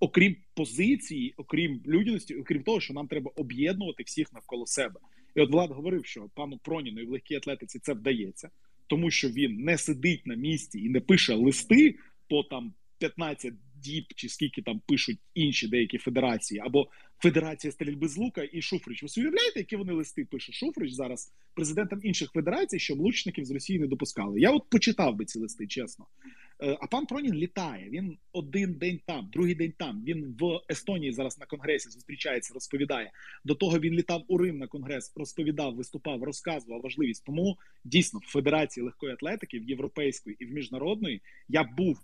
окрім 0.00 0.36
позиції, 0.54 1.34
окрім 1.36 1.82
людяності, 1.86 2.34
окрім 2.34 2.62
того, 2.62 2.80
що 2.80 2.94
нам 2.94 3.08
треба 3.08 3.30
об'єднувати 3.36 4.02
всіх 4.02 4.32
навколо 4.32 4.66
себе. 4.66 5.00
І 5.34 5.40
от 5.40 5.50
Влад 5.50 5.70
говорив, 5.70 6.06
що 6.06 6.28
пану 6.34 6.58
Проніну 6.58 7.00
і 7.00 7.04
в 7.04 7.10
легкій 7.10 7.34
атлетиці 7.34 7.78
це 7.78 7.92
вдається, 7.92 8.50
тому 8.86 9.10
що 9.10 9.28
він 9.28 9.56
не 9.56 9.78
сидить 9.78 10.26
на 10.26 10.34
місці 10.34 10.78
і 10.78 10.88
не 10.88 11.00
пише 11.00 11.34
листи 11.34 11.98
по 12.28 12.42
там 12.42 12.74
15 12.98 13.54
діб, 13.82 14.04
чи 14.16 14.28
скільки 14.28 14.62
там 14.62 14.80
пишуть 14.86 15.18
інші 15.34 15.68
деякі 15.68 15.98
федерації, 15.98 16.60
або 16.64 16.88
Федерація 17.20 17.72
стрільби 17.72 18.08
з 18.08 18.16
лука 18.16 18.48
і 18.52 18.62
Шуфрич. 18.62 19.02
Ви 19.02 19.08
уявляєте, 19.22 19.58
які 19.58 19.76
вони 19.76 19.92
листи 19.92 20.24
пише 20.24 20.52
Шуфрич 20.52 20.92
зараз 20.92 21.32
президентам 21.54 22.00
інших 22.02 22.30
федерацій, 22.32 22.78
щоб 22.78 22.98
лучників 22.98 23.44
з 23.44 23.50
Росії 23.50 23.78
не 23.78 23.86
допускали. 23.86 24.40
Я 24.40 24.50
от 24.50 24.70
почитав 24.70 25.16
би 25.16 25.24
ці 25.24 25.38
листи, 25.38 25.66
чесно. 25.66 26.06
Е, 26.62 26.78
а 26.80 26.86
пан 26.86 27.06
Пронін 27.06 27.34
літає. 27.34 27.90
Він 27.90 28.18
один 28.32 28.74
день 28.74 29.00
там, 29.06 29.28
другий 29.32 29.54
день 29.54 29.72
там. 29.78 30.04
Він 30.04 30.36
в 30.40 30.60
Естонії 30.70 31.12
зараз 31.12 31.38
на 31.38 31.46
конгресі 31.46 31.90
зустрічається, 31.90 32.54
розповідає. 32.54 33.12
До 33.44 33.54
того 33.54 33.78
він 33.78 33.94
літав 33.94 34.24
у 34.28 34.38
Рим 34.38 34.58
на 34.58 34.66
конгрес, 34.66 35.12
розповідав, 35.16 35.74
виступав, 35.74 36.22
розказував 36.22 36.80
важливість. 36.80 37.24
Тому 37.24 37.56
дійсно 37.84 38.20
в 38.24 38.30
Федерації 38.32 38.84
легкої 38.84 39.12
атлетики, 39.12 39.58
в 39.58 39.68
європейської 39.68 40.36
і 40.38 40.46
в 40.46 40.50
міжнародної 40.50 41.22
я 41.48 41.64
був 41.64 42.00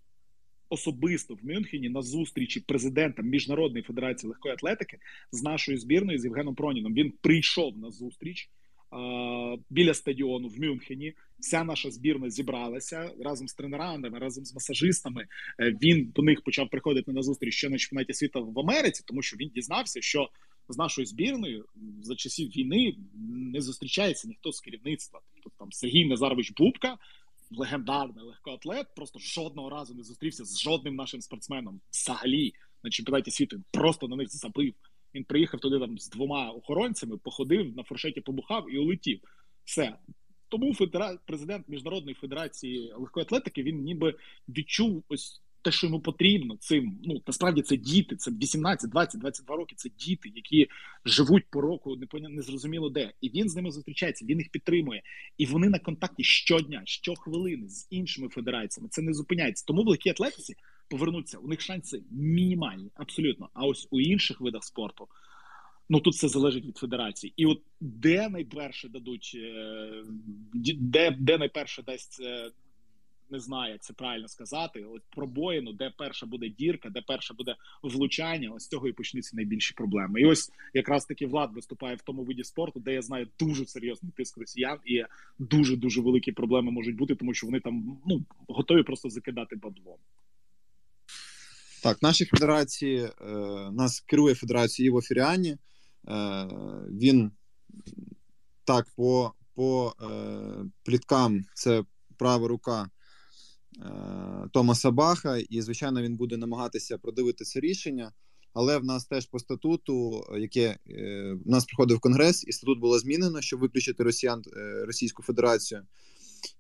особисто 0.74 1.34
в 1.34 1.44
Мюнхені 1.46 1.88
на 1.88 2.02
зустрічі 2.02 2.60
президента 2.60 3.22
Міжнародної 3.22 3.82
федерації 3.82 4.28
легкої 4.28 4.54
атлетики 4.54 4.98
з 5.32 5.42
нашою 5.42 5.78
збірною 5.78 6.18
з 6.18 6.24
Євгеном 6.24 6.54
Проніном. 6.54 6.94
Він 6.94 7.12
прийшов 7.22 7.78
на 7.78 7.90
зустріч 7.90 8.50
біля 9.70 9.94
стадіону 9.94 10.48
в 10.48 10.60
Мюнхені. 10.60 11.14
Вся 11.38 11.64
наша 11.64 11.90
збірна 11.90 12.30
зібралася 12.30 13.10
разом 13.20 13.48
з 13.48 13.54
тренерами, 13.54 14.18
разом 14.18 14.44
з 14.44 14.54
масажистами. 14.54 15.26
Е, 15.60 15.76
він 15.82 16.12
до 16.14 16.22
них 16.22 16.42
почав 16.42 16.70
приходити 16.70 17.12
на 17.12 17.22
зустріч 17.22 17.54
ще 17.54 17.68
на 17.68 17.78
чемпіонаті 17.78 18.12
світу 18.12 18.44
в 18.44 18.60
Америці, 18.60 19.04
тому 19.06 19.22
що 19.22 19.36
він 19.36 19.48
дізнався, 19.54 20.00
що 20.00 20.28
з 20.68 20.78
нашою 20.78 21.06
збірною 21.06 21.64
за 22.02 22.14
часів 22.14 22.48
війни 22.48 22.96
не 23.52 23.60
зустрічається 23.60 24.28
ніхто 24.28 24.52
з 24.52 24.60
керівництва. 24.60 25.20
Тобто 25.34 25.58
там 25.58 25.72
Сергій 25.72 26.04
Назарович 26.04 26.52
Бубка 26.52 26.98
легендарний 27.50 28.24
легкоатлет, 28.24 28.94
просто 28.94 29.18
жодного 29.18 29.70
разу 29.70 29.94
не 29.94 30.02
зустрівся 30.02 30.44
з 30.44 30.60
жодним 30.60 30.94
нашим 30.94 31.20
спортсменом 31.20 31.80
взагалі 31.92 32.52
на 32.82 32.90
чемпіонаті 32.90 33.30
світу. 33.30 33.56
Він 33.56 33.64
просто 33.70 34.08
на 34.08 34.16
них 34.16 34.28
забив. 34.30 34.74
Він 35.14 35.24
приїхав 35.24 35.60
туди 35.60 35.78
там 35.78 35.98
з 35.98 36.08
двома 36.08 36.50
охоронцями, 36.50 37.16
походив 37.16 37.76
на 37.76 37.82
фуршеті, 37.82 38.20
побухав 38.20 38.74
і 38.74 38.78
улетів. 38.78 39.20
Все. 39.64 39.96
Тому 40.48 40.74
федера... 40.74 41.18
президент 41.26 41.68
Міжнародної 41.68 42.14
федерації 42.14 42.92
легкої 42.96 43.24
атлетики 43.24 43.62
він 43.62 43.82
ніби 43.82 44.14
відчув 44.48 45.04
ось 45.08 45.42
те, 45.64 45.72
що 45.72 45.86
йому 45.86 46.00
потрібно, 46.00 46.56
цим 46.60 46.98
ну 47.04 47.22
насправді 47.26 47.62
це 47.62 47.76
діти, 47.76 48.16
це 48.16 48.30
18, 48.30 48.90
20, 48.90 49.20
22 49.20 49.56
роки. 49.56 49.74
Це 49.76 49.88
діти, 49.98 50.32
які 50.34 50.68
живуть 51.04 51.44
по 51.50 51.60
року, 51.60 51.96
не 52.12 52.28
незрозуміло 52.28 52.90
де, 52.90 53.12
і 53.20 53.28
він 53.28 53.48
з 53.48 53.56
ними 53.56 53.70
зустрічається. 53.70 54.26
Він 54.26 54.38
їх 54.38 54.50
підтримує, 54.50 55.02
і 55.38 55.46
вони 55.46 55.68
на 55.68 55.78
контакті 55.78 56.24
щодня, 56.24 56.82
щохвилини 56.84 57.68
з 57.68 57.86
іншими 57.90 58.28
федераціями. 58.28 58.88
Це 58.88 59.02
не 59.02 59.12
зупиняється. 59.14 59.64
Тому 59.66 59.82
в 59.82 59.86
легкій 59.86 60.10
атлетиці 60.10 60.54
повернуться. 60.88 61.38
У 61.38 61.48
них 61.48 61.60
шанси 61.60 62.02
мінімальні, 62.10 62.90
абсолютно. 62.94 63.48
А 63.54 63.66
ось 63.66 63.88
у 63.90 64.00
інших 64.00 64.40
видах 64.40 64.64
спорту. 64.64 65.08
Ну 65.88 66.00
тут 66.00 66.14
все 66.14 66.28
залежить 66.28 66.66
від 66.66 66.76
федерації, 66.76 67.32
і 67.36 67.46
от 67.46 67.62
де 67.80 68.28
найперше 68.28 68.88
дадуть, 68.88 69.32
е, 69.34 70.04
де 70.74 71.16
де 71.20 71.38
найперше 71.38 71.82
дасть 71.82 72.20
е, 72.20 72.50
не 73.30 73.40
знаю, 73.40 73.72
як 73.72 73.82
це 73.82 73.92
правильно 73.92 74.28
сказати. 74.28 74.84
От 74.84 75.02
пробоїну, 75.10 75.72
де 75.72 75.92
перша 75.98 76.26
буде 76.26 76.48
дірка, 76.48 76.90
де 76.90 77.02
перше 77.06 77.34
буде 77.34 77.56
влучання. 77.82 78.50
Ось 78.50 78.62
з 78.62 78.68
цього 78.68 78.88
і 78.88 78.92
почнуться 78.92 79.36
найбільші 79.36 79.74
проблеми. 79.74 80.20
І 80.20 80.26
ось 80.26 80.50
якраз 80.74 81.04
таки 81.04 81.26
влад 81.26 81.54
виступає 81.54 81.96
в 81.96 82.02
тому 82.02 82.24
виді 82.24 82.44
спорту, 82.44 82.80
де 82.80 82.92
я 82.92 83.02
знаю 83.02 83.28
дуже 83.38 83.66
серйозний 83.66 84.12
тиск 84.16 84.38
росіян, 84.38 84.78
і 84.84 85.04
дуже 85.38 85.76
дуже 85.76 86.00
великі 86.00 86.32
проблеми 86.32 86.70
можуть 86.70 86.96
бути, 86.96 87.14
тому 87.14 87.34
що 87.34 87.46
вони 87.46 87.60
там 87.60 88.00
ну 88.06 88.24
готові 88.48 88.82
просто 88.82 89.10
закидати 89.10 89.56
баблом. 89.56 89.98
Так, 91.82 92.02
наші 92.02 92.24
федерації 92.24 92.98
е, 93.00 93.10
нас 93.72 94.00
керує 94.00 94.34
федерація 94.34 94.86
Іво 94.86 95.02
Фіріані. 95.02 95.50
Е, 95.50 95.58
він 96.90 97.30
так 98.64 98.86
по 98.96 99.32
по 99.54 99.94
е, 100.02 100.06
пліткам 100.84 101.44
це 101.54 101.84
права 102.16 102.48
рука 102.48 102.90
Томаса 104.52 104.90
Баха, 104.90 105.36
і 105.36 105.62
звичайно 105.62 106.02
він 106.02 106.16
буде 106.16 106.36
намагатися 106.36 106.98
продивити 106.98 107.44
це 107.44 107.60
рішення. 107.60 108.12
Але 108.54 108.78
в 108.78 108.84
нас 108.84 109.04
теж 109.04 109.26
по 109.26 109.38
статуту, 109.38 110.24
яке 110.38 110.78
е, 110.90 111.32
в 111.44 111.48
нас 111.48 111.64
приходив 111.64 112.00
конгрес, 112.00 112.44
і 112.46 112.52
статут 112.52 112.78
було 112.80 112.98
змінено, 112.98 113.40
щоб 113.40 113.60
виключити 113.60 114.02
Росіян 114.02 114.42
е, 114.56 114.84
Російську 114.86 115.22
Федерацію, 115.22 115.82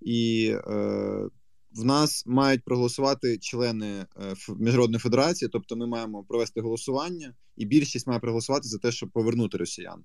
і 0.00 0.46
е, 0.54 1.28
в 1.74 1.84
нас 1.84 2.26
мають 2.26 2.64
проголосувати 2.64 3.38
члени 3.38 3.86
е, 3.86 4.06
міжнародної 4.58 4.98
федерації. 4.98 5.48
Тобто, 5.52 5.76
ми 5.76 5.86
маємо 5.86 6.24
провести 6.24 6.60
голосування, 6.60 7.34
і 7.56 7.66
більшість 7.66 8.06
має 8.06 8.20
проголосувати 8.20 8.68
за 8.68 8.78
те, 8.78 8.92
щоб 8.92 9.10
повернути 9.10 9.58
росіян. 9.58 10.04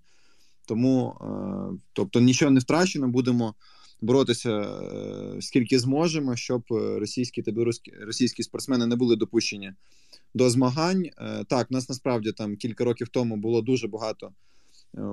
Тому, 0.68 1.18
е, 1.22 1.80
тобто, 1.94 2.20
нічого 2.20 2.52
не 2.52 2.60
втрачено, 2.60 3.08
будемо 3.08 3.56
боротися 4.02 4.60
е, 4.60 5.42
скільки 5.42 5.80
зможемо, 5.80 6.36
щоб 6.36 6.64
е, 6.72 7.00
російські 7.00 7.42
та 7.42 7.52
білоруські 7.52 7.92
російські 7.92 8.44
спортсмени 8.44 8.86
не 8.86 8.96
були 8.96 9.16
допущені 9.16 9.74
до 10.34 10.50
змагань. 10.50 11.06
Е, 11.06 11.44
так, 11.50 11.72
нас 11.72 11.90
насправді 11.90 12.32
там 12.32 12.56
кілька 12.56 12.84
років 12.84 13.08
тому 13.10 13.38
було 13.38 13.62
дуже 13.62 13.88
багато 13.88 14.32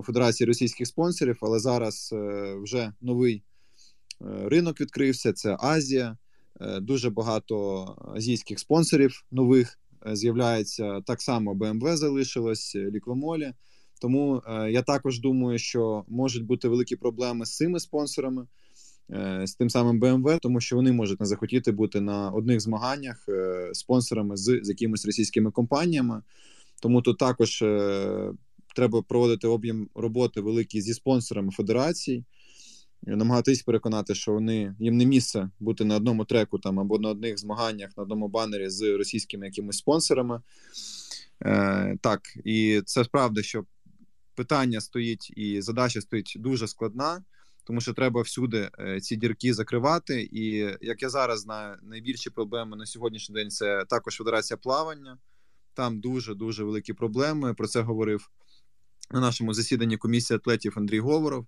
Федерації 0.03 0.47
російських 0.47 0.87
спонсорів, 0.87 1.39
але 1.41 1.59
зараз 1.59 2.14
вже 2.62 2.93
новий 3.01 3.43
ринок 4.20 4.80
відкрився. 4.80 5.32
Це 5.32 5.57
Азія, 5.61 6.16
дуже 6.80 7.11
багато 7.11 7.84
азійських 8.14 8.59
спонсорів 8.59 9.24
нових 9.30 9.78
з'являється. 10.12 11.01
Так 11.01 11.22
само 11.22 11.55
BMW 11.55 11.97
залишилось, 11.97 12.74
ліквомолі. 12.76 13.53
Тому 14.01 14.43
я 14.70 14.82
також 14.82 15.20
думаю, 15.20 15.59
що 15.59 16.05
можуть 16.09 16.45
бути 16.45 16.68
великі 16.68 16.97
проблеми 16.97 17.47
з 17.47 17.57
цими 17.57 17.80
спонсорами. 17.80 18.47
Е, 19.12 19.46
з 19.46 19.54
тим 19.54 19.70
самим 19.70 20.00
BMW, 20.00 20.38
тому 20.40 20.61
що 20.61 20.76
вони 20.76 20.92
можуть 20.92 21.20
не 21.20 21.26
захотіти 21.26 21.72
бути 21.72 22.00
на 22.00 22.30
одних 22.30 22.61
змаганнях 22.61 23.24
е, 23.28 23.70
спонсорами 23.72 24.36
з, 24.36 24.61
з 24.62 24.68
якимись 24.68 25.07
російськими 25.07 25.50
компаніями. 25.50 26.22
Тому 26.80 27.02
тут 27.02 27.18
також 27.18 27.62
е, 27.62 28.32
треба 28.76 29.02
проводити 29.02 29.48
об'єм 29.48 29.88
роботи 29.94 30.40
великий 30.40 30.80
зі 30.80 30.94
спонсорами 30.94 31.50
федерацій, 31.52 32.24
намагатись 33.02 33.62
переконати, 33.62 34.14
що 34.14 34.32
вони 34.32 34.74
їм 34.78 34.96
не 34.96 35.07
місце 35.07 35.50
бути 35.61 35.84
на 35.84 35.96
одному 35.96 36.24
треку 36.24 36.59
там 36.59 36.80
або 36.80 36.98
на 36.98 37.09
одних 37.09 37.38
змаганнях, 37.38 37.90
на 37.96 38.02
одному 38.02 38.28
банері 38.28 38.68
з 38.68 38.96
російськими 38.96 39.46
якимись 39.46 39.76
спонсорами. 39.76 40.42
Е, 41.42 41.98
Так, 42.00 42.20
і 42.44 42.82
це 42.84 43.04
справді, 43.04 43.42
що 43.42 43.64
питання 44.34 44.80
стоїть 44.80 45.32
і 45.36 45.61
задача 45.61 46.00
стоїть 46.00 46.36
дуже 46.38 46.68
складна 46.68 47.22
тому 47.67 47.81
що 47.81 47.93
треба 47.93 48.23
всюди 48.23 48.71
е, 48.79 49.01
ці 49.01 49.17
дірки 49.17 49.55
закривати. 49.55 50.29
І 50.33 50.77
як 50.81 51.03
я 51.03 51.09
зараз 51.09 51.41
знаю, 51.41 51.77
найбільші 51.83 52.31
проблеми 52.31 52.77
на 52.77 52.87
сьогоднішній 52.87 53.35
день 53.35 53.51
це 53.51 53.85
також 53.85 54.17
федерація 54.17 54.57
плавання. 54.57 55.19
Там 55.75 56.01
дуже 56.01 56.35
дуже 56.35 56.64
великі 56.64 56.93
проблеми. 56.93 57.55
Про 57.55 57.67
це 57.67 57.81
говорив 57.81 58.31
на 59.11 59.21
нашому 59.21 59.55
засіданні 59.55 59.97
комісії 59.97 60.37
атлетів 60.37 60.75
Андрій 60.77 61.01
Говоров. 61.01 61.47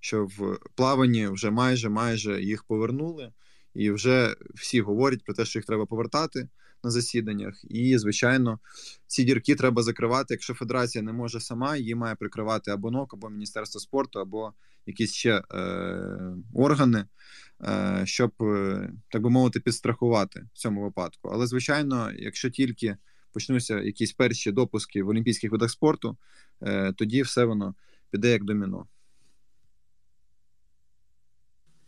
Що 0.00 0.26
в 0.26 0.58
плаванні 0.74 1.28
вже 1.28 1.50
майже 1.50 1.88
майже 1.88 2.42
їх 2.42 2.64
повернули, 2.64 3.32
і 3.74 3.90
вже 3.90 4.36
всі 4.54 4.80
говорять 4.80 5.24
про 5.24 5.34
те, 5.34 5.44
що 5.44 5.58
їх 5.58 5.66
треба 5.66 5.86
повертати 5.86 6.48
на 6.84 6.90
засіданнях. 6.90 7.64
І, 7.68 7.98
звичайно, 7.98 8.58
ці 9.06 9.24
дірки 9.24 9.54
треба 9.54 9.82
закривати. 9.82 10.34
Якщо 10.34 10.54
федерація 10.54 11.02
не 11.02 11.12
може 11.12 11.40
сама, 11.40 11.76
її 11.76 11.94
має 11.94 12.14
прикривати 12.14 12.70
або 12.70 12.90
НОК, 12.90 13.14
або 13.14 13.30
Міністерство 13.30 13.80
спорту, 13.80 14.20
або 14.20 14.52
якісь 14.86 15.12
ще 15.12 15.42
е, 15.54 16.34
органи, 16.54 17.04
е, 17.62 18.02
щоб, 18.04 18.32
е, 18.40 18.90
так 19.08 19.22
би 19.22 19.30
мовити, 19.30 19.60
підстрахувати 19.60 20.46
в 20.54 20.58
цьому 20.58 20.82
випадку. 20.82 21.28
Але, 21.32 21.46
звичайно, 21.46 22.10
якщо 22.16 22.50
тільки 22.50 22.96
почнуться 23.32 23.80
якісь 23.80 24.12
перші 24.12 24.52
допуски 24.52 25.02
в 25.02 25.08
олімпійських 25.08 25.52
видах 25.52 25.70
спорту, 25.70 26.16
е, 26.62 26.92
тоді 26.92 27.22
все 27.22 27.44
воно 27.44 27.74
піде 28.10 28.30
як 28.30 28.44
доміно. 28.44 28.86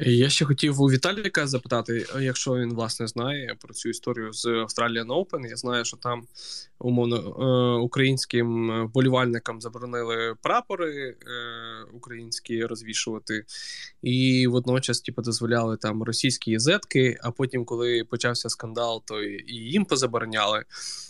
Я 0.02 0.28
ще 0.28 0.44
хотів 0.44 0.80
у 0.80 0.86
Віталіка 0.86 1.46
запитати, 1.46 2.06
якщо 2.20 2.54
він 2.54 2.74
власне 2.74 3.06
знає 3.06 3.56
про 3.60 3.74
цю 3.74 3.88
історію 3.88 4.32
з 4.32 4.44
Australian 4.46 5.06
Open. 5.06 5.48
Я 5.48 5.56
знаю, 5.56 5.84
що 5.84 5.96
там 5.96 6.22
умовно 6.78 7.16
е, 7.16 7.80
українським 7.80 8.70
болівальникам 8.94 9.60
заборонили 9.60 10.34
прапори 10.42 11.08
е, 11.08 11.16
українські 11.92 12.64
розвішувати, 12.64 13.44
і 14.02 14.46
водночас 14.46 15.00
типу, 15.00 15.22
дозволяли 15.22 15.76
там 15.76 16.02
російські 16.02 16.50
єзетки. 16.50 17.18
А 17.22 17.30
потім, 17.30 17.64
коли 17.64 18.04
почався 18.04 18.48
скандал, 18.48 19.02
то 19.04 19.22
і 19.22 19.54
їм 19.54 19.84
позабороняли. 19.84 20.64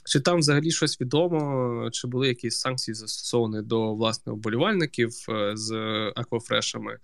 Чи 0.04 0.20
там 0.20 0.38
взагалі 0.38 0.70
щось 0.70 1.00
відомо? 1.00 1.88
Чи 1.92 2.08
були 2.08 2.28
якісь 2.28 2.58
санкції 2.58 2.94
застосовані 2.94 3.62
до 3.62 3.94
власне 3.94 4.32
вболівальників 4.32 5.10
е, 5.28 5.52
з 5.54 5.72
аквафрешами? 6.16 6.98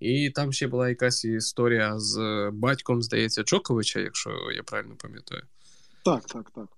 І 0.00 0.30
там 0.30 0.52
ще 0.52 0.66
була 0.66 0.88
якась 0.88 1.24
історія 1.36 1.98
з 1.98 2.50
батьком, 2.52 3.02
здається, 3.02 3.42
Джоковича, 3.42 4.00
якщо 4.00 4.30
я 4.56 4.62
правильно 4.62 4.94
пам'ятаю. 5.02 5.42
Так, 6.04 6.26
так, 6.26 6.50
так. 6.50 6.68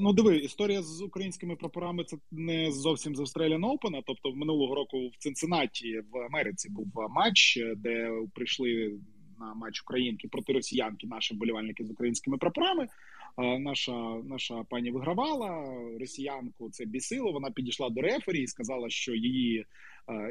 Ну, 0.00 0.12
диви, 0.12 0.36
історія 0.36 0.82
з 0.82 1.02
українськими 1.02 1.56
прапорами 1.56 2.04
це 2.04 2.16
не 2.30 2.72
зовсім 2.72 3.16
з 3.16 3.20
Australian 3.20 3.60
Open, 3.60 4.02
Тобто, 4.06 4.32
минулого 4.32 4.74
року 4.74 5.08
в 5.08 5.16
Цинциннаті 5.18 6.00
в 6.12 6.18
Америці 6.18 6.68
був 6.70 6.86
матч, 7.10 7.58
де 7.76 8.10
прийшли 8.34 8.98
на 9.40 9.54
матч 9.54 9.82
Українки 9.82 10.28
проти 10.28 10.52
росіянки 10.52 11.06
наші 11.06 11.34
вболівальники 11.34 11.84
з 11.84 11.90
українськими 11.90 12.36
прапорами. 12.36 12.88
Наша 13.38 14.14
наша 14.24 14.64
пані 14.70 14.90
вигравала 14.90 15.74
росіянку. 16.00 16.70
Це 16.70 16.84
бісило. 16.84 17.32
Вона 17.32 17.50
підійшла 17.50 17.90
до 17.90 18.00
рефері 18.00 18.42
і 18.42 18.46
сказала, 18.46 18.90
що 18.90 19.14
її 19.14 19.66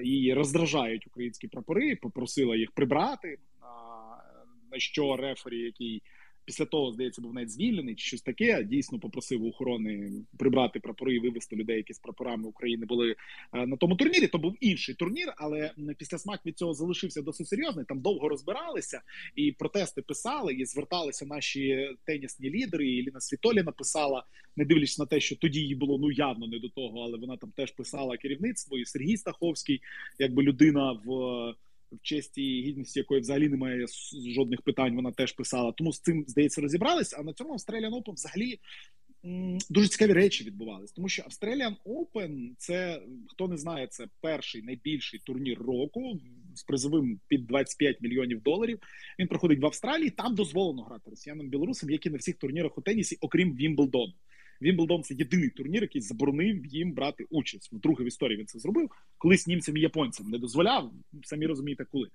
її 0.04 0.34
роздражають 0.34 1.08
українські 1.08 1.48
прапори. 1.48 1.96
Попросила 1.96 2.56
їх 2.56 2.72
прибрати. 2.72 3.38
На 4.72 4.80
що 4.80 5.16
рефері, 5.16 5.60
який 5.60 6.02
Після 6.50 6.66
того, 6.66 6.92
здається, 6.92 7.22
був 7.22 7.34
навіть 7.34 7.52
звільнений 7.52 7.96
чи 7.96 8.08
щось 8.08 8.22
таке. 8.22 8.64
Дійсно 8.64 9.00
попросив 9.00 9.46
охорони 9.46 10.12
прибрати 10.38 10.80
прапори 10.80 11.16
і 11.16 11.20
вивести 11.20 11.56
людей, 11.56 11.78
які 11.78 11.94
з 11.94 12.00
прапорами 12.00 12.48
України 12.48 12.86
були 12.86 13.16
е, 13.54 13.68
на 13.68 13.78
тому 13.78 13.96
турнірі. 13.96 14.28
То 14.28 14.38
був 14.38 14.56
інший 14.60 14.96
турнір, 14.96 15.34
але 15.38 15.72
після 15.98 16.18
смак 16.18 16.46
від 16.46 16.58
цього 16.58 16.74
залишився 16.74 17.22
досить 17.22 17.48
серйозний. 17.48 17.86
Там 17.86 18.02
довго 18.02 18.30
розбиралися 18.30 19.02
і 19.36 19.52
протести 19.52 20.02
писали, 20.02 20.54
і 20.54 20.66
зверталися 20.66 21.26
наші 21.26 21.90
тенісні 22.06 22.50
лідери. 22.50 22.90
І 22.90 23.02
Ліна 23.02 23.22
Світолі 23.22 23.64
написала, 23.64 24.26
не 24.56 24.66
дивлячись 24.66 25.00
на 25.00 25.06
те, 25.06 25.20
що 25.20 25.36
тоді 25.36 25.60
їй 25.60 25.76
було 25.76 25.98
ну 25.98 26.12
явно 26.12 26.48
не 26.48 26.60
до 26.60 26.70
того, 26.70 27.02
але 27.02 27.18
вона 27.18 27.38
там 27.38 27.52
теж 27.52 27.72
писала 27.72 28.18
керівництво. 28.18 28.78
І 28.78 28.86
Сергій 28.86 29.18
Стаховський, 29.18 29.82
якби 30.20 30.44
людина 30.44 30.92
в 30.92 31.10
в 31.92 32.02
честі 32.02 32.58
і 32.58 32.64
гідності, 32.64 33.00
якої 33.00 33.22
взагалі 33.22 33.50
немає 33.50 33.86
жодних 34.36 34.62
питань, 34.62 34.96
вона 34.96 35.12
теж 35.12 35.32
писала. 35.32 35.72
Тому 35.72 35.94
з 35.94 36.00
цим 36.00 36.26
здається 36.28 36.62
розібрались. 36.62 37.14
А 37.14 37.24
на 37.24 37.34
цьому 37.34 37.54
Australian 37.54 37.92
Open 37.92 38.14
взагалі 38.14 38.60
дуже 39.70 39.88
цікаві 39.88 40.14
речі 40.14 40.44
відбувались, 40.44 40.92
тому 40.92 41.10
що 41.10 41.24
Australian 41.24 41.76
Open– 41.86 42.52
це 42.58 43.02
хто 43.28 43.48
не 43.48 43.58
знає, 43.58 43.88
це 43.88 44.08
перший 44.22 44.62
найбільший 44.62 45.20
турнір 45.20 45.60
року 45.62 46.20
з 46.56 46.64
призовим 46.64 47.20
під 47.28 47.48
25 47.48 48.02
мільйонів 48.02 48.42
доларів. 48.42 48.80
Він 49.20 49.28
проходить 49.28 49.60
в 49.60 49.66
Австралії. 49.66 50.10
Там 50.10 50.36
дозволено 50.36 50.84
грати 50.84 51.10
росіянам 51.10 51.50
білорусам, 51.50 51.90
які 51.90 52.10
на 52.10 52.18
всіх 52.18 52.36
турнірах 52.38 52.78
у 52.78 52.82
тенісі, 52.82 53.18
окрім 53.22 53.56
Вімблдону. 53.56 54.14
Вімблдон 54.62 55.04
це 55.04 55.14
єдиний 55.14 55.50
турнір, 55.50 55.82
який 55.82 56.02
заборонив 56.02 56.66
їм 56.66 56.94
брати 56.94 57.26
участь. 57.30 57.74
Вдруге 57.74 58.04
в 58.04 58.08
історії 58.08 58.38
він 58.38 58.48
це 58.48 58.60
зробив. 58.60 58.90
Колись 59.18 59.48
німцям 59.48 59.78
і 59.78 59.82
японцям 59.82 60.30
не 60.30 60.38
дозволяв. 60.38 60.92
Самі 61.24 61.46
розумієте, 61.46 61.86
коли 61.92 62.10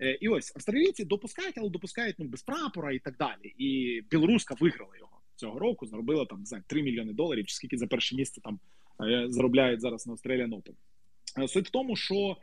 е, 0.00 0.18
і 0.20 0.28
ось 0.28 0.52
австралійці 0.56 1.04
допускають, 1.04 1.58
але 1.58 1.70
допускають 1.70 2.16
ну 2.18 2.24
без 2.24 2.42
прапора 2.42 2.92
і 2.92 2.98
так 2.98 3.16
далі. 3.16 3.54
І 3.58 4.00
білоруска 4.10 4.56
виграла 4.60 4.96
його 4.98 5.20
цього 5.36 5.58
року. 5.58 5.86
Заробила 5.86 6.24
там 6.24 6.40
не 6.40 6.46
знаю, 6.46 6.64
3 6.66 6.82
мільйони 6.82 7.12
доларів. 7.12 7.46
Чи 7.46 7.54
скільки 7.54 7.76
за 7.76 7.86
перше 7.86 8.16
місце 8.16 8.40
там 8.40 8.60
е, 9.02 9.26
заробляють 9.28 9.80
зараз 9.80 10.06
на 10.06 10.12
Australian 10.12 10.48
Open. 10.48 10.74
Е, 11.42 11.48
суть 11.48 11.68
в 11.68 11.70
тому, 11.70 11.96
що 11.96 12.36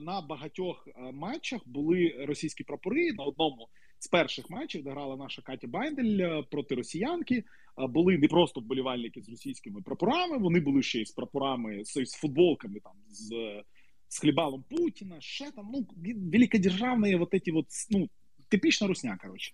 на 0.00 0.20
багатьох 0.20 0.88
матчах 1.12 1.60
були 1.66 2.24
російські 2.28 2.64
прапори 2.64 3.12
на 3.12 3.24
одному 3.24 3.68
з 4.02 4.08
перших 4.08 4.50
матчів, 4.50 4.82
де 4.82 4.90
грала 4.90 5.16
наша 5.16 5.42
Катя 5.42 5.66
Байндель 5.66 6.42
проти 6.50 6.74
росіянки 6.74 7.44
були 7.76 8.18
не 8.18 8.28
просто 8.28 8.60
вболівальники 8.60 9.22
з 9.22 9.28
російськими 9.28 9.82
прапорами, 9.82 10.38
вони 10.38 10.60
були 10.60 10.82
ще 10.82 11.00
й 11.00 11.06
з 11.06 11.10
прапорами 11.10 11.84
з, 11.84 12.16
футболками 12.20 12.80
там 12.80 12.92
з 13.08 13.62
з 14.08 14.18
хлібалом 14.18 14.64
Путіна, 14.70 15.20
ще 15.20 15.50
там 15.50 15.70
ну 15.72 15.86
великодержавні 16.32 17.16
вот 17.16 17.34
эти 17.34 17.52
вот, 17.52 17.66
ну, 17.90 18.08
типічна 18.48 18.86
русня. 18.86 19.18
коротше. 19.22 19.52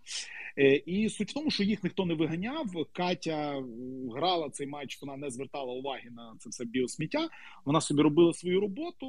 Е, 0.58 0.76
і 0.76 1.08
суть 1.08 1.30
в 1.30 1.34
тому, 1.34 1.50
що 1.50 1.62
їх 1.62 1.84
ніхто 1.84 2.06
не 2.06 2.14
виганяв. 2.14 2.66
Катя 2.92 3.62
грала 4.14 4.50
цей 4.50 4.66
матч, 4.66 5.02
вона 5.02 5.16
не 5.16 5.30
звертала 5.30 5.72
уваги 5.72 6.10
на 6.10 6.36
це 6.38 6.50
все 6.50 6.64
біосміття. 6.64 7.28
Вона 7.64 7.80
собі 7.80 8.02
робила 8.02 8.32
свою 8.32 8.60
роботу, 8.60 9.06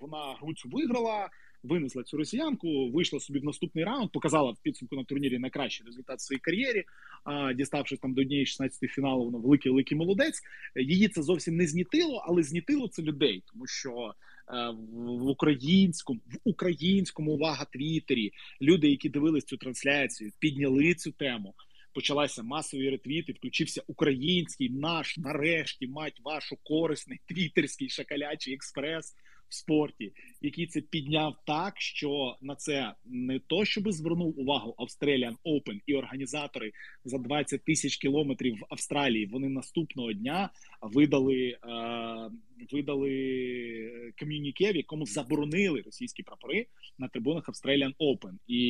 вона 0.00 0.36
груцю 0.40 0.68
виграла 0.68 1.28
винесла 1.62 2.02
цю 2.02 2.16
росіянку, 2.16 2.90
вийшла 2.90 3.20
собі 3.20 3.38
в 3.38 3.44
наступний 3.44 3.84
раунд, 3.84 4.12
показала 4.12 4.50
в 4.50 4.56
підсумку 4.62 4.96
на 4.96 5.04
турнірі 5.04 5.38
найкращий 5.38 5.86
результат 5.86 6.18
в 6.18 6.22
своїй 6.22 6.40
кар'єрі. 6.40 6.84
А 7.24 7.52
діставшись 7.52 7.98
там 7.98 8.14
до 8.14 8.20
однієї 8.20 8.46
16 8.46 8.90
фіналу, 8.90 9.24
вона 9.24 9.38
великий 9.38 9.72
великий 9.72 9.98
молодець. 9.98 10.40
Її 10.76 11.08
це 11.08 11.22
зовсім 11.22 11.56
не 11.56 11.66
знітило, 11.66 12.24
але 12.26 12.42
знітило 12.42 12.88
це 12.88 13.02
людей, 13.02 13.42
тому 13.52 13.66
що. 13.66 14.14
Е, 14.52 14.70
в 14.92 15.28
українському 15.28 16.20
в 16.26 16.38
українському 16.44 17.32
увага 17.32 17.64
твіттері 17.64 18.32
люди, 18.62 18.90
які 18.90 19.08
дивились 19.08 19.44
цю 19.44 19.56
трансляцію, 19.56 20.30
підняли 20.38 20.94
цю 20.94 21.12
тему. 21.12 21.54
Почалася 21.94 22.42
масові 22.42 22.90
ретвіти. 22.90 23.32
Включився 23.32 23.82
український 23.86 24.70
наш 24.70 25.18
нарешті 25.18 25.86
мать 25.86 26.20
вашу 26.24 26.56
корисний 26.62 27.20
твіттерський 27.26 27.88
шакалячий 27.88 28.54
експрес 28.54 29.14
в 29.50 29.54
спорті, 29.54 30.12
який 30.40 30.66
це 30.66 30.80
підняв 30.80 31.36
так, 31.46 31.80
що 31.80 32.36
на 32.40 32.54
це 32.54 32.94
не 33.04 33.38
то, 33.38 33.64
щоб 33.64 33.92
звернув 33.92 34.40
увагу 34.40 34.74
Australian 34.78 35.36
Open 35.44 35.80
і 35.86 35.94
організатори 35.94 36.72
за 37.04 37.18
20 37.18 37.64
тисяч 37.64 37.96
кілометрів 37.96 38.54
в 38.54 38.66
Австралії. 38.70 39.26
Вони 39.26 39.48
наступного 39.48 40.12
дня 40.12 40.50
видали 40.82 41.58
е, 41.64 42.30
видали 42.72 44.12
ком'юніке, 44.18 44.72
в 44.72 44.76
якому 44.76 45.06
заборонили 45.06 45.80
російські 45.80 46.22
прапори 46.22 46.66
на 46.98 47.08
трибунах 47.08 47.48
Australian 47.48 47.94
Open. 47.96 48.32
і 48.46 48.60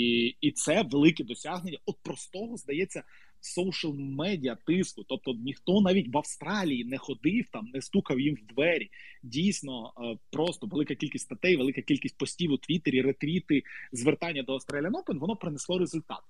і 0.40 0.50
це 0.50 0.82
велике 0.82 1.24
досягнення. 1.24 1.78
От 1.86 1.96
простого 2.02 2.56
здається 2.56 3.02
соушал 3.40 3.94
медіа 3.98 4.56
тиску. 4.66 5.04
Тобто 5.08 5.34
ніхто 5.34 5.80
навіть 5.80 6.14
в 6.14 6.18
Австралії 6.18 6.84
не 6.84 6.98
ходив 6.98 7.44
там, 7.52 7.66
не 7.74 7.82
стукав 7.82 8.20
їм 8.20 8.34
в 8.34 8.54
двері. 8.54 8.90
Дійсно, 9.22 9.92
е, 9.98 10.18
просто 10.30 10.66
велика 10.66 10.94
кількість 10.94 11.24
статей, 11.24 11.56
велика 11.56 11.82
кількість 11.82 12.18
постів 12.18 12.52
у 12.52 12.58
Твіттері, 12.58 13.02
ретвіти, 13.02 13.62
звертання 13.92 14.42
до 14.42 14.56
Australian 14.56 14.90
Open, 14.90 15.18
воно 15.18 15.36
принесло 15.36 15.78
результат. 15.78 16.20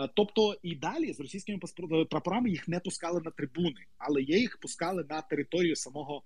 Е, 0.00 0.08
тобто 0.14 0.56
і 0.62 0.74
далі 0.74 1.12
з 1.12 1.20
російськими 1.20 1.58
прапорами 2.10 2.50
їх 2.50 2.68
не 2.68 2.80
пускали 2.80 3.20
на 3.24 3.30
трибуни, 3.30 3.84
але 3.98 4.22
є 4.22 4.38
їх 4.38 4.58
пускали 4.60 5.06
на 5.08 5.22
територію 5.22 5.76
самого 5.76 6.22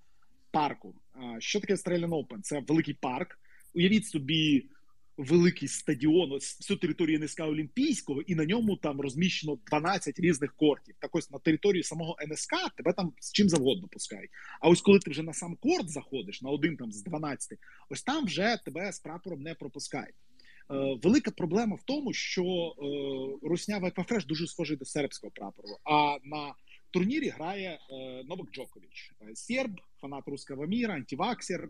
парку. 0.50 0.94
Е, 1.16 1.36
що 1.40 1.60
таке 1.60 1.74
Australian 1.74 2.08
Open? 2.08 2.40
Це 2.42 2.64
великий 2.68 2.94
парк. 2.94 3.38
Уявіть 3.74 4.06
собі 4.06 4.68
великий 5.20 5.68
стадіон, 5.68 6.32
ось 6.32 6.56
всю 6.60 6.76
територію 6.76 7.20
НСК 7.20 7.40
Олімпійського, 7.40 8.22
і 8.22 8.34
на 8.34 8.44
ньому 8.44 8.76
там 8.76 9.00
розміщено 9.00 9.58
12 9.66 10.20
різних 10.20 10.56
кортів. 10.56 10.94
Так 10.98 11.14
ось 11.14 11.30
на 11.30 11.38
територію 11.38 11.82
самого 11.82 12.16
НСК 12.28 12.54
тебе 12.76 12.92
там 12.92 13.12
з 13.20 13.32
чим 13.32 13.48
завгодно 13.48 13.88
пускають. 13.88 14.30
А 14.60 14.68
ось 14.68 14.80
коли 14.80 14.98
ти 14.98 15.10
вже 15.10 15.22
на 15.22 15.32
сам 15.32 15.56
корт 15.56 15.90
заходиш 15.90 16.42
на 16.42 16.50
один 16.50 16.76
там 16.76 16.92
з 16.92 17.02
12, 17.02 17.58
ось 17.90 18.02
там 18.02 18.24
вже 18.24 18.58
тебе 18.64 18.92
з 18.92 18.98
прапором 18.98 19.42
не 19.42 19.54
пропускають. 19.54 20.14
Е, 20.70 20.98
велика 21.02 21.30
проблема 21.30 21.76
в 21.76 21.82
тому, 21.82 22.12
що 22.12 22.42
е, 22.42 23.48
русня 23.48 23.78
ВКФРЕШ 23.78 24.26
дуже 24.26 24.46
схожий 24.46 24.76
до 24.76 24.84
сербського 24.84 25.30
прапору. 25.30 25.68
А 25.84 26.16
на 26.24 26.54
турнірі 26.90 27.28
грає 27.28 27.78
е, 27.90 28.24
Новак 28.24 28.50
Джокович, 28.50 29.12
е, 29.22 29.34
серб, 29.34 29.80
фанат 30.00 30.28
руского 30.28 30.66
міра, 30.66 30.94
антиваксер, 30.94 31.68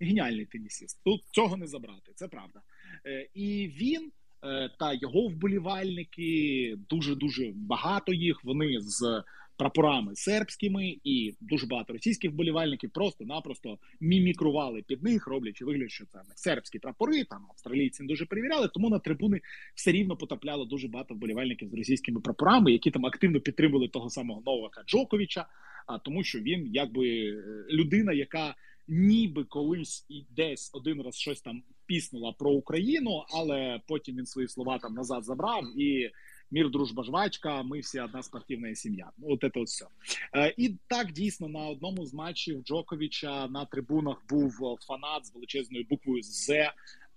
геніальний 0.00 0.46
тенісіст. 0.46 1.00
Тут 1.04 1.20
цього 1.30 1.56
не 1.56 1.66
забрати, 1.66 2.12
це 2.14 2.28
правда. 2.28 2.60
Е, 3.06 3.28
і 3.34 3.68
він 3.68 4.12
е, 4.44 4.70
та 4.78 4.92
його 4.92 5.28
вболівальники 5.28 6.74
дуже 6.88 7.14
дуже 7.14 7.52
багато 7.54 8.12
їх. 8.12 8.44
Вони 8.44 8.80
з 8.80 9.22
прапорами 9.58 10.14
сербськими 10.14 10.96
і 11.04 11.34
дуже 11.40 11.66
багато 11.66 11.92
російських 11.92 12.30
вболівальників 12.30 12.90
просто-напросто 12.90 13.78
мімікрували 14.00 14.82
під 14.82 15.02
них, 15.02 15.26
роблячи 15.26 15.64
вигляд, 15.64 15.90
що 15.90 16.06
це 16.06 16.18
не 16.18 16.36
сербські 16.36 16.78
прапори. 16.78 17.24
Там 17.24 17.46
австралійці 17.50 18.02
не 18.02 18.08
дуже 18.08 18.26
перевіряли. 18.26 18.68
Тому 18.74 18.90
на 18.90 18.98
трибуни 18.98 19.40
все 19.74 19.92
рівно 19.92 20.16
потрапляло 20.16 20.64
дуже 20.64 20.88
багато 20.88 21.14
вболівальників 21.14 21.68
з 21.68 21.74
російськими 21.74 22.20
прапорами, 22.20 22.72
які 22.72 22.90
там 22.90 23.06
активно 23.06 23.40
підтримували 23.40 23.88
того 23.88 24.10
самого 24.10 24.42
Новака 24.46 24.82
Джоковича. 24.86 25.46
А 25.86 25.98
тому, 25.98 26.24
що 26.24 26.38
він 26.38 26.66
якби 26.72 27.08
е, 27.08 27.42
людина, 27.70 28.12
яка 28.12 28.54
ніби 28.88 29.44
колись 29.44 30.06
і 30.08 30.24
десь 30.36 30.70
один 30.74 31.02
раз 31.02 31.14
щось 31.14 31.40
там 31.40 31.62
піснула 31.86 32.32
про 32.32 32.50
Україну, 32.50 33.24
але 33.28 33.80
потім 33.88 34.16
він 34.16 34.26
свої 34.26 34.48
слова 34.48 34.78
там 34.78 34.94
назад 34.94 35.24
забрав 35.24 35.80
і 35.80 36.10
мір, 36.50 36.70
дружба, 36.70 37.04
жвачка, 37.04 37.62
ми 37.62 37.80
всі 37.80 38.00
одна 38.00 38.22
спортивна 38.22 38.74
сім'я. 38.74 39.10
Ну, 39.18 39.26
от 39.30 39.40
це 39.40 39.50
от 39.54 39.66
все. 39.66 39.86
Е, 40.34 40.54
і 40.56 40.74
так 40.88 41.12
дійсно 41.12 41.48
на 41.48 41.66
одному 41.66 42.06
з 42.06 42.14
матчів 42.14 42.62
Джоковича 42.62 43.48
на 43.48 43.64
трибунах 43.64 44.22
був 44.28 44.78
фанат 44.86 45.26
з 45.26 45.34
величезною 45.34 45.86
буквою 45.90 46.22
З. 46.22 46.70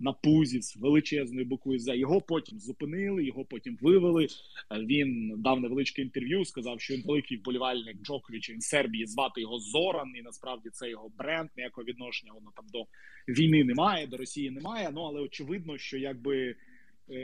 На 0.03 0.13
пузі 0.13 0.61
з 0.61 0.77
величезною 0.77 1.45
буквою 1.45 1.79
за 1.79 1.93
його 1.93 2.21
потім 2.21 2.59
зупинили, 2.59 3.25
його 3.25 3.45
потім 3.45 3.77
вивели. 3.81 4.27
Е, 4.71 4.79
він 4.79 5.33
дав 5.37 5.59
невеличке 5.59 6.01
інтерв'ю. 6.01 6.45
Сказав, 6.45 6.81
що 6.81 6.93
він 6.93 7.03
великий 7.05 7.37
вболівальник 7.37 7.97
Джоковича. 8.03 8.53
Він 8.53 8.61
Сербії 8.61 9.05
звати 9.05 9.41
його 9.41 9.59
Зоран, 9.59 10.13
і 10.15 10.21
насправді 10.21 10.69
це 10.69 10.89
його 10.89 11.11
бренд. 11.17 11.49
Ніякого 11.57 11.85
відношення 11.85 12.33
воно 12.33 12.51
там 12.55 12.65
до 12.73 12.85
війни 13.33 13.63
немає, 13.63 14.07
до 14.07 14.17
Росії 14.17 14.51
немає. 14.51 14.91
Ну 14.93 15.01
але 15.01 15.21
очевидно, 15.21 15.77
що 15.77 15.97
якби 15.97 16.47
Е, 16.49 16.55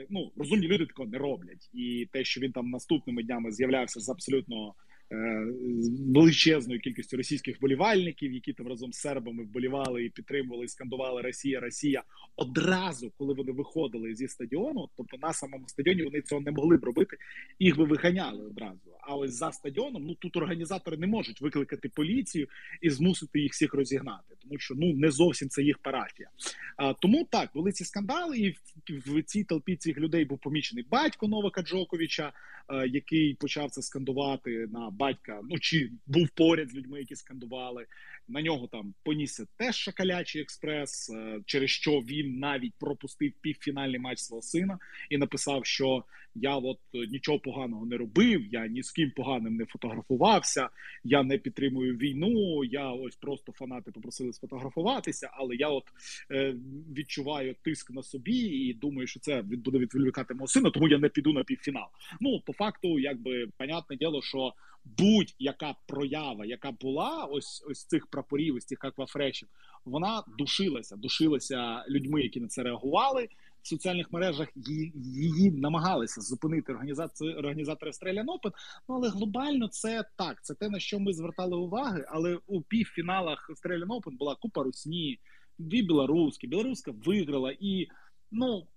ну 0.09 0.31
розумні 0.35 0.67
люди 0.67 0.85
такого 0.85 1.09
не 1.09 1.17
роблять, 1.17 1.69
і 1.73 2.09
те, 2.11 2.23
що 2.23 2.41
він 2.41 2.51
там 2.51 2.69
наступними 2.69 3.23
днями 3.23 3.51
з'являвся 3.51 3.99
з 3.99 4.09
абсолютно 4.09 4.67
е, 4.69 4.73
величезною 5.09 6.79
кількістю 6.79 7.17
російських 7.17 7.57
вболівальників, 7.57 8.33
які 8.33 8.53
там 8.53 8.67
разом 8.67 8.93
з 8.93 8.99
сербами 8.99 9.43
вболівали 9.43 10.05
і 10.05 10.09
підтримували, 10.09 10.65
і 10.65 10.67
скандували 10.67 11.21
Росія, 11.21 11.59
Росія 11.59 12.03
одразу, 12.35 13.11
коли 13.17 13.33
вони 13.33 13.51
виходили 13.51 14.15
зі 14.15 14.27
стадіону, 14.27 14.89
тобто 14.97 15.17
на 15.17 15.33
самому 15.33 15.67
стадіоні 15.67 16.03
вони 16.03 16.21
цього 16.21 16.41
не 16.41 16.51
могли 16.51 16.77
б 16.77 16.83
робити, 16.83 17.17
їх 17.59 17.77
би 17.77 17.85
виганяли 17.85 18.45
одразу. 18.45 18.79
А 19.01 19.15
ось 19.15 19.33
за 19.33 19.51
стадіоном 19.51 20.05
ну 20.05 20.15
тут 20.15 20.37
організатори 20.37 20.97
не 20.97 21.07
можуть 21.07 21.41
викликати 21.41 21.89
поліцію 21.89 22.47
і 22.81 22.89
змусити 22.89 23.39
їх 23.39 23.51
всіх 23.51 23.73
розігнати, 23.73 24.35
тому 24.41 24.59
що 24.59 24.75
ну 24.75 24.93
не 24.93 25.11
зовсім 25.11 25.49
це 25.49 25.63
їх 25.63 25.77
парафія. 25.77 26.29
А, 26.77 26.93
Тому 26.93 27.27
так 27.31 27.49
були 27.53 27.71
ці 27.71 27.85
скандали, 27.85 28.37
і 28.37 28.49
в, 28.49 28.57
в 28.89 29.23
цій 29.23 29.43
толпі 29.43 29.75
цих 29.75 29.97
людей 29.97 30.25
був 30.25 30.39
помічений 30.39 30.85
батько 30.91 31.27
Новака 31.27 31.61
Джоковича, 31.61 32.33
який 32.69 33.33
почав 33.33 33.71
це 33.71 33.81
скандувати 33.81 34.67
на 34.67 34.89
батька. 34.89 35.41
Ну 35.49 35.59
чи 35.59 35.91
був 36.07 36.29
поряд 36.29 36.69
з 36.69 36.75
людьми, 36.75 36.99
які 36.99 37.15
скандували. 37.15 37.85
На 38.27 38.41
нього 38.41 38.67
там 38.67 38.93
понісся 39.03 39.45
теж 39.57 39.75
шакалячий 39.75 40.41
експрес, 40.41 41.09
е, 41.09 41.39
через 41.45 41.69
що 41.69 41.91
він 41.91 42.39
навіть 42.39 42.73
пропустив 42.79 43.33
півфінальний 43.41 43.99
матч 43.99 44.19
свого 44.19 44.41
сина 44.41 44.79
і 45.09 45.17
написав, 45.17 45.65
що 45.65 46.03
я 46.35 46.55
от 46.55 46.79
е, 46.95 47.07
нічого 47.07 47.39
поганого 47.39 47.85
не 47.85 47.97
робив, 47.97 48.45
я 48.51 48.67
ні 48.67 48.83
з 48.83 48.91
ким 48.91 49.11
поганим 49.11 49.55
не 49.55 49.65
фотографувався, 49.65 50.69
я 51.03 51.23
не 51.23 51.37
підтримую 51.37 51.97
війну. 51.97 52.63
Я 52.63 52.91
ось 52.91 53.15
просто 53.15 53.51
фанати 53.51 53.91
попросили 53.91 54.33
сфотографуватися, 54.33 55.29
але 55.33 55.55
я 55.55 55.69
от 55.69 55.83
е, 56.31 56.55
відчуваю 56.97 57.55
тиск 57.63 57.91
на 57.91 58.03
собі 58.03 58.37
і 58.37 58.73
думаю, 58.73 59.07
що 59.07 59.19
це 59.19 59.41
буде 59.41 59.77
відволікати 59.77 60.33
мого 60.33 60.47
сина, 60.47 60.69
тому 60.69 60.87
я 60.87 60.97
не 60.97 61.09
піду 61.09 61.33
на 61.33 61.43
півфінал. 61.43 61.87
Ну 62.21 62.41
по 62.45 62.53
факту, 62.53 62.99
якби 62.99 63.47
понятне 63.57 63.95
діло, 63.95 64.21
що 64.21 64.53
будь-яка 64.97 65.75
проява, 65.87 66.45
яка 66.45 66.71
була 66.71 67.25
ось 67.25 67.65
ось 67.69 67.85
цих 67.85 68.07
прапорів, 68.07 68.57
із 68.57 68.65
цих 68.65 68.83
аквафрешів, 68.83 69.47
вона 69.85 70.23
душилася, 70.37 70.95
душилася 70.95 71.85
людьми, 71.89 72.21
які 72.21 72.39
на 72.39 72.47
це 72.47 72.63
реагували. 72.63 73.29
В 73.61 73.67
соціальних 73.67 74.11
мережах 74.11 74.47
її, 74.55 74.91
її 74.95 75.51
намагалися 75.51 76.21
зупинити 76.21 76.71
організацію 76.71 77.35
організатори 77.35 77.91
Australian 77.91 78.25
Open, 78.25 78.51
Ну 78.89 78.95
але 78.95 79.09
глобально 79.09 79.67
це 79.67 80.05
так. 80.15 80.43
Це 80.43 80.53
те 80.53 80.69
на 80.69 80.79
що 80.79 80.99
ми 80.99 81.13
звертали 81.13 81.57
уваги. 81.57 82.05
Але 82.07 82.39
у 82.47 82.61
півфіналах 82.61 83.49
Australian 83.49 83.87
Open 83.87 84.17
була 84.17 84.35
купа 84.35 84.63
русні, 84.63 85.19
дві 85.57 85.81
білоруські. 85.81 86.47
Білоруська 86.47 86.91
виграла, 87.05 87.53
і 87.59 87.87
ну 88.31 88.67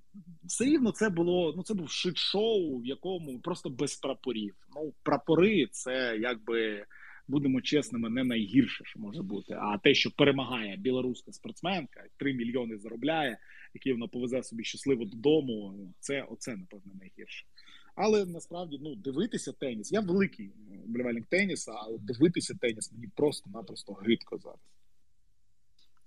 все 0.44 0.64
рівно 0.64 0.92
це 0.92 1.08
було. 1.08 1.54
Ну 1.56 1.62
це 1.62 1.74
був 1.74 1.88
шит-шоу, 1.88 2.80
в 2.80 2.86
якому 2.86 3.40
просто 3.40 3.70
без 3.70 3.96
прапорів. 3.96 4.54
Ну 4.76 4.94
прапори 5.02 5.66
це 5.72 6.18
якби 6.20 6.86
будемо 7.28 7.60
чесними, 7.60 8.10
не 8.10 8.24
найгірше, 8.24 8.84
що 8.84 9.00
може 9.00 9.22
бути. 9.22 9.54
А 9.60 9.78
те, 9.78 9.94
що 9.94 10.10
перемагає 10.10 10.76
білоруська 10.76 11.32
спортсменка, 11.32 12.04
3 12.16 12.34
мільйони 12.34 12.78
заробляє, 12.78 13.38
які 13.74 13.92
вона 13.92 14.06
повезе 14.06 14.42
собі 14.42 14.64
щасливо 14.64 15.04
додому. 15.04 15.74
Це 16.00 16.22
оце 16.22 16.56
напевно 16.56 16.92
найгірше. 17.00 17.46
Але 17.94 18.26
насправді 18.26 18.78
ну 18.82 18.94
дивитися 18.94 19.52
теніс. 19.52 19.92
Я 19.92 20.00
великий 20.00 20.52
вболівальник 20.84 21.26
теніса, 21.26 21.72
але 21.74 21.98
дивитися 21.98 22.54
теніс 22.60 22.92
мені 22.92 23.08
просто-напросто 23.16 23.92
гидко 23.92 24.38
зараз. 24.38 24.60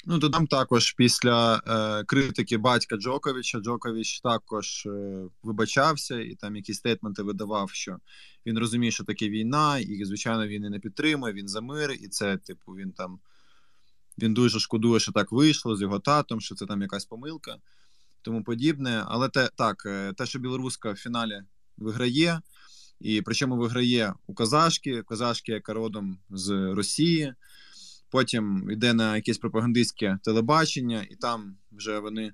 Ну, 0.05 0.17
додам 0.17 0.47
також 0.47 0.91
після 0.91 1.61
е, 1.67 2.03
критики 2.03 2.57
батька 2.57 2.97
Джоковича. 2.97 3.59
Джокович 3.59 4.21
також 4.21 4.85
е, 4.85 5.23
вибачався 5.43 6.19
і 6.19 6.35
там 6.35 6.55
якісь 6.55 6.77
стейтменти 6.77 7.23
видавав, 7.23 7.69
що 7.69 7.97
він 8.45 8.59
розуміє, 8.59 8.91
що 8.91 9.03
таке 9.03 9.29
війна, 9.29 9.79
і 9.79 10.05
звичайно 10.05 10.47
він 10.47 10.63
і 10.63 10.69
не 10.69 10.79
підтримує. 10.79 11.33
Він 11.33 11.47
за 11.47 11.61
мир, 11.61 11.91
і 11.91 12.07
це, 12.07 12.37
типу, 12.37 12.71
він 12.71 12.91
там 12.91 13.19
він 14.17 14.33
дуже 14.33 14.59
шкодує, 14.59 14.99
що 14.99 15.11
так 15.11 15.31
вийшло 15.31 15.75
з 15.75 15.81
його 15.81 15.99
татом, 15.99 16.41
що 16.41 16.55
це 16.55 16.65
там 16.65 16.81
якась 16.81 17.05
помилка, 17.05 17.57
тому 18.21 18.43
подібне. 18.43 19.03
Але 19.07 19.29
те 19.29 19.49
так, 19.55 19.83
е, 19.85 20.13
те, 20.13 20.25
що 20.25 20.39
білоруска 20.39 20.91
в 20.91 20.95
фіналі 20.95 21.41
виграє, 21.77 22.41
і 22.99 23.21
причому 23.21 23.57
виграє 23.57 24.13
у 24.27 24.33
казашки, 24.33 25.03
казашки, 25.03 25.51
яка 25.51 25.73
родом 25.73 26.17
з 26.29 26.73
Росії 26.73 27.33
потім 28.13 28.71
йде 28.71 28.93
на 28.93 29.15
якесь 29.15 29.37
пропагандистське 29.37 30.19
телебачення, 30.23 31.07
і 31.09 31.15
там 31.15 31.57
вже 31.71 31.99
вони 31.99 32.33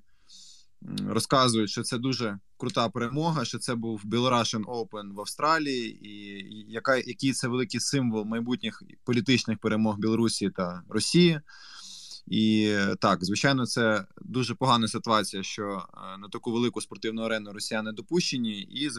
розказують, 1.08 1.70
що 1.70 1.82
це 1.82 1.98
дуже 1.98 2.38
крута 2.56 2.88
перемога, 2.88 3.44
що 3.44 3.58
це 3.58 3.74
був 3.74 4.02
Belarusian 4.04 4.64
Open 4.64 5.14
в 5.14 5.20
Австралії, 5.20 6.08
і 6.08 6.44
яка, 6.68 6.96
який 6.96 7.32
це 7.32 7.48
великий 7.48 7.80
символ 7.80 8.24
майбутніх 8.24 8.82
політичних 9.04 9.58
перемог 9.58 9.98
Білорусі 9.98 10.50
та 10.50 10.82
Росії. 10.88 11.40
І 12.26 12.76
так, 13.00 13.24
звичайно, 13.24 13.66
це 13.66 14.04
дуже 14.22 14.54
погана 14.54 14.88
ситуація, 14.88 15.42
що 15.42 15.64
е, 15.64 16.18
на 16.18 16.28
таку 16.28 16.52
велику 16.52 16.80
спортивну 16.80 17.22
арену 17.22 17.52
росіяни 17.52 17.92
допущені, 17.92 18.60
і 18.60 18.90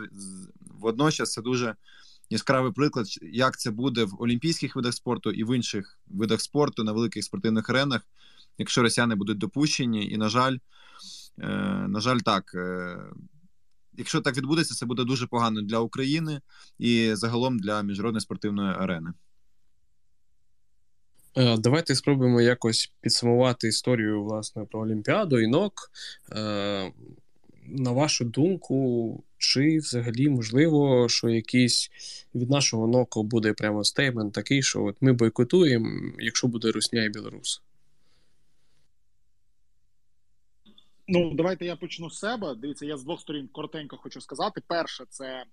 водночас 0.80 1.32
це 1.32 1.42
дуже 1.42 1.76
яскравий 2.32 2.72
приклад, 2.72 3.06
як 3.22 3.60
це 3.60 3.72
буде 3.72 4.04
в 4.04 4.16
олімпійських 4.20 4.76
видах 4.76 4.94
спорту 4.94 5.32
і 5.32 5.44
в 5.44 5.56
інших 5.56 6.00
видах 6.08 6.42
спорту 6.42 6.84
на 6.84 6.92
великих 6.92 7.24
спортивних 7.24 7.70
аренах, 7.70 8.02
якщо 8.58 8.82
росіяни 8.82 9.16
будуть 9.16 9.38
допущені, 9.38 10.10
і 10.10 10.18
на 10.18 10.30
жаль, 10.30 10.58
е, 11.40 11.48
на 11.88 12.00
жаль, 12.00 12.18
так. 12.18 12.52
Е, 12.56 12.98
якщо 13.94 14.22
так 14.22 14.38
відбудеться, 14.38 14.76
це 14.76 14.86
буде 14.86 15.04
дуже 15.04 15.28
погано 15.28 15.62
для 15.62 15.80
України 15.80 16.42
і 16.80 17.16
загалом 17.16 17.60
для 17.60 17.82
міжнародної 17.82 18.22
спортивної 18.22 18.76
арени. 18.76 19.14
Е, 21.38 21.58
давайте 21.58 21.96
спробуємо 21.96 22.42
якось 22.42 22.94
підсумувати 23.02 23.68
історію 23.68 24.24
власне 24.24 24.66
про 24.66 24.80
Олімпіаду 24.80 25.40
і 25.40 25.48
НОК. 25.48 25.74
На 27.74 27.92
вашу 27.92 28.26
думку, 28.26 29.24
чи 29.38 29.78
взагалі 29.78 30.30
можливо, 30.30 31.10
що 31.10 31.30
якийсь 31.30 31.92
від 32.36 32.50
нашого 32.50 32.88
ноку 32.88 33.24
буде 33.24 33.54
прямо 33.54 33.84
стеймент 33.84 34.34
такий, 34.34 34.64
що 34.64 34.84
от 34.84 34.98
ми 35.02 35.14
бойкотуємо, 35.14 36.14
якщо 36.20 36.48
буде 36.48 36.72
Русня 36.72 37.04
і 37.04 37.10
Білорус? 37.10 37.62
Ну, 41.08 41.34
давайте 41.34 41.66
я 41.66 41.76
почну 41.76 42.10
з 42.10 42.20
себе. 42.20 42.56
Дивіться, 42.56 42.86
я 42.86 42.98
з 42.98 43.04
двох 43.04 43.22
сторін 43.22 43.50
коротенько 43.52 43.98
хочу 43.98 44.22
сказати. 44.22 44.62
Перше, 44.68 45.04
це 45.10 45.26
е, 45.26 45.46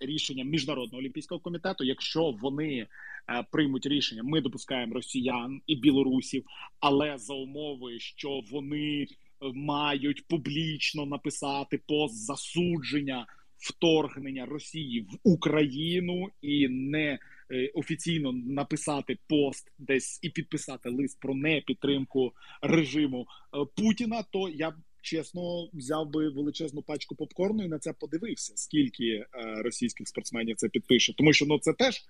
рішення 0.00 0.44
міжнародного 0.44 0.98
олімпійського 0.98 1.40
комітету. 1.40 1.84
Якщо 1.84 2.30
вони 2.30 2.86
е, 3.28 3.46
приймуть 3.52 3.86
рішення, 3.86 4.22
ми 4.22 4.40
допускаємо 4.40 4.94
росіян 4.94 5.60
і 5.66 5.76
білорусів, 5.76 6.44
але 6.80 7.18
за 7.18 7.34
умови, 7.34 8.00
що 8.00 8.40
вони 8.50 9.06
мають 9.54 10.28
публічно 10.28 11.06
написати 11.06 11.80
пост 11.86 12.24
засудження 12.24 13.26
вторгнення 13.58 14.46
Росії 14.46 15.00
в 15.00 15.18
Україну 15.22 16.28
і 16.42 16.68
не 16.68 17.18
е, 17.50 17.70
офіційно 17.74 18.32
написати 18.32 19.18
пост 19.28 19.72
десь 19.78 20.18
і 20.22 20.30
підписати 20.30 20.90
лист 20.90 21.20
про 21.20 21.34
непідтримку 21.34 22.32
режиму 22.62 23.26
е, 23.26 23.66
Путіна, 23.76 24.22
то 24.22 24.48
я 24.48 24.70
б 24.70 24.74
чесно 25.02 25.68
взяв 25.72 26.10
би 26.10 26.28
величезну 26.28 26.82
пачку 26.82 27.14
попкорну 27.14 27.64
і 27.64 27.68
на 27.68 27.78
це 27.78 27.92
подивився, 27.92 28.52
скільки 28.56 29.04
е, 29.04 29.26
російських 29.62 30.08
спортсменів 30.08 30.56
це 30.56 30.68
підпише, 30.68 31.14
тому 31.14 31.32
що 31.32 31.46
ну 31.46 31.58
це 31.58 31.72
теж 31.72 32.04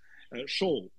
шоу 0.46 0.90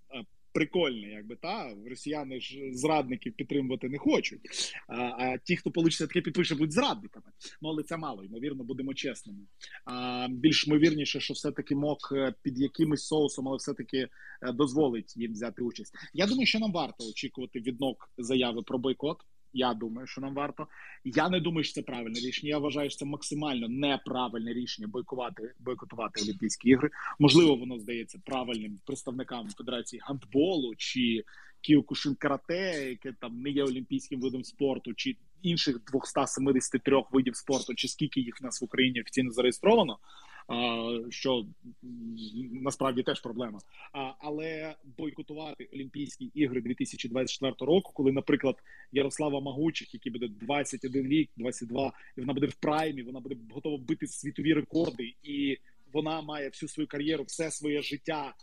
прикольне, 0.57 1.07
якби 1.07 1.35
та 1.35 1.75
росіяни 1.89 2.41
ж 2.41 2.59
зрадників 2.71 3.33
підтримувати 3.33 3.89
не 3.89 3.97
хочуть. 3.97 4.41
А 4.87 4.95
а 4.95 5.37
ті, 5.37 5.55
хто 5.55 5.71
получиться 5.71 6.07
таке 6.07 6.21
підпише, 6.21 6.55
будуть 6.55 6.71
зрадниками. 6.73 7.25
Ну 7.61 7.69
але 7.69 7.83
це 7.83 7.97
мало, 7.97 8.23
ймовірно, 8.23 8.63
будемо 8.63 8.93
чесними. 8.93 9.39
А 9.85 10.27
більш 10.29 10.67
ймовірніше, 10.67 11.19
що 11.19 11.33
все-таки 11.33 11.75
мок 11.75 12.09
е, 12.11 12.33
під 12.41 12.59
якимось 12.59 13.05
соусом, 13.05 13.47
але 13.47 13.57
все-таки 13.57 13.97
е, 13.97 14.09
дозволить 14.53 15.17
їм 15.17 15.31
взяти 15.31 15.61
участь. 15.61 15.93
Я 16.13 16.27
думаю, 16.27 16.45
що 16.45 16.59
нам 16.59 16.71
варто 16.71 17.09
очікувати 17.09 17.59
від 17.59 17.79
нок 17.79 18.09
заяви 18.17 18.63
про 18.63 18.77
бойкот. 18.77 19.17
Я 19.53 19.73
думаю, 19.73 20.07
що 20.07 20.21
нам 20.21 20.33
варто. 20.33 20.67
Я 21.03 21.29
не 21.29 21.39
думаю, 21.39 21.63
що 21.63 21.73
це 21.73 21.81
правильне 21.81 22.19
рішення. 22.19 22.49
Я 22.49 22.57
вважаю, 22.57 22.89
що 22.89 22.99
це 22.99 23.05
максимально 23.05 23.67
неправильне 23.69 24.53
рішення 24.53 24.87
бойкувати 24.87 25.53
бойкотувати 25.59 26.21
Олімпійські 26.21 26.69
ігри. 26.69 26.89
Можливо, 27.19 27.55
воно 27.55 27.79
здається 27.79 28.19
правильним 28.25 28.79
представникам 28.85 29.49
Федерації 29.49 30.01
гандболу 30.05 30.75
чи 30.77 31.23
Кіокушин 31.61 32.15
карате, 32.15 32.89
яке 32.89 33.13
там 33.13 33.41
не 33.41 33.49
є 33.49 33.63
олімпійським 33.63 34.21
видом 34.21 34.43
спорту, 34.43 34.93
чи 34.93 35.15
інших 35.41 35.79
273 35.91 37.03
видів 37.11 37.35
спорту, 37.35 37.75
чи 37.75 37.87
скільки 37.87 38.19
їх 38.19 38.41
в 38.41 38.43
нас 38.43 38.61
в 38.61 38.63
Україні 38.63 39.01
офіційно 39.01 39.31
зареєстровано 39.31 39.97
що 41.09 41.45
насправді 42.51 43.03
теж 43.03 43.21
проблема. 43.21 43.59
Але 44.19 44.75
бойкотувати 44.97 45.69
Олімпійські 45.73 46.25
ігри 46.33 46.61
2024 46.61 47.53
року, 47.59 47.91
коли, 47.95 48.11
наприклад, 48.11 48.55
Ярослава 48.91 49.39
Магучих, 49.39 49.93
який 49.93 50.11
буде 50.11 50.27
21 50.27 51.07
рік, 51.07 51.29
22, 51.37 51.93
і 52.17 52.21
вона 52.21 52.33
буде 52.33 52.47
в 52.47 52.55
праймі, 52.55 53.03
вона 53.03 53.19
буде 53.19 53.35
готова 53.51 53.77
бити 53.77 54.07
світові 54.07 54.53
рекорди, 54.53 55.13
і 55.23 55.57
вона 55.93 56.21
має 56.21 56.49
всю 56.49 56.69
свою 56.69 56.87
кар'єру, 56.87 57.23
все 57.23 57.51
своє 57.51 57.81
життя. 57.81 58.33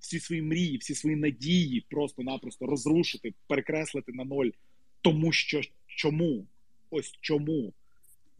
Всі 0.00 0.20
свої 0.20 0.42
мрії, 0.42 0.76
всі 0.76 0.94
свої 0.94 1.16
надії 1.16 1.86
просто-напросто 1.90 2.66
розрушити, 2.66 3.34
перекреслити 3.48 4.12
на 4.12 4.24
ноль, 4.24 4.50
тому 5.02 5.32
що 5.32 5.60
чому? 5.86 6.46
Ось 6.90 7.12
чому 7.20 7.72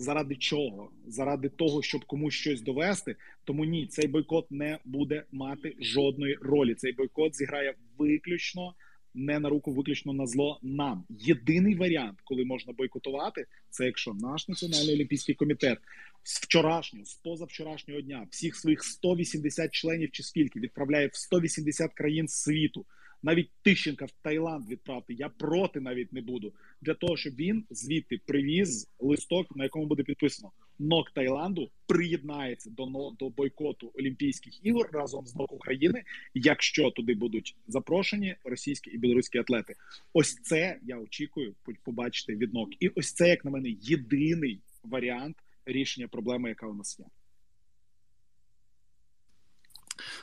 Заради 0.03 0.37
чого? 0.37 0.91
Заради 1.07 1.49
того, 1.49 1.83
щоб 1.83 2.05
комусь 2.05 2.35
щось 2.35 2.61
довести. 2.61 3.17
Тому 3.45 3.65
ні, 3.65 3.87
цей 3.87 4.07
бойкот 4.07 4.51
не 4.51 4.79
буде 4.85 5.25
мати 5.33 5.77
жодної 5.81 6.39
ролі. 6.41 6.75
Цей 6.75 6.93
бойкот 6.93 7.37
зіграє 7.37 7.75
виключно 7.99 8.75
не 9.15 9.39
на 9.39 9.49
руку, 9.49 9.73
виключно 9.73 10.13
на 10.13 10.27
зло 10.27 10.59
нам. 10.63 11.05
Єдиний 11.09 11.75
варіант, 11.75 12.19
коли 12.25 12.45
можна 12.45 12.73
бойкотувати, 12.73 13.47
це 13.71 13.87
якщо 13.87 14.15
наш 14.15 14.49
національний 14.49 14.95
олімпійський 14.95 15.35
комітет 15.35 15.79
з 16.23 16.43
вчорашнього, 16.43 17.05
з 17.05 17.15
позавчорашнього 17.15 18.01
дня, 18.01 18.27
всіх 18.31 18.57
своїх 18.57 18.85
180 18.85 19.71
членів 19.71 20.11
чи 20.11 20.23
скільки 20.23 20.61
відправляє 20.61 21.07
в 21.07 21.17
180 21.17 21.95
країн 21.95 22.29
світу 22.29 22.87
навіть 23.23 23.51
Тищенка 23.63 24.05
в 24.05 24.11
Таїланд 24.23 24.69
відправити. 24.69 25.15
Я 25.15 25.29
проти 25.29 25.81
навіть 25.81 26.13
не 26.13 26.21
буду 26.21 26.53
для 26.81 26.95
того, 26.95 27.17
щоб 27.17 27.35
він 27.35 27.65
звідти 27.71 28.21
привіз 28.27 28.89
листок, 28.99 29.57
на 29.57 29.65
якому 29.65 29.87
буде 29.87 30.03
підписано 30.03 30.53
НОК 30.79 31.11
Таїланду 31.11 31.71
приєднається 31.87 32.71
до 32.71 33.13
до 33.19 33.29
бойкоту 33.29 33.93
Олімпійських 33.95 34.67
ігор 34.67 34.89
разом 34.93 35.27
з 35.27 35.35
НОК 35.35 35.53
України, 35.53 36.03
якщо 36.35 36.91
туди 36.91 37.15
будуть 37.15 37.57
запрошені 37.69 38.37
російські 38.45 38.91
і 38.91 38.99
білоруські 38.99 39.39
атлети. 39.39 39.75
Ось 40.13 40.35
це 40.43 40.79
я 40.83 40.99
очікую 40.99 41.55
побачити 41.85 42.37
від 42.37 42.55
НОК. 42.55 42.69
І 42.81 42.89
ось 42.89 43.13
це, 43.13 43.29
як 43.29 43.45
на 43.45 43.51
мене, 43.51 43.69
єдиний 43.81 44.61
варіант 44.83 45.37
рішення 45.67 46.09
проблеми, 46.09 46.49
яка 46.49 46.67
у 46.67 46.75
нас 46.75 46.99
є. 46.99 47.07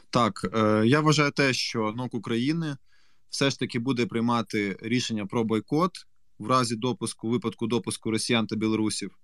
Так, 0.10 0.46
е, 0.54 0.84
я 0.86 1.02
вважаю 1.02 1.32
те, 1.32 1.54
що 1.54 1.94
НОК 1.98 2.14
України 2.14 2.76
все 3.30 3.50
ж 3.50 3.60
таки 3.60 3.80
буде 3.80 4.06
приймати 4.06 4.78
рішення 4.82 5.26
про 5.26 5.44
бойкот 5.44 5.92
в 6.40 6.48
разі 6.48 6.76
допуску, 6.76 7.30
випадку 7.30 7.68
допуску 7.68 8.12
росіян 8.12 8.48
та 8.48 8.56
білорусів. 8.56 9.18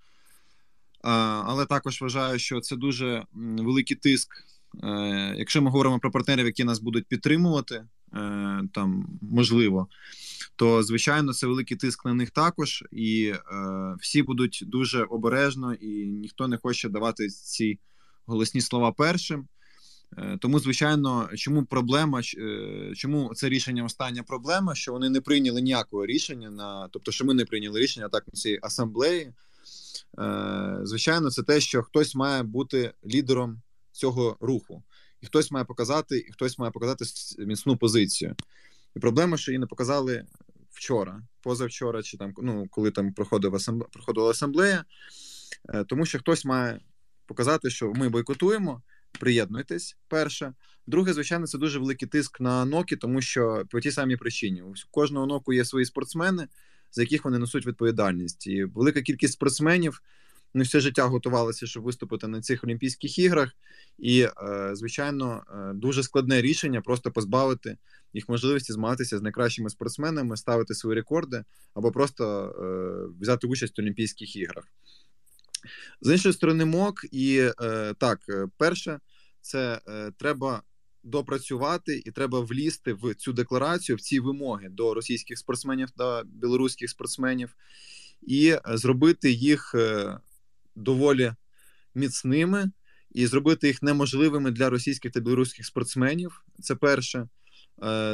Але 1.01 1.65
також 1.65 2.01
вважаю, 2.01 2.39
що 2.39 2.59
це 2.59 2.75
дуже 2.75 3.23
великий 3.33 3.97
тиск. 3.97 4.45
Е, 4.83 5.35
якщо 5.37 5.61
ми 5.61 5.69
говоримо 5.69 5.99
про 5.99 6.11
партнерів, 6.11 6.45
які 6.45 6.63
нас 6.63 6.79
будуть 6.79 7.07
підтримувати, 7.07 7.75
е, 7.75 7.87
там 8.73 9.07
можливо, 9.21 9.87
то 10.55 10.83
звичайно 10.83 11.33
це 11.33 11.47
великий 11.47 11.77
тиск 11.77 12.05
на 12.05 12.13
них 12.13 12.31
також, 12.31 12.83
і 12.91 13.33
е, 13.35 13.41
всі 13.99 14.23
будуть 14.23 14.63
дуже 14.67 15.03
обережно, 15.03 15.73
і 15.73 16.05
ніхто 16.05 16.47
не 16.47 16.57
хоче 16.57 16.89
давати 16.89 17.29
ці 17.29 17.79
голосні 18.25 18.61
слова 18.61 18.91
першим. 18.91 19.47
Е, 20.17 20.37
тому, 20.41 20.59
звичайно, 20.59 21.29
чому 21.35 21.65
проблема, 21.65 22.21
е, 22.37 22.91
чому 22.95 23.31
це 23.35 23.49
рішення 23.49 23.83
остання 23.83 24.23
проблема, 24.23 24.75
що 24.75 24.91
вони 24.91 25.09
не 25.09 25.21
прийняли 25.21 25.61
ніякого 25.61 26.05
рішення 26.05 26.49
на 26.49 26.87
тобто, 26.87 27.11
що 27.11 27.25
ми 27.25 27.33
не 27.33 27.45
прийняли 27.45 27.79
рішення 27.79 28.09
так 28.09 28.27
на 28.27 28.33
цій 28.33 28.59
асамблеї. 28.61 29.33
Е, 30.19 30.79
звичайно, 30.83 31.31
це 31.31 31.43
те, 31.43 31.59
що 31.59 31.83
хтось 31.83 32.15
має 32.15 32.43
бути 32.43 32.93
лідером 33.05 33.61
цього 33.91 34.37
руху, 34.39 34.83
і 35.21 35.25
хтось 35.25 35.51
має 35.51 35.65
показати, 35.65 36.17
і 36.17 36.31
хтось 36.31 36.59
має 36.59 36.71
показати 36.71 37.05
міцну 37.37 37.77
позицію. 37.77 38.35
І 38.95 38.99
проблема, 38.99 39.37
що 39.37 39.51
її 39.51 39.59
не 39.59 39.65
показали 39.65 40.25
вчора, 40.71 41.21
позавчора, 41.41 42.03
чи 42.03 42.17
там 42.17 42.33
ну 42.37 42.67
коли 42.71 42.91
там 42.91 43.13
проходила 43.13 43.55
асамблея, 43.55 43.89
проходила 43.91 44.29
асамблея, 44.29 44.85
тому 45.87 46.05
що 46.05 46.19
хтось 46.19 46.45
має 46.45 46.79
показати, 47.25 47.69
що 47.69 47.93
ми 47.93 48.09
бойкотуємо 48.09 48.81
приєднуйтесь. 49.17 49.97
Перше. 50.07 50.53
Друге, 50.87 51.13
звичайно, 51.13 51.47
це 51.47 51.57
дуже 51.57 51.79
великий 51.79 52.07
тиск 52.07 52.41
на 52.41 52.65
ноки, 52.65 52.95
тому 52.95 53.21
що 53.21 53.63
по 53.69 53.79
тій 53.79 53.91
самій 53.91 54.17
причині 54.17 54.61
у 54.61 54.73
кожного 54.91 55.25
ноку 55.25 55.53
є 55.53 55.65
свої 55.65 55.85
спортсмени, 55.85 56.47
за 56.91 57.01
яких 57.01 57.25
вони 57.25 57.39
несуть 57.39 57.65
відповідальність. 57.65 58.47
І 58.47 58.63
велика 58.63 59.01
кількість 59.01 59.33
спортсменів 59.33 60.01
не 60.55 60.63
все 60.63 60.79
життя 60.79 61.03
готувалися, 61.03 61.67
щоб 61.67 61.83
виступити 61.83 62.27
на 62.27 62.41
цих 62.41 62.63
Олімпійських 62.63 63.19
іграх. 63.19 63.51
І, 63.97 64.21
е, 64.21 64.71
звичайно, 64.73 65.43
е, 65.49 65.73
дуже 65.73 66.03
складне 66.03 66.41
рішення 66.41 66.81
просто 66.81 67.11
позбавити 67.11 67.77
їх 68.13 68.29
можливості 68.29 68.73
змагатися 68.73 69.17
з 69.17 69.21
найкращими 69.21 69.69
спортсменами, 69.69 70.37
ставити 70.37 70.73
свої 70.73 70.95
рекорди 70.95 71.43
або 71.73 71.91
просто 71.91 72.25
е, 72.47 73.13
взяти 73.21 73.47
участь 73.47 73.77
в 73.77 73.81
Олімпійських 73.81 74.35
іграх. 74.35 74.65
З 76.01 76.11
іншої 76.11 76.33
сторони, 76.33 76.65
МОК, 76.65 77.05
і 77.11 77.51
е, 77.61 77.93
так, 77.97 78.19
е, 78.29 78.47
перше, 78.57 78.99
це 79.41 79.81
е, 79.87 80.11
треба 80.17 80.61
допрацювати 81.03 82.03
і 82.05 82.11
треба 82.11 82.39
влізти 82.39 82.93
в 82.93 83.15
цю 83.15 83.33
декларацію, 83.33 83.95
в 83.95 84.01
ці 84.01 84.19
вимоги 84.19 84.69
до 84.69 84.93
російських 84.93 85.37
спортсменів 85.37 85.91
та 85.91 86.23
білоруських 86.23 86.89
спортсменів, 86.89 87.55
і 88.21 88.55
зробити 88.65 89.31
їх 89.31 89.75
доволі 90.75 91.33
міцними, 91.95 92.71
і 93.11 93.27
зробити 93.27 93.67
їх 93.67 93.83
неможливими 93.83 94.51
для 94.51 94.69
російських 94.69 95.11
та 95.11 95.19
білоруських 95.19 95.65
спортсменів. 95.65 96.43
Це 96.61 96.75
перше. 96.75 97.27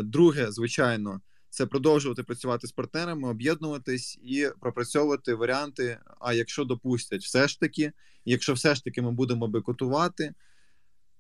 Друге, 0.03 0.51
звичайно 0.51 1.21
це 1.51 1.65
продовжувати 1.65 2.23
працювати 2.23 2.67
з 2.67 2.71
партнерами, 2.71 3.29
об'єднуватись 3.29 4.19
і 4.23 4.47
пропрацьовувати 4.59 5.33
варіанти. 5.33 5.97
А 6.19 6.33
якщо 6.33 6.65
допустять, 6.65 7.21
все 7.21 7.47
ж 7.47 7.59
таки, 7.59 7.91
якщо 8.25 8.53
все 8.53 8.75
ж 8.75 8.83
таки 8.83 9.01
ми 9.01 9.11
будемо 9.11 9.47
бойкотувати, 9.47 10.33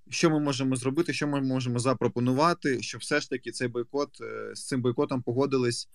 що 0.09 0.29
ми 0.29 0.39
можемо 0.39 0.75
зробити, 0.75 1.13
що 1.13 1.27
ми 1.27 1.41
можемо 1.41 1.79
запропонувати, 1.79 2.81
що 2.81 2.97
все 2.97 3.19
ж 3.19 3.29
таки 3.29 3.51
цей 3.51 3.67
бойкот 3.67 4.21
е, 4.21 4.51
з 4.55 4.67
цим 4.67 4.81
бойкотом 4.81 5.21
погодились 5.21 5.89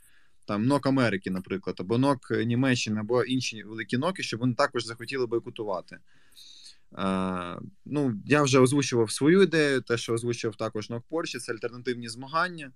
там 0.47 0.66
НОК 0.66 0.87
Америки, 0.87 1.30
наприклад, 1.30 1.76
або 1.80 1.99
НОК 1.99 2.30
Німеччини, 2.30 3.01
або 3.01 3.24
інші 3.24 3.62
великі 3.62 3.99
ноки, 3.99 4.22
щоб 4.22 4.41
вони 4.41 4.55
також 4.55 4.84
захотіли 4.84 5.26
бойкотувати. 5.26 5.99
Uh, 6.93 7.61
ну, 7.84 8.14
Я 8.26 8.43
вже 8.43 8.59
озвучував 8.59 9.11
свою 9.11 9.43
ідею, 9.43 9.80
те, 9.80 9.99
що 9.99 10.12
озвучив 10.12 10.57
також 10.57 10.91
НОК 10.91 11.05
Польщі, 11.09 11.39
це 11.39 11.53
альтернативні 11.53 12.09
змагання. 12.09 12.72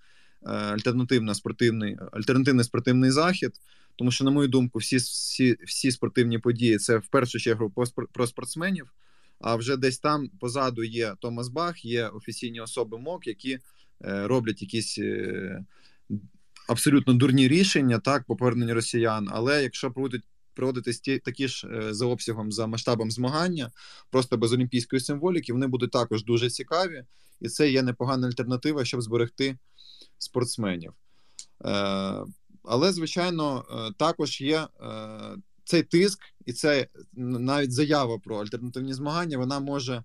Е, 0.46 0.50
альтернативна 0.50 1.34
спортивний 1.34 1.96
альтернативний 2.12 2.64
спортивний 2.64 3.10
захід. 3.10 3.52
Тому 3.96 4.10
що, 4.10 4.24
на 4.24 4.30
мою 4.30 4.48
думку, 4.48 4.78
всі 4.78 4.96
всі, 4.96 5.56
всі 5.66 5.90
спортивні 5.90 6.38
події 6.38 6.78
це 6.78 6.98
в 6.98 7.06
першу 7.06 7.38
чергу 7.38 7.72
про 8.12 8.26
спортсменів. 8.26 8.92
А 9.40 9.56
вже 9.56 9.76
десь 9.76 9.98
там 9.98 10.28
позаду 10.40 10.84
є 10.84 11.14
Томас 11.20 11.48
Бах, 11.48 11.84
є 11.84 12.06
офіційні 12.06 12.60
особи 12.60 12.98
МОК, 12.98 13.26
які 13.26 13.58
е, 14.04 14.26
роблять 14.26 14.62
якісь 14.62 14.98
е, 14.98 15.64
абсолютно 16.68 17.14
дурні 17.14 17.48
рішення 17.48 17.98
так 17.98 18.24
по 18.24 18.36
поверненню 18.36 18.74
росіян. 18.74 19.28
Але 19.30 19.62
якщо 19.62 19.90
проводять 19.90 20.22
проводитись 20.54 21.00
ті 21.00 21.18
такі 21.18 21.48
ж 21.48 21.68
за 21.90 22.06
обсягом 22.06 22.52
за 22.52 22.66
масштабом 22.66 23.10
змагання, 23.10 23.70
просто 24.10 24.36
без 24.36 24.52
олімпійської 24.52 25.00
символіки, 25.00 25.52
вони 25.52 25.66
будуть 25.66 25.90
також 25.90 26.24
дуже 26.24 26.50
цікаві, 26.50 27.04
і 27.40 27.48
це 27.48 27.70
є 27.70 27.82
непогана 27.82 28.26
альтернатива, 28.26 28.84
щоб 28.84 29.02
зберегти 29.02 29.56
спортсменів. 30.22 30.92
Е, 31.64 32.24
але, 32.64 32.92
звичайно, 32.92 33.64
е, 33.70 33.92
також 33.98 34.40
є 34.40 34.58
е, 34.58 34.68
цей 35.64 35.82
тиск, 35.82 36.18
і 36.46 36.52
це 36.52 36.88
навіть 37.12 37.72
заява 37.72 38.18
про 38.18 38.40
альтернативні 38.40 38.94
змагання, 38.94 39.38
вона 39.38 39.60
може 39.60 40.04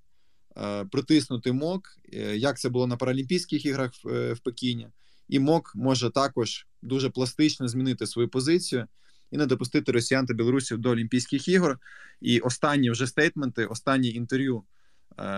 притиснути 0.91 1.51
МОК, 1.51 1.97
як 2.36 2.59
це 2.59 2.70
було 2.70 2.88
на 2.88 2.97
Паралімпійських 2.97 3.66
іграх 3.66 3.91
в 4.03 4.38
Пекіні. 4.43 4.88
І 5.30 5.39
МОК 5.39 5.72
може 5.76 6.09
також 6.09 6.68
дуже 6.82 7.09
пластично 7.09 7.68
змінити 7.68 8.07
свою 8.07 8.30
позицію 8.30 8.88
і 9.32 9.38
не 9.38 9.45
допустити 9.45 9.91
росіян 9.91 10.26
та 10.26 10.34
білорусів 10.34 10.78
до 10.78 10.89
Олімпійських 10.89 11.47
ігор. 11.47 11.80
І 12.22 12.39
останні 12.39 12.91
вже 12.91 13.07
стейтменти, 13.07 13.66
останні 13.66 14.09
інтерв'ю 14.09 14.63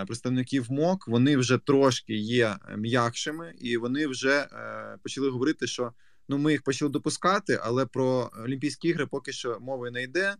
представників 0.06 0.72
МОК 0.72 1.08
вони 1.08 1.36
вже 1.36 1.58
трошки 1.58 2.14
є 2.14 2.56
м'якшими, 2.76 3.54
і 3.60 3.76
вони 3.76 4.06
вже 4.06 4.38
е, 4.40 4.96
почали 5.02 5.30
говорити, 5.30 5.66
що 5.66 5.92
ну 6.28 6.38
ми 6.38 6.52
їх 6.52 6.62
почали 6.62 6.90
допускати, 6.90 7.60
але 7.62 7.86
про 7.86 8.30
Олімпійські 8.44 8.88
ігри 8.88 9.06
поки 9.06 9.32
що 9.32 9.58
мови 9.60 9.90
не 9.90 10.02
йде, 10.02 10.34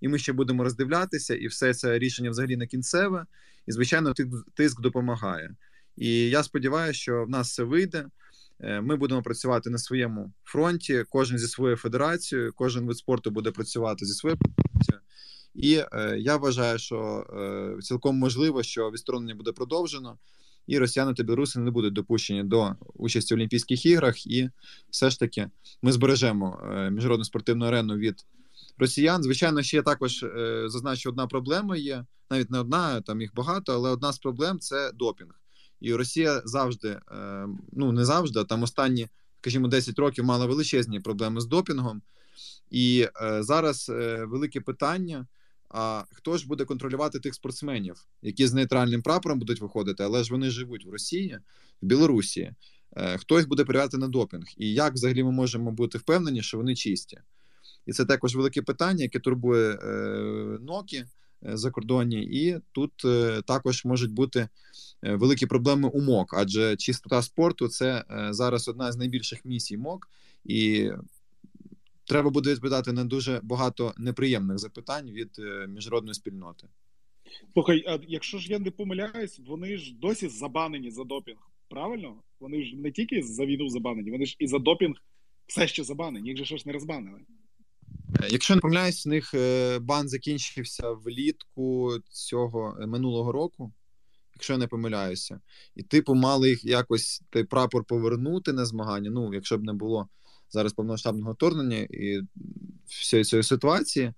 і 0.00 0.08
ми 0.08 0.18
ще 0.18 0.32
будемо 0.32 0.64
роздивлятися, 0.64 1.34
і 1.34 1.46
все 1.46 1.74
це 1.74 1.98
рішення 1.98 2.30
взагалі 2.30 2.56
не 2.56 2.66
кінцеве. 2.66 3.26
І 3.66 3.72
звичайно, 3.72 4.14
тиск 4.54 4.80
допомагає. 4.80 5.54
І 5.96 6.30
я 6.30 6.42
сподіваюся, 6.42 7.00
що 7.00 7.24
в 7.24 7.30
нас 7.30 7.48
все 7.48 7.62
вийде. 7.62 8.06
Е, 8.60 8.80
ми 8.80 8.96
будемо 8.96 9.22
працювати 9.22 9.70
на 9.70 9.78
своєму 9.78 10.32
фронті. 10.44 11.04
Кожен 11.08 11.38
зі 11.38 11.48
своєю 11.48 11.76
федерацією, 11.76 12.52
кожен 12.56 12.86
вид 12.86 12.96
спорту 12.96 13.30
буде 13.30 13.50
працювати 13.50 14.06
зі 14.06 14.14
своєю 14.14 14.38
федерацією. 14.38 15.00
І 15.54 15.82
е, 15.92 16.16
я 16.18 16.36
вважаю, 16.36 16.78
що 16.78 17.26
е, 17.78 17.82
цілком 17.82 18.16
можливо, 18.16 18.62
що 18.62 18.90
відсторонення 18.90 19.34
буде 19.34 19.52
продовжено, 19.52 20.18
і 20.66 20.78
росіяни 20.78 21.14
та 21.14 21.22
білоруси 21.22 21.60
не 21.60 21.70
будуть 21.70 21.92
допущені 21.92 22.44
до 22.44 22.74
участі 22.94 23.34
в 23.34 23.36
Олімпійських 23.36 23.86
іграх, 23.86 24.26
і 24.26 24.50
все 24.90 25.10
ж 25.10 25.18
таки 25.18 25.50
ми 25.82 25.92
збережемо 25.92 26.60
е, 26.64 26.90
міжнародну 26.90 27.24
спортивну 27.24 27.66
арену 27.66 27.96
від 27.96 28.26
росіян. 28.78 29.22
Звичайно, 29.22 29.62
ще 29.62 29.82
також 29.82 30.22
е, 30.22 30.64
зазначу, 30.66 31.08
одна 31.08 31.26
проблема 31.26 31.76
є 31.76 32.04
навіть 32.30 32.50
не 32.50 32.58
одна, 32.58 33.00
там 33.00 33.20
їх 33.20 33.34
багато, 33.34 33.72
але 33.72 33.90
одна 33.90 34.12
з 34.12 34.18
проблем 34.18 34.58
це 34.58 34.92
допінг. 34.94 35.40
І 35.80 35.94
Росія 35.94 36.42
завжди, 36.44 36.88
е, 36.88 37.46
ну 37.72 37.92
не 37.92 38.04
завжди, 38.04 38.40
а 38.40 38.44
там 38.44 38.62
останні, 38.62 39.08
скажімо, 39.40 39.68
10 39.68 39.98
років 39.98 40.24
мала 40.24 40.46
величезні 40.46 41.00
проблеми 41.00 41.40
з 41.40 41.46
допінгом. 41.46 42.02
І 42.70 43.08
е, 43.22 43.42
зараз 43.42 43.88
велике 44.26 44.60
питання. 44.60 45.26
А 45.70 46.04
хто 46.12 46.38
ж 46.38 46.46
буде 46.46 46.64
контролювати 46.64 47.20
тих 47.20 47.34
спортсменів, 47.34 48.06
які 48.22 48.46
з 48.46 48.52
нейтральним 48.52 49.02
прапором 49.02 49.38
будуть 49.38 49.60
виходити, 49.60 50.04
але 50.04 50.24
ж 50.24 50.32
вони 50.32 50.50
живуть 50.50 50.86
в 50.86 50.90
Росії, 50.90 51.38
в 51.82 51.86
Білорусі. 51.86 52.52
Е, 52.96 53.18
хто 53.18 53.38
їх 53.38 53.48
буде 53.48 53.64
перевіряти 53.64 53.98
на 53.98 54.08
допінг? 54.08 54.44
І 54.56 54.72
як 54.72 54.94
взагалі 54.94 55.24
ми 55.24 55.30
можемо 55.30 55.72
бути 55.72 55.98
впевнені, 55.98 56.42
що 56.42 56.56
вони 56.56 56.74
чисті? 56.74 57.20
І 57.86 57.92
це 57.92 58.04
також 58.04 58.36
велике 58.36 58.62
питання, 58.62 59.02
яке 59.02 59.18
турбує 59.18 59.70
е, 59.70 59.88
ноки 60.60 60.96
е, 60.96 61.56
закордонні, 61.56 62.22
і 62.22 62.60
тут 62.72 62.92
також 63.46 63.84
можуть 63.84 64.12
бути 64.12 64.48
великі 65.02 65.46
проблеми 65.46 65.88
у 65.88 66.00
МОК, 66.00 66.34
адже 66.34 66.76
чистота 66.76 67.22
спорту 67.22 67.68
це 67.68 68.04
зараз 68.30 68.68
одна 68.68 68.92
з 68.92 68.96
найбільших 68.96 69.44
місій 69.44 69.76
МОК. 69.76 70.08
І 70.44 70.90
треба 72.10 72.30
буде 72.30 72.52
відповідати 72.52 72.92
на 72.92 73.04
дуже 73.04 73.40
багато 73.42 73.94
неприємних 73.98 74.58
запитань 74.58 75.10
від 75.10 75.30
е, 75.38 75.66
міжнародної 75.66 76.14
спільноти. 76.14 76.66
Слухай, 77.52 77.84
а 77.88 77.98
якщо 78.08 78.38
ж 78.38 78.52
я 78.52 78.58
не 78.58 78.70
помиляюсь, 78.70 79.40
вони 79.46 79.78
ж 79.78 79.94
досі 79.94 80.28
забанені 80.28 80.90
за 80.90 81.04
допінг. 81.04 81.38
Правильно? 81.68 82.22
Вони 82.40 82.64
ж 82.64 82.76
не 82.76 82.90
тільки 82.90 83.22
за 83.22 83.46
війну 83.46 83.68
забанені, 83.68 84.10
вони 84.10 84.26
ж 84.26 84.36
і 84.38 84.46
за 84.46 84.58
допінг 84.58 84.96
все 85.46 85.68
ще 85.68 85.84
забанені, 85.84 86.28
їх 86.28 86.38
же 86.38 86.44
щось 86.44 86.66
не 86.66 86.72
розбанили. 86.72 87.20
Е, 88.22 88.28
якщо 88.30 88.54
не 88.54 88.60
помиляюсь, 88.60 89.06
у 89.06 89.10
них 89.10 89.34
е, 89.34 89.78
бан 89.78 90.08
закінчився 90.08 90.90
влітку 90.90 91.92
цього 92.08 92.76
минулого 92.86 93.32
року. 93.32 93.72
якщо 94.34 94.52
я 94.52 94.58
не 94.58 94.66
помиляюся. 94.66 95.40
І, 95.74 95.82
типу, 95.82 96.14
мали 96.14 96.48
їх 96.48 96.64
якось 96.64 97.22
той 97.30 97.44
прапор 97.44 97.84
повернути 97.84 98.52
на 98.52 98.64
змагання. 98.64 99.10
Ну, 99.10 99.34
якщо 99.34 99.58
б 99.58 99.62
не 99.62 99.72
було 99.72 100.08
зараз 100.50 100.72
повномасштабного 100.72 101.32
вторгнення 101.32 101.78
і 101.78 102.20
всієї 102.86 103.24
цієї 103.24 103.42
ситуації. 103.42 104.12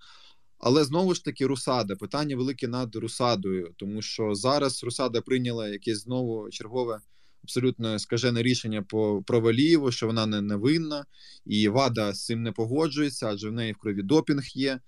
Але 0.59 0.85
знову 0.85 1.15
ж 1.15 1.25
таки, 1.25 1.47
Русада. 1.47 1.97
Питання 1.97 2.37
велике 2.37 2.69
над 2.69 2.97
Русадою, 2.97 3.75
тому 3.77 4.03
що 4.03 4.35
зараз 4.35 4.85
Русада 4.85 5.21
прийняла 5.21 5.69
якесь 5.69 6.03
знову 6.03 6.51
чергове 6.51 7.01
абсолютно 7.45 7.99
скажене 7.99 8.43
рішення 8.43 8.83
по 8.83 9.23
про 9.27 9.41
Валієву, 9.41 9.93
що 9.93 10.07
вона 10.07 10.27
не 10.27 10.41
невинна, 10.41 11.05
і 11.47 11.69
Вада 11.69 12.13
з 12.15 12.25
цим 12.25 12.43
не 12.43 12.53
погоджується, 12.53 13.29
адже 13.29 13.49
в 13.49 13.53
неї 13.53 13.73
в 13.73 13.77
крові 13.77 14.03
допінг 14.03 14.45
є. 14.55 14.81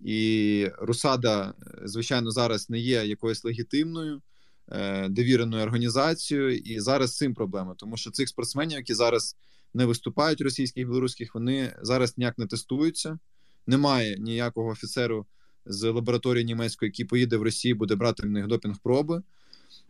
І 0.00 0.68
Русада, 0.78 1.54
звичайно, 1.84 2.30
зараз 2.30 2.70
не 2.70 2.78
є 2.78 3.04
якоюсь 3.06 3.44
легітимною 3.44 4.22
е, 4.68 5.08
довіреною 5.08 5.62
організацією, 5.62 6.56
і 6.56 6.80
зараз 6.80 7.10
з 7.10 7.16
цим 7.16 7.34
проблема, 7.34 7.74
тому 7.74 7.96
що 7.96 8.10
цих 8.10 8.28
спортсменів, 8.28 8.78
які 8.78 8.94
зараз 8.94 9.36
не 9.74 9.86
виступають 9.86 10.40
російських 10.40 10.82
і 10.82 10.84
білоруських, 10.84 11.34
вони 11.34 11.76
зараз 11.82 12.18
ніяк 12.18 12.38
не 12.38 12.46
тестуються. 12.46 13.18
Немає 13.66 14.16
ніякого 14.18 14.68
офіцеру 14.68 15.26
з 15.66 15.90
лабораторії 15.90 16.44
німецької, 16.44 16.88
який 16.88 17.04
поїде 17.06 17.36
в 17.36 17.42
Росію, 17.42 17.76
буде 17.76 17.94
брати 17.94 18.22
в 18.22 18.30
них 18.30 18.46
допінг 18.46 18.76
проби. 18.82 19.22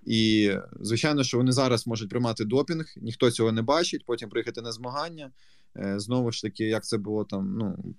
І 0.06 0.52
звичайно, 0.80 1.24
що 1.24 1.36
вони 1.36 1.52
зараз 1.52 1.86
можуть 1.86 2.10
приймати 2.10 2.44
допінг, 2.44 2.94
ніхто 2.96 3.30
цього 3.30 3.52
не 3.52 3.62
бачить. 3.62 4.04
Потім 4.06 4.28
приїхати 4.28 4.62
на 4.62 4.72
змагання. 4.72 5.30
Е, 5.76 6.00
знову 6.00 6.32
ж 6.32 6.42
таки, 6.42 6.64
як 6.64 6.84
це 6.84 6.98
було 6.98 7.24
там, 7.24 7.56
ну 7.58 7.94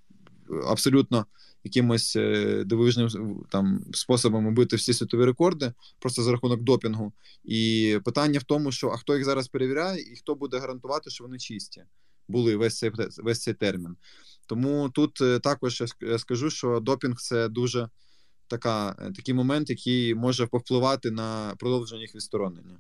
абсолютно 0.67 1.25
якимось 1.63 2.15
е, 2.15 2.63
дивовижним 2.65 3.09
там 3.49 3.85
способом 3.93 4.47
убити 4.47 4.75
всі 4.75 4.93
світові 4.93 5.25
рекорди, 5.25 5.73
просто 5.99 6.23
за 6.23 6.31
рахунок 6.31 6.61
допінгу. 6.61 7.13
І 7.43 7.97
питання 8.05 8.39
в 8.39 8.43
тому, 8.43 8.71
що 8.71 8.89
а 8.89 8.97
хто 8.97 9.15
їх 9.15 9.25
зараз 9.25 9.47
перевіряє, 9.47 10.01
і 10.13 10.15
хто 10.15 10.35
буде 10.35 10.59
гарантувати, 10.59 11.09
що 11.09 11.23
вони 11.23 11.37
чисті 11.37 11.83
були 12.27 12.55
весь 12.55 12.77
цей 12.77 12.91
весь 13.17 13.41
цей 13.41 13.53
термін. 13.53 13.95
Тому 14.45 14.89
тут 14.89 15.21
е, 15.21 15.39
також 15.39 15.83
я 16.01 16.19
скажу, 16.19 16.49
що 16.49 16.79
допінг 16.79 17.17
це 17.17 17.49
дуже 17.49 17.89
така, 18.47 18.95
е, 18.99 19.11
такий 19.11 19.33
момент, 19.33 19.69
який 19.69 20.15
може 20.15 20.47
повпливати 20.47 21.11
на 21.11 21.55
продовження 21.59 22.01
їх 22.01 22.15
відсторонення. 22.15 22.77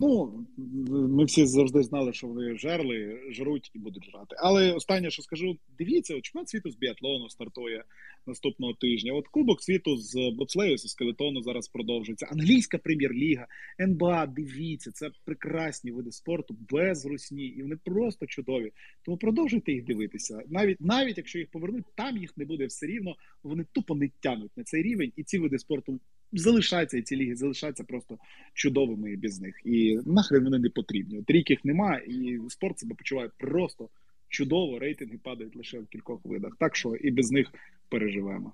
Ну, 0.00 0.44
ми 0.90 1.24
всі 1.24 1.46
завжди 1.46 1.82
знали, 1.82 2.12
що 2.12 2.26
вони 2.26 2.56
жерли, 2.56 3.20
жруть 3.30 3.70
і 3.74 3.78
будуть 3.78 4.04
жрати. 4.04 4.36
Але 4.38 4.72
останнє, 4.72 5.10
що 5.10 5.22
скажу, 5.22 5.56
дивіться, 5.78 6.20
чемпіонат 6.20 6.48
світу 6.48 6.70
з 6.70 6.76
біатлону 6.76 7.28
стартує 7.28 7.84
наступного 8.26 8.74
тижня. 8.74 9.12
От 9.12 9.28
Кубок 9.28 9.62
світу 9.62 9.96
з 9.96 10.30
бобслею, 10.30 10.78
з 10.78 10.88
скелетону 10.88 11.42
зараз 11.42 11.68
продовжується. 11.68 12.26
Англійська 12.30 12.78
прем'єр-ліга, 12.78 13.46
НБА, 13.80 14.26
дивіться, 14.26 14.90
це 14.90 15.10
прекрасні 15.24 15.90
види 15.92 16.12
спорту 16.12 16.56
без 16.70 17.06
русні, 17.06 17.46
і 17.46 17.62
вони 17.62 17.76
просто 17.84 18.26
чудові. 18.26 18.72
Тому 19.04 19.16
продовжуйте 19.16 19.72
їх 19.72 19.84
дивитися. 19.84 20.42
Навіть 20.48 20.80
навіть 20.80 21.16
якщо 21.16 21.38
їх 21.38 21.50
повернуть, 21.50 21.84
там 21.94 22.16
їх 22.16 22.36
не 22.36 22.44
буде 22.44 22.66
все 22.66 22.86
рівно. 22.86 23.16
Вони 23.42 23.66
тупо 23.72 23.94
не 23.94 24.10
тянуть 24.20 24.56
на 24.56 24.64
цей 24.64 24.82
рівень, 24.82 25.12
і 25.16 25.22
ці 25.22 25.38
види 25.38 25.58
спорту 25.58 26.00
залишаються, 26.32 26.98
і 26.98 27.02
ці 27.02 27.16
ліги 27.16 27.36
залишаються 27.36 27.84
просто 27.84 28.18
чудовими 28.54 29.16
без 29.16 29.40
них. 29.40 29.60
І 29.64 29.98
нахрен 30.06 30.44
вони 30.44 30.58
не 30.58 30.70
потрібні. 30.70 31.18
От 31.18 31.30
рік 31.30 31.50
їх 31.50 31.64
нема, 31.64 31.96
і 31.96 32.38
спорт 32.48 32.78
себе 32.78 32.94
почуває 32.94 33.30
просто 33.38 33.88
чудово. 34.28 34.78
Рейтинги 34.78 35.18
падають 35.22 35.56
лише 35.56 35.78
в 35.78 35.86
кількох 35.86 36.20
видах. 36.24 36.56
Так 36.58 36.76
що 36.76 36.94
і 36.94 37.10
без 37.10 37.30
них 37.30 37.52
переживемо. 37.88 38.52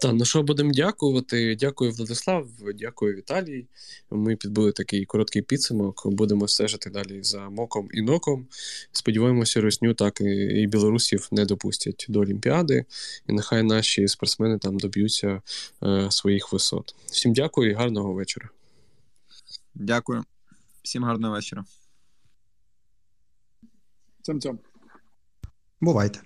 Так, 0.00 0.12
ну 0.14 0.24
що 0.24 0.42
будемо 0.42 0.72
дякувати. 0.72 1.56
Дякую, 1.56 1.92
Владислав, 1.92 2.48
дякую, 2.74 3.16
Віталій. 3.16 3.66
Ми 4.10 4.36
підбили 4.36 4.72
такий 4.72 5.04
короткий 5.04 5.42
підсумок. 5.42 6.06
Будемо 6.06 6.48
стежити 6.48 6.90
далі 6.90 7.22
за 7.22 7.48
моком 7.48 7.88
і 7.92 8.02
ноком. 8.02 8.46
Сподіваємося, 8.92 9.60
Росню 9.60 9.94
так 9.94 10.20
і 10.20 10.66
білорусів 10.66 11.28
не 11.32 11.44
допустять 11.44 12.06
до 12.08 12.20
Олімпіади, 12.20 12.84
і 13.28 13.32
нехай 13.32 13.62
наші 13.62 14.08
спортсмени 14.08 14.58
там 14.58 14.78
доб'ються 14.78 15.42
е, 15.82 16.10
своїх 16.10 16.52
висот. 16.52 16.94
Всім 17.06 17.32
дякую 17.32 17.70
і 17.70 17.74
гарного 17.74 18.12
вечора. 18.12 18.48
Дякую, 19.74 20.24
всім 20.82 21.04
гарного 21.04 21.34
вечора. 21.34 21.64
Цьом-цьом. 24.22 24.58
Бувайте. 25.80 26.20